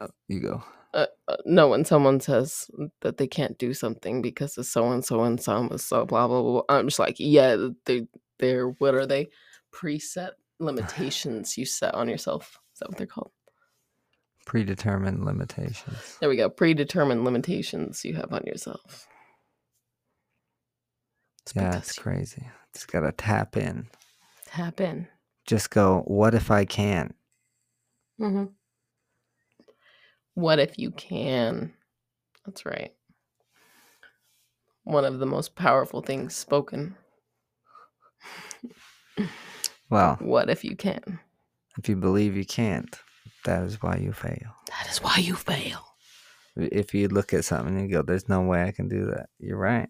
uh, 0.00 0.08
you 0.28 0.40
go. 0.40 0.62
uh, 0.94 1.06
uh, 1.28 1.36
no, 1.44 1.68
when 1.68 1.84
someone 1.84 2.20
says 2.20 2.70
that 3.02 3.16
they 3.18 3.26
can't 3.26 3.58
do 3.58 3.74
something 3.74 4.22
because 4.22 4.56
of 4.58 4.66
so 4.66 4.90
and 4.90 5.04
so 5.04 5.22
and 5.22 5.40
so 5.40 5.56
and 5.56 5.80
so 5.80 6.06
blah 6.06 6.26
blah 6.26 6.42
blah, 6.42 6.62
I'm 6.68 6.88
just 6.88 6.98
like, 6.98 7.16
yeah, 7.18 7.68
they 7.86 8.06
they're 8.38 8.68
what 8.68 8.94
are 8.94 9.06
they 9.06 9.28
preset 9.72 10.30
limitations 10.58 11.56
you 11.56 11.64
set 11.64 11.94
on 11.94 12.08
yourself? 12.08 12.60
Is 12.74 12.80
that 12.80 12.88
what 12.88 12.98
they're 12.98 13.06
called? 13.06 13.32
Predetermined 14.46 15.24
limitations. 15.24 16.16
There 16.20 16.28
we 16.28 16.36
go. 16.36 16.48
Predetermined 16.50 17.24
limitations 17.24 18.04
you 18.04 18.14
have 18.14 18.32
on 18.32 18.42
yourself. 18.44 19.06
Let's 21.56 21.74
Yeah, 21.74 21.78
it's 21.78 21.98
crazy. 21.98 22.46
Just 22.72 22.90
gotta 22.90 23.12
tap 23.12 23.56
in. 23.56 23.88
Tap 24.46 24.80
in. 24.80 25.08
Just 25.46 25.70
go, 25.70 26.02
what 26.06 26.34
if 26.34 26.50
I 26.50 26.64
can? 26.64 27.14
Mm-hmm. 28.20 28.44
What 30.34 30.58
if 30.58 30.78
you 30.78 30.90
can? 30.92 31.72
That's 32.46 32.64
right. 32.64 32.92
One 34.84 35.04
of 35.04 35.18
the 35.18 35.26
most 35.26 35.54
powerful 35.56 36.00
things 36.02 36.34
spoken. 36.34 36.96
Well, 39.90 40.16
What 40.20 40.48
if 40.50 40.64
you 40.64 40.76
can? 40.76 41.18
if 41.78 41.88
you 41.88 41.96
believe 41.96 42.36
you 42.36 42.44
can't, 42.44 42.96
that 43.44 43.64
is 43.64 43.82
why 43.82 43.96
you 43.96 44.12
fail. 44.12 44.54
That 44.68 44.88
is 44.90 45.02
why 45.02 45.16
you 45.18 45.34
fail. 45.34 45.84
If 46.56 46.94
you 46.94 47.08
look 47.08 47.32
at 47.32 47.44
something 47.44 47.76
and 47.76 47.88
you 47.88 47.96
go, 47.96 48.02
"There's 48.02 48.28
no 48.28 48.42
way 48.42 48.64
I 48.64 48.70
can 48.72 48.88
do 48.88 49.06
that," 49.06 49.30
you're 49.38 49.56
right. 49.56 49.88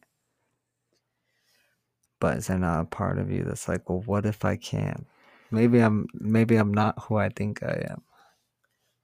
But 2.21 2.37
is 2.39 2.47
there 2.49 2.59
not 2.59 2.81
a 2.83 2.85
part 2.85 3.19
of 3.19 3.31
you 3.31 3.45
that's 3.45 3.67
like, 3.69 3.89
"Well, 3.89 4.03
what 4.05 4.27
if 4.27 4.45
I 4.45 4.57
can? 4.57 5.07
Maybe 5.51 5.81
I'm, 5.81 6.07
maybe 6.15 6.57
I'm 6.57 6.73
not 6.73 7.03
who 7.05 7.17
I 7.17 7.31
think 7.31 7.63
I 7.63 7.87
am. 7.91 8.03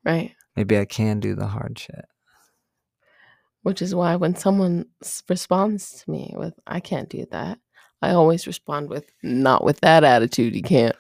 Right. 0.05 0.35
Maybe 0.55 0.79
I 0.79 0.85
can 0.85 1.19
do 1.21 1.35
the 1.35 1.47
hard 1.47 1.79
shit." 1.79 2.05
Which 3.63 3.83
is 3.83 3.95
why 3.95 4.15
when 4.17 4.37
someone 4.37 4.87
responds 5.29 6.03
to 6.05 6.11
me 6.11 6.33
with, 6.37 6.55
I 6.69 6.79
can't 6.79 7.09
do 7.09 7.27
that, 7.33 7.59
I 8.01 8.11
always 8.11 8.47
respond 8.47 8.91
with, 8.91 9.11
not 9.25 9.65
with 9.65 9.81
that 9.81 10.05
attitude, 10.05 10.55
you 10.55 10.63
can't. 10.63 10.95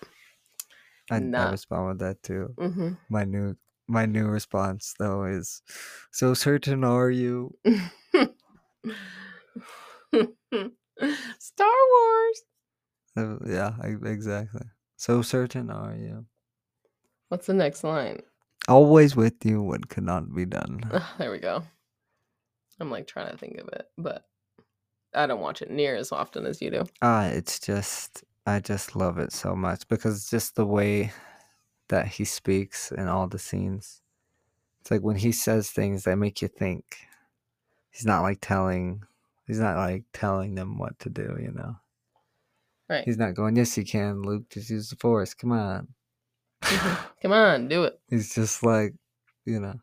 I, 1.10 1.16
I 1.16 1.50
respond 1.52 1.88
with 1.88 1.98
that 2.00 2.22
too. 2.24 2.54
hmm 2.58 2.94
My 3.08 3.24
new, 3.24 3.54
my 3.86 4.06
new 4.06 4.26
response 4.26 4.94
though 4.98 5.24
is, 5.24 5.62
"So 6.10 6.34
certain 6.34 6.82
are 6.82 7.10
you?" 7.10 7.56
Star 11.38 11.68
Wars. 11.92 12.42
Uh, 13.16 13.36
Yeah, 13.46 13.72
exactly. 13.82 14.66
So 14.96 15.22
certain 15.22 15.70
are 15.70 15.94
you? 15.94 16.26
What's 17.28 17.46
the 17.46 17.54
next 17.54 17.84
line? 17.84 18.22
Always 18.68 19.14
with 19.14 19.44
you, 19.44 19.62
what 19.62 19.88
cannot 19.88 20.34
be 20.34 20.44
done. 20.44 20.80
there 21.18 21.30
we 21.30 21.38
go. 21.38 21.62
I'm 22.80 22.90
like 22.90 23.06
trying 23.06 23.30
to 23.30 23.36
think 23.38 23.58
of 23.58 23.68
it, 23.68 23.88
but 23.96 24.26
I 25.14 25.26
don't 25.26 25.40
watch 25.40 25.62
it 25.62 25.70
near 25.70 25.96
as 25.96 26.12
often 26.12 26.46
as 26.46 26.60
you 26.60 26.70
do. 26.70 26.84
Ah, 27.00 27.26
it's 27.26 27.58
just 27.58 28.24
I 28.46 28.60
just 28.60 28.94
love 28.96 29.18
it 29.18 29.32
so 29.32 29.56
much 29.56 29.88
because 29.88 30.16
it's 30.16 30.30
just 30.30 30.56
the 30.56 30.66
way 30.66 31.12
that 31.88 32.06
he 32.06 32.24
speaks 32.24 32.92
in 32.92 33.08
all 33.08 33.26
the 33.28 33.38
scenes. 33.38 34.02
It's 34.80 34.90
like 34.90 35.02
when 35.02 35.16
he 35.16 35.32
says 35.32 35.70
things 35.70 36.04
that 36.04 36.16
make 36.16 36.42
you 36.42 36.48
think. 36.48 36.84
He's 37.90 38.06
not 38.06 38.22
like 38.22 38.38
telling 38.42 39.04
he's 39.46 39.60
not 39.60 39.76
like 39.76 40.04
telling 40.12 40.54
them 40.54 40.78
what 40.78 40.98
to 41.00 41.10
do, 41.10 41.36
you 41.40 41.52
know. 41.52 41.76
Right. 42.88 43.04
He's 43.04 43.18
not 43.18 43.34
going, 43.34 43.56
Yes 43.56 43.76
you 43.78 43.84
can, 43.84 44.22
Luke, 44.22 44.48
just 44.50 44.70
use 44.70 44.90
the 44.90 44.96
force, 44.96 45.34
come 45.34 45.52
on. 45.52 45.88
Mhm. 46.62 46.98
Come 47.22 47.32
on, 47.32 47.68
do 47.68 47.84
it. 47.84 48.00
he's 48.10 48.34
just 48.34 48.62
like, 48.62 48.94
you 49.44 49.60
know, 49.60 49.74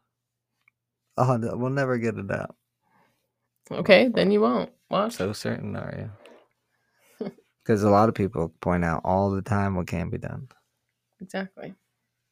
Oh, 1.18 1.38
no, 1.38 1.56
we'll 1.56 1.70
never 1.70 1.98
get 1.98 2.18
it 2.18 2.32
out. 2.32 2.56
Okay, 3.72 4.10
then 4.14 4.32
you 4.32 4.42
won't. 4.42 4.72
Watch. 4.90 5.14
So 5.14 5.34
certain 5.34 5.76
are 5.76 6.12
you? 7.20 7.28
Because 7.64 7.84
a 7.84 7.90
lot 7.90 8.10
of 8.10 8.16
people 8.16 8.54
point 8.62 8.84
out 8.84 9.02
all 9.06 9.32
the 9.32 9.42
time 9.42 9.76
what 9.76 9.88
can't 9.88 10.12
be 10.12 10.18
done. 10.18 10.50
Exactly. 11.22 11.74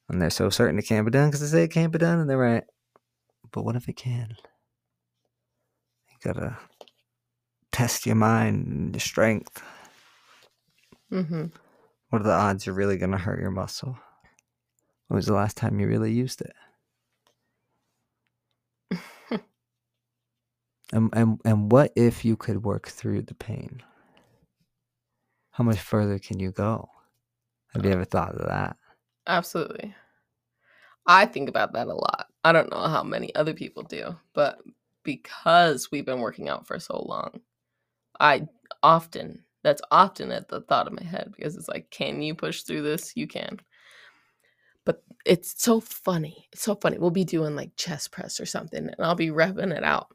And 0.09 0.21
they're 0.21 0.29
so 0.29 0.49
certain 0.49 0.77
it 0.77 0.87
can't 0.87 1.05
be 1.05 1.11
done 1.11 1.29
because 1.29 1.39
they 1.41 1.47
say 1.59 1.63
it 1.63 1.71
can't 1.71 1.93
be 1.93 1.99
done, 1.99 2.19
and 2.19 2.29
they're 2.29 2.37
right. 2.37 2.65
But 3.51 3.63
what 3.63 3.77
if 3.77 3.87
it 3.87 3.95
can? 3.95 4.35
You 6.09 6.17
gotta 6.33 6.57
test 7.81 8.05
your 8.05 8.15
mind 8.15 8.67
and 8.67 8.93
your 8.93 8.99
strength. 8.99 9.63
Mm-hmm. 11.11 11.45
What 12.09 12.21
are 12.21 12.25
the 12.25 12.31
odds 12.31 12.67
you're 12.67 12.75
really 12.75 12.97
gonna 12.97 13.17
hurt 13.17 13.41
your 13.41 13.49
muscle? 13.49 13.97
When 15.07 15.15
was 15.15 15.25
the 15.25 15.33
last 15.33 15.57
time 15.57 15.79
you 15.79 15.87
really 15.87 16.11
used 16.11 16.41
it? 16.41 16.53
and, 20.93 21.09
and 21.13 21.41
and 21.43 21.71
what 21.71 21.91
if 21.95 22.23
you 22.23 22.35
could 22.35 22.63
work 22.63 22.87
through 22.87 23.23
the 23.23 23.33
pain? 23.33 23.81
How 25.49 25.63
much 25.63 25.79
further 25.79 26.19
can 26.19 26.39
you 26.39 26.51
go? 26.51 26.87
Have 27.73 27.83
you 27.83 27.91
ever 27.91 28.05
thought 28.05 28.35
of 28.35 28.47
that? 28.47 28.77
Absolutely. 29.25 29.95
I 31.07 31.25
think 31.25 31.49
about 31.49 31.73
that 31.73 31.87
a 31.87 31.95
lot. 31.95 32.27
I 32.43 32.51
don't 32.51 32.69
know 32.69 32.87
how 32.87 33.01
many 33.01 33.33
other 33.33 33.55
people 33.55 33.81
do, 33.81 34.15
but 34.35 34.59
because 35.01 35.89
we've 35.91 36.05
been 36.05 36.19
working 36.19 36.47
out 36.47 36.67
for 36.67 36.77
so 36.79 37.03
long, 37.07 37.41
I 38.21 38.47
often, 38.83 39.43
that's 39.63 39.81
often 39.91 40.31
at 40.31 40.47
the 40.47 40.61
thought 40.61 40.87
of 40.87 40.93
my 40.93 41.03
head 41.03 41.33
because 41.35 41.57
it's 41.57 41.67
like, 41.67 41.89
can 41.89 42.21
you 42.21 42.35
push 42.35 42.61
through 42.61 42.83
this? 42.83 43.13
You 43.15 43.27
can. 43.27 43.59
But 44.85 45.03
it's 45.25 45.61
so 45.61 45.79
funny. 45.79 46.47
It's 46.53 46.61
so 46.63 46.75
funny. 46.75 46.97
We'll 46.97 47.09
be 47.09 47.25
doing 47.25 47.55
like 47.55 47.75
chest 47.75 48.11
press 48.11 48.39
or 48.39 48.45
something 48.45 48.87
and 48.87 48.95
I'll 48.99 49.15
be 49.15 49.29
revving 49.29 49.75
it 49.75 49.83
out. 49.83 50.07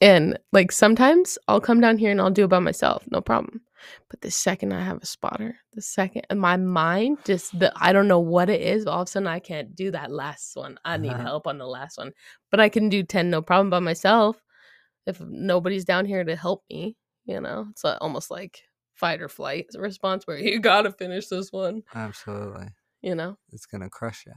And 0.00 0.38
like 0.52 0.72
sometimes 0.72 1.38
I'll 1.46 1.60
come 1.60 1.80
down 1.80 1.98
here 1.98 2.10
and 2.10 2.20
I'll 2.20 2.30
do 2.30 2.44
it 2.44 2.48
by 2.48 2.58
myself, 2.58 3.04
no 3.10 3.20
problem. 3.20 3.60
But 4.08 4.20
the 4.20 4.30
second 4.30 4.72
I 4.72 4.80
have 4.84 5.02
a 5.02 5.06
spotter, 5.06 5.56
the 5.74 5.82
second 5.82 6.24
my 6.34 6.56
mind 6.56 7.18
just 7.24 7.56
the 7.58 7.72
I 7.76 7.92
don't 7.92 8.08
know 8.08 8.20
what 8.20 8.48
it 8.48 8.60
is, 8.60 8.86
all 8.86 9.02
of 9.02 9.08
a 9.08 9.10
sudden 9.10 9.26
I 9.28 9.38
can't 9.38 9.74
do 9.76 9.90
that 9.92 10.10
last 10.10 10.56
one. 10.56 10.78
I 10.84 10.96
need 10.96 11.10
Uh-huh. 11.10 11.22
help 11.22 11.46
on 11.46 11.58
the 11.58 11.66
last 11.66 11.98
one. 11.98 12.12
But 12.50 12.60
I 12.60 12.68
can 12.68 12.88
do 12.88 13.02
10 13.02 13.30
no 13.30 13.42
problem 13.42 13.70
by 13.70 13.80
myself 13.80 14.42
if 15.06 15.20
nobody's 15.20 15.84
down 15.84 16.04
here 16.04 16.24
to 16.24 16.36
help 16.36 16.64
me, 16.70 16.96
you 17.24 17.40
know. 17.40 17.66
It's 17.70 17.84
uh, 17.84 17.98
almost 18.00 18.30
like 18.30 18.62
fight 18.94 19.20
or 19.20 19.28
flight 19.28 19.66
response 19.78 20.26
where 20.26 20.38
you 20.38 20.60
got 20.60 20.82
to 20.82 20.92
finish 20.92 21.26
this 21.28 21.50
one, 21.52 21.82
Absolutely. 21.94 22.68
you 23.00 23.14
know. 23.14 23.36
It's 23.52 23.66
gonna 23.66 23.90
crush 23.90 24.24
you. 24.26 24.34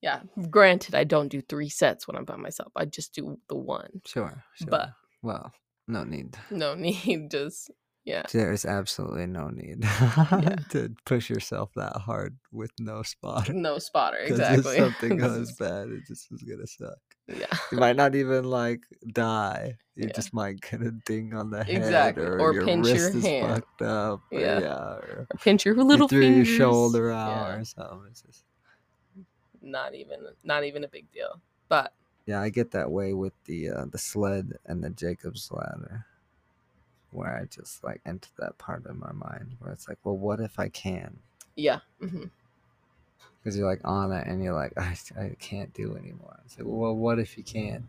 Yeah, 0.00 0.22
granted 0.50 0.94
I 0.96 1.04
don't 1.04 1.28
do 1.28 1.40
3 1.40 1.68
sets 1.68 2.08
when 2.08 2.16
I'm 2.16 2.24
by 2.24 2.36
myself. 2.36 2.72
I 2.74 2.86
just 2.86 3.14
do 3.14 3.38
the 3.48 3.54
one. 3.56 4.00
Sure. 4.04 4.42
sure. 4.54 4.68
But- 4.68 4.90
well, 5.22 5.52
no 5.86 6.02
need. 6.04 6.36
No 6.50 6.74
need 6.76 7.30
just 7.30 7.70
yeah. 8.04 8.24
There 8.32 8.52
is 8.52 8.64
absolutely 8.64 9.26
no 9.26 9.48
need 9.48 9.82
to 10.70 10.92
push 11.06 11.30
yourself 11.30 11.70
that 11.76 11.96
hard 11.96 12.36
with 12.50 12.72
no 12.80 13.02
spotter. 13.04 13.52
No 13.52 13.78
spotter, 13.78 14.16
exactly. 14.18 14.76
If 14.76 14.82
something 14.82 15.18
goes 15.18 15.52
bad, 15.52 15.88
it 15.88 16.06
just 16.08 16.26
is 16.32 16.42
gonna 16.42 16.66
suck. 16.66 16.98
Yeah. 17.36 17.46
You 17.72 17.78
might 17.78 17.96
not 17.96 18.14
even 18.14 18.44
like 18.44 18.80
die. 19.12 19.76
You 19.96 20.06
Yeah. 20.06 20.12
just 20.12 20.32
might 20.34 20.60
get 20.60 20.80
a 20.82 20.90
ding 20.90 21.34
on 21.34 21.50
the 21.50 21.62
head, 21.64 21.76
Exactly, 21.76 22.24
or, 22.24 22.38
or 22.40 22.52
your 22.54 22.64
pinch 22.64 22.86
wrist 22.86 22.96
your 22.96 23.16
is 23.16 23.24
hand. 23.24 23.48
fucked 23.54 23.82
up. 23.82 24.20
Or, 24.30 24.40
Yeah. 24.40 24.60
yeah, 24.60 24.74
or 24.76 25.26
Or 25.30 25.36
pinch 25.38 25.64
your 25.64 25.74
you 25.76 25.82
little 25.84 26.08
threw 26.08 26.20
fingers. 26.22 26.48
your 26.48 26.56
shoulder 26.58 27.10
out 27.12 27.48
Yeah. 27.48 27.56
or 27.56 27.64
something. 27.64 28.02
It's 28.10 28.22
just 28.22 28.44
Not 29.60 29.94
even 29.94 30.20
not 30.44 30.64
even 30.64 30.84
a 30.84 30.88
big 30.88 31.10
deal. 31.12 31.40
But 31.68 31.92
yeah, 32.26 32.40
I 32.40 32.48
get 32.50 32.70
that 32.72 32.90
way 32.90 33.12
with 33.14 33.32
the 33.44 33.70
uh, 33.70 33.84
the 33.90 33.98
sled 33.98 34.58
and 34.66 34.82
the 34.82 34.90
Jacob's 34.90 35.50
ladder, 35.52 36.06
where 37.10 37.36
I 37.36 37.44
just 37.44 37.82
like 37.84 38.00
enter 38.06 38.30
that 38.38 38.58
part 38.58 38.86
of 38.86 38.96
my 38.96 39.12
mind 39.12 39.56
where 39.58 39.72
it's 39.72 39.88
like, 39.88 39.98
well, 40.04 40.16
what 40.16 40.40
if 40.40 40.58
I 40.58 40.68
can? 40.68 41.18
yeah. 41.56 41.80
hmm 42.00 42.24
Because 43.42 43.56
you're 43.56 43.68
like 43.68 43.80
on 43.84 44.12
it 44.12 44.26
and 44.26 44.42
you're 44.42 44.54
like, 44.54 44.72
I, 44.76 44.96
I 45.18 45.36
can't 45.38 45.72
do 45.74 45.96
anymore. 45.96 46.38
It's 46.44 46.58
like, 46.58 46.66
well, 46.68 46.94
what 46.94 47.18
if 47.18 47.36
you 47.36 47.44
can? 47.44 47.86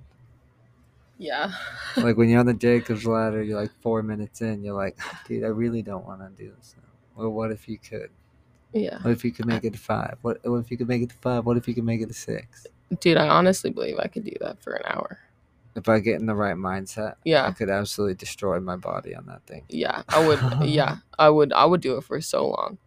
Yeah. 1.17 1.51
like 1.97 2.17
when 2.17 2.29
you're 2.29 2.39
on 2.39 2.45
the 2.45 2.53
Jacob's 2.53 3.05
ladder, 3.05 3.43
you're 3.43 3.59
like 3.59 3.71
four 3.81 4.01
minutes 4.03 4.41
in, 4.41 4.63
you're 4.63 4.75
like, 4.75 4.97
dude, 5.27 5.43
I 5.43 5.47
really 5.47 5.81
don't 5.81 6.05
want 6.05 6.21
to 6.21 6.43
do 6.43 6.51
this. 6.57 6.75
Now. 6.77 7.23
Well, 7.23 7.31
what 7.31 7.51
if 7.51 7.67
you 7.67 7.77
could? 7.77 8.09
yeah. 8.73 8.97
What 9.01 9.11
if 9.11 9.23
you 9.23 9.31
could 9.31 9.45
make 9.45 9.63
it 9.63 9.73
to 9.73 9.79
five? 9.79 10.17
What, 10.21 10.39
what 10.43 10.57
if 10.57 10.71
you 10.71 10.77
could 10.77 10.87
make 10.87 11.03
it 11.03 11.09
to 11.09 11.15
five? 11.17 11.45
What 11.45 11.57
if 11.57 11.67
you 11.67 11.75
could 11.75 11.83
make 11.83 12.01
it 12.01 12.07
to 12.07 12.13
six? 12.13 12.65
Dude, 12.99 13.17
I 13.17 13.27
honestly 13.27 13.69
believe 13.69 13.97
I 13.99 14.07
could 14.07 14.23
do 14.23 14.35
that 14.41 14.61
for 14.61 14.73
an 14.73 14.83
hour. 14.85 15.19
If 15.75 15.89
I 15.89 15.99
get 15.99 16.19
in 16.19 16.27
the 16.27 16.35
right 16.35 16.55
mindset, 16.55 17.15
yeah 17.23 17.47
I 17.47 17.51
could 17.51 17.69
absolutely 17.69 18.13
destroy 18.15 18.59
my 18.59 18.75
body 18.75 19.15
on 19.15 19.25
that 19.25 19.43
thing. 19.47 19.63
Yeah. 19.69 20.03
I 20.09 20.27
would 20.27 20.67
yeah. 20.67 20.97
I 21.19 21.29
would 21.29 21.51
I 21.53 21.65
would 21.65 21.81
do 21.81 21.97
it 21.97 22.03
for 22.03 22.19
so 22.21 22.47
long. 22.47 22.77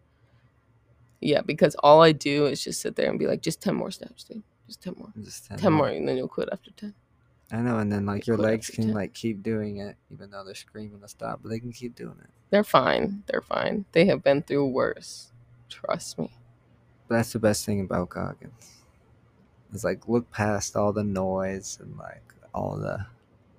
Yeah, 1.21 1.41
because 1.41 1.75
all 1.75 2.01
I 2.01 2.11
do 2.11 2.45
is 2.45 2.63
just 2.63 2.81
sit 2.81 2.95
there 2.95 3.09
and 3.09 3.17
be 3.19 3.27
like, 3.27 3.41
just 3.41 3.61
ten 3.61 3.75
more 3.75 3.91
steps, 3.91 4.23
dude. 4.23 4.43
Just 4.67 4.83
ten 4.83 4.95
more. 4.97 5.11
Just 5.23 5.47
10 5.47 5.57
Ten 5.57 5.73
more 5.73 5.87
and 5.87 6.07
then 6.07 6.17
you'll 6.17 6.27
quit 6.27 6.49
after 6.51 6.71
ten. 6.71 6.93
I 7.51 7.61
know, 7.61 7.79
and 7.79 7.91
then 7.91 8.05
like 8.05 8.27
your 8.27 8.35
Quit 8.35 8.49
legs 8.49 8.69
can 8.69 8.87
10. 8.87 8.93
like 8.93 9.13
keep 9.13 9.41
doing 9.41 9.77
it, 9.77 9.95
even 10.11 10.29
though 10.29 10.43
they're 10.43 10.53
screaming 10.53 10.99
to 10.99 11.07
stop, 11.07 11.39
but 11.41 11.49
they 11.49 11.59
can 11.59 11.71
keep 11.71 11.95
doing 11.95 12.17
it. 12.21 12.29
They're 12.49 12.63
fine. 12.65 13.23
They're 13.27 13.41
fine. 13.41 13.85
They 13.93 14.05
have 14.05 14.23
been 14.23 14.41
through 14.43 14.67
worse. 14.67 15.31
Trust 15.69 16.19
me. 16.19 16.29
That's 17.07 17.31
the 17.31 17.39
best 17.39 17.65
thing 17.65 17.79
about 17.81 18.09
Goggins. 18.09 18.81
It's 19.73 19.83
like 19.85 20.07
look 20.09 20.29
past 20.31 20.75
all 20.75 20.91
the 20.91 21.03
noise 21.03 21.77
and 21.81 21.97
like 21.97 22.33
all 22.53 22.75
the 22.77 23.05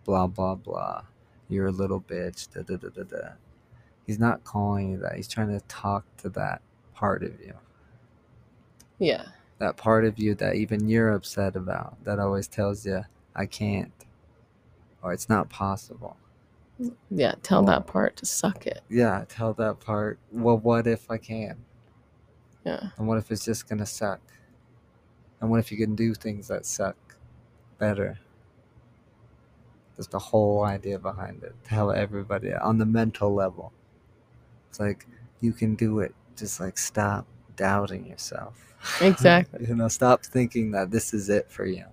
blah 0.04 0.26
blah 0.26 0.54
blah. 0.54 1.02
You're 1.48 1.68
a 1.68 1.72
little 1.72 2.00
bitch. 2.00 2.52
Da 2.52 2.62
da 2.62 2.76
da 2.76 2.88
da 2.90 3.02
da. 3.04 3.28
He's 4.06 4.18
not 4.18 4.44
calling 4.44 4.90
you 4.92 4.98
that. 4.98 5.16
He's 5.16 5.28
trying 5.28 5.48
to 5.48 5.64
talk 5.66 6.04
to 6.18 6.28
that 6.30 6.61
part 6.99 7.22
of 7.22 7.40
you. 7.40 7.55
Yeah. 8.99 9.26
That 9.59 9.76
part 9.76 10.05
of 10.05 10.18
you 10.18 10.34
that 10.34 10.57
even 10.57 10.88
you're 10.88 11.12
upset 11.12 11.55
about. 11.55 12.03
That 12.05 12.18
always 12.18 12.49
tells 12.49 12.84
you 12.84 13.05
I 13.36 13.46
can't, 13.46 13.92
or 15.01 15.12
it's 15.12 15.28
not 15.28 15.49
possible. 15.49 16.16
Yeah. 17.09 17.34
Tell 17.44 17.62
that 17.66 17.86
part 17.86 18.16
to 18.16 18.26
suck 18.26 18.66
it. 18.66 18.80
Yeah, 18.88 19.24
tell 19.28 19.53
that 19.55 19.78
part. 19.78 20.18
Well, 20.32 20.59
what 20.59 20.88
if 20.88 21.09
I 21.09 21.18
can? 21.18 21.57
Yeah. 22.66 22.90
And 22.96 23.07
what 23.07 23.18
if 23.18 23.30
it's 23.30 23.44
just 23.44 23.68
gonna 23.68 23.86
suck? 23.86 24.20
And 25.40 25.51
what 25.51 25.61
if 25.61 25.70
you 25.70 25.78
can 25.78 25.94
do 25.94 26.14
things 26.14 26.49
that 26.49 26.66
suck 26.66 26.96
better? 27.78 28.18
That's 29.96 30.09
the 30.09 30.18
whole 30.18 30.64
idea 30.64 30.99
behind 30.99 31.44
it. 31.44 31.55
Tell 31.62 31.92
everybody 31.92 32.53
on 32.53 32.78
the 32.78 32.86
mental 32.86 33.32
level. 33.32 33.72
It's 34.68 34.80
like 34.80 35.07
you 35.40 35.53
can 35.53 35.76
do 35.76 36.01
it. 36.01 36.12
Just 36.39 36.61
like 36.61 36.78
stop 36.78 37.26
doubting 37.57 38.07
yourself. 38.07 38.74
Exactly. 39.01 39.66
you 39.68 39.74
know, 39.74 39.89
stop 39.89 40.24
thinking 40.24 40.70
that 40.72 40.91
this 40.91 41.12
is 41.14 41.28
it 41.28 41.51
for 41.51 41.66
you. 41.66 41.84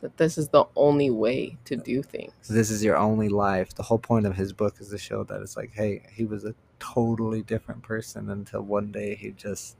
That 0.00 0.16
this 0.18 0.36
is 0.36 0.48
the 0.48 0.66
only 0.76 1.10
way 1.10 1.56
to 1.64 1.76
do 1.76 2.02
things. 2.02 2.32
This 2.48 2.70
is 2.70 2.84
your 2.84 2.96
only 2.96 3.30
life. 3.30 3.74
The 3.74 3.82
whole 3.82 3.98
point 3.98 4.26
of 4.26 4.36
his 4.36 4.52
book 4.52 4.76
is 4.80 4.90
to 4.90 4.98
show 4.98 5.24
that 5.24 5.40
it's 5.40 5.56
like, 5.56 5.72
hey, 5.74 6.02
he 6.12 6.26
was 6.26 6.44
a 6.44 6.54
totally 6.78 7.42
different 7.42 7.82
person 7.82 8.28
until 8.30 8.60
one 8.60 8.92
day 8.92 9.14
he 9.14 9.30
just 9.30 9.76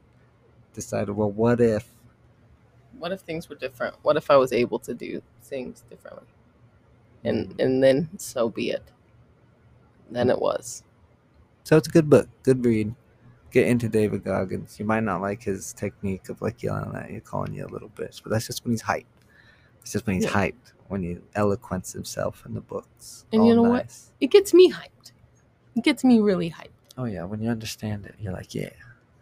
decided, 0.73 1.13
well, 1.13 1.31
what 1.31 1.61
if 1.61 1.87
What 2.99 3.13
if 3.13 3.21
things 3.21 3.49
were 3.51 3.57
different? 3.57 3.97
What 4.03 4.17
if 4.17 4.31
I 4.31 4.37
was 4.37 4.53
able 4.53 4.79
to 4.81 4.95
do 4.95 5.21
things 5.43 5.85
differently? 5.91 6.27
And 7.25 7.53
hmm. 7.53 7.61
and 7.61 7.83
then 7.83 8.09
so 8.19 8.49
be 8.49 8.71
it. 8.71 8.83
Then 10.11 10.31
it 10.31 10.39
was. 10.41 10.83
So 11.65 11.77
it's 11.77 11.89
a 11.89 11.91
good 11.91 12.09
book, 12.09 12.29
good 12.43 12.65
read. 12.65 12.95
Get 13.55 13.69
into 13.69 13.89
David 13.89 14.25
Goggins. 14.25 14.81
You 14.81 14.85
might 14.85 15.05
not 15.05 15.21
like 15.21 15.41
his 15.45 15.73
technique 15.75 16.29
of 16.29 16.43
like 16.43 16.61
yelling 16.61 16.93
at 16.97 17.09
you, 17.13 17.21
calling 17.21 17.55
you 17.55 17.65
a 17.65 17.69
little 17.69 17.89
bitch, 17.91 18.21
but 18.21 18.31
that's 18.33 18.49
just 18.49 18.65
when 18.65 18.73
he's 18.73 18.83
hyped. 18.83 19.05
It's 19.81 19.93
just 19.93 20.05
when 20.09 20.17
he's 20.17 20.25
Yeah. 20.25 20.31
hyped, 20.33 20.73
when 20.89 21.05
he 21.05 21.19
eloquents 21.37 21.93
himself 21.93 22.45
in 22.47 22.55
the 22.55 22.61
books. 22.61 23.27
And 23.33 23.47
you 23.47 23.55
know 23.55 23.63
what? 23.63 23.97
It 24.21 24.33
gets 24.33 24.53
me 24.53 24.73
hyped. 24.73 25.13
It 25.77 25.85
gets 25.85 26.03
me 26.03 26.19
really 26.19 26.51
hyped. 26.51 26.71
Oh 26.99 27.05
yeah, 27.05 27.23
when 27.23 27.41
you 27.41 27.49
understand 27.49 28.07
it, 28.07 28.17
you're 28.19 28.33
like, 28.33 28.57
yeah, 28.57 28.71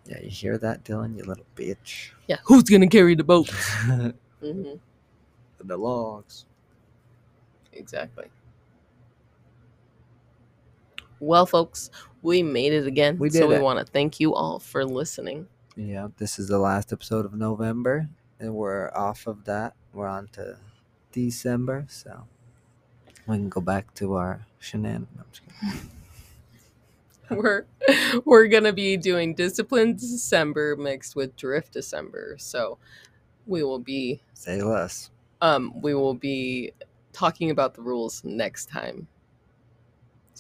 yeah. 0.07 0.21
You 0.23 0.31
hear 0.31 0.57
that, 0.57 0.83
Dylan? 0.83 1.15
You 1.19 1.25
little 1.25 1.45
bitch. 1.55 2.13
Yeah. 2.27 2.39
Who's 2.47 2.63
gonna 2.63 2.89
carry 2.89 3.15
the 3.15 3.25
boat? 3.25 3.51
hmm 4.41 4.63
the 5.59 5.77
logs. 5.77 6.47
Exactly. 7.75 8.31
Well, 11.21 11.45
folks, 11.45 11.91
we 12.23 12.43
made 12.43 12.73
it 12.73 12.87
again. 12.87 13.19
We 13.19 13.31
so 13.31 13.41
did 13.41 13.49
we 13.49 13.55
it. 13.57 13.63
want 13.63 13.85
to 13.85 13.93
thank 13.93 14.21
you 14.21 14.35
all 14.35 14.59
for 14.59 14.85
listening. 14.85 15.49
Yeah, 15.77 16.09
this 16.19 16.39
is 16.39 16.49
the 16.49 16.59
last 16.59 16.93
episode 16.93 17.25
of 17.25 17.35
November, 17.35 18.09
and 18.39 18.55
we're 18.55 18.91
off 18.95 19.27
of 19.27 19.45
that. 19.45 19.75
We're 19.93 20.07
on 20.09 20.29
to 20.33 20.59
December, 21.13 21.87
so 21.89 22.25
we 23.27 23.37
can 23.37 23.49
go 23.49 23.61
back 23.61 23.93
to 23.95 24.15
our 24.15 24.47
shenanigans. 24.59 25.09
No, 25.17 25.23
I'm 25.23 25.27
just 25.33 25.43
kidding. 25.61 25.91
we're 27.31 27.65
we're 28.25 28.47
gonna 28.49 28.73
be 28.73 28.97
doing 28.97 29.35
discipline 29.35 29.95
December 29.95 30.77
mixed 30.77 31.17
with 31.17 31.37
drift 31.37 31.73
December. 31.73 32.37
So 32.39 32.79
we 33.47 33.63
will 33.63 33.79
be 33.79 34.21
Say 34.35 34.63
less. 34.63 35.11
um, 35.41 35.81
we 35.81 35.95
will 35.95 36.15
be 36.15 36.73
talking 37.13 37.51
about 37.51 37.75
the 37.75 37.83
rules 37.83 38.23
next 38.25 38.67
time, 38.69 39.07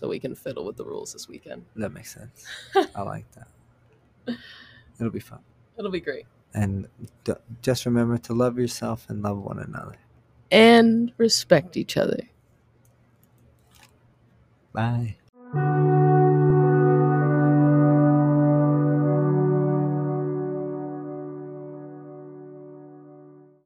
so 0.02 0.08
we 0.08 0.18
can 0.18 0.34
fiddle 0.34 0.64
with 0.64 0.76
the 0.76 0.84
rules 0.84 1.12
this 1.12 1.28
weekend. 1.28 1.64
That 1.76 1.92
makes 1.92 2.12
sense. 2.12 2.44
I 2.96 3.02
like 3.02 3.24
that. 3.36 4.36
It'll 4.98 5.12
be 5.12 5.20
fun. 5.20 5.38
It'll 5.78 5.92
be 5.92 6.00
great. 6.00 6.26
And 6.52 6.88
d- 7.22 7.34
just 7.62 7.86
remember 7.86 8.18
to 8.18 8.34
love 8.34 8.58
yourself 8.58 9.06
and 9.08 9.22
love 9.22 9.38
one 9.38 9.60
another. 9.60 9.98
And 10.50 11.12
respect 11.18 11.76
each 11.76 11.96
other. 11.96 12.28
Bye. 14.72 15.18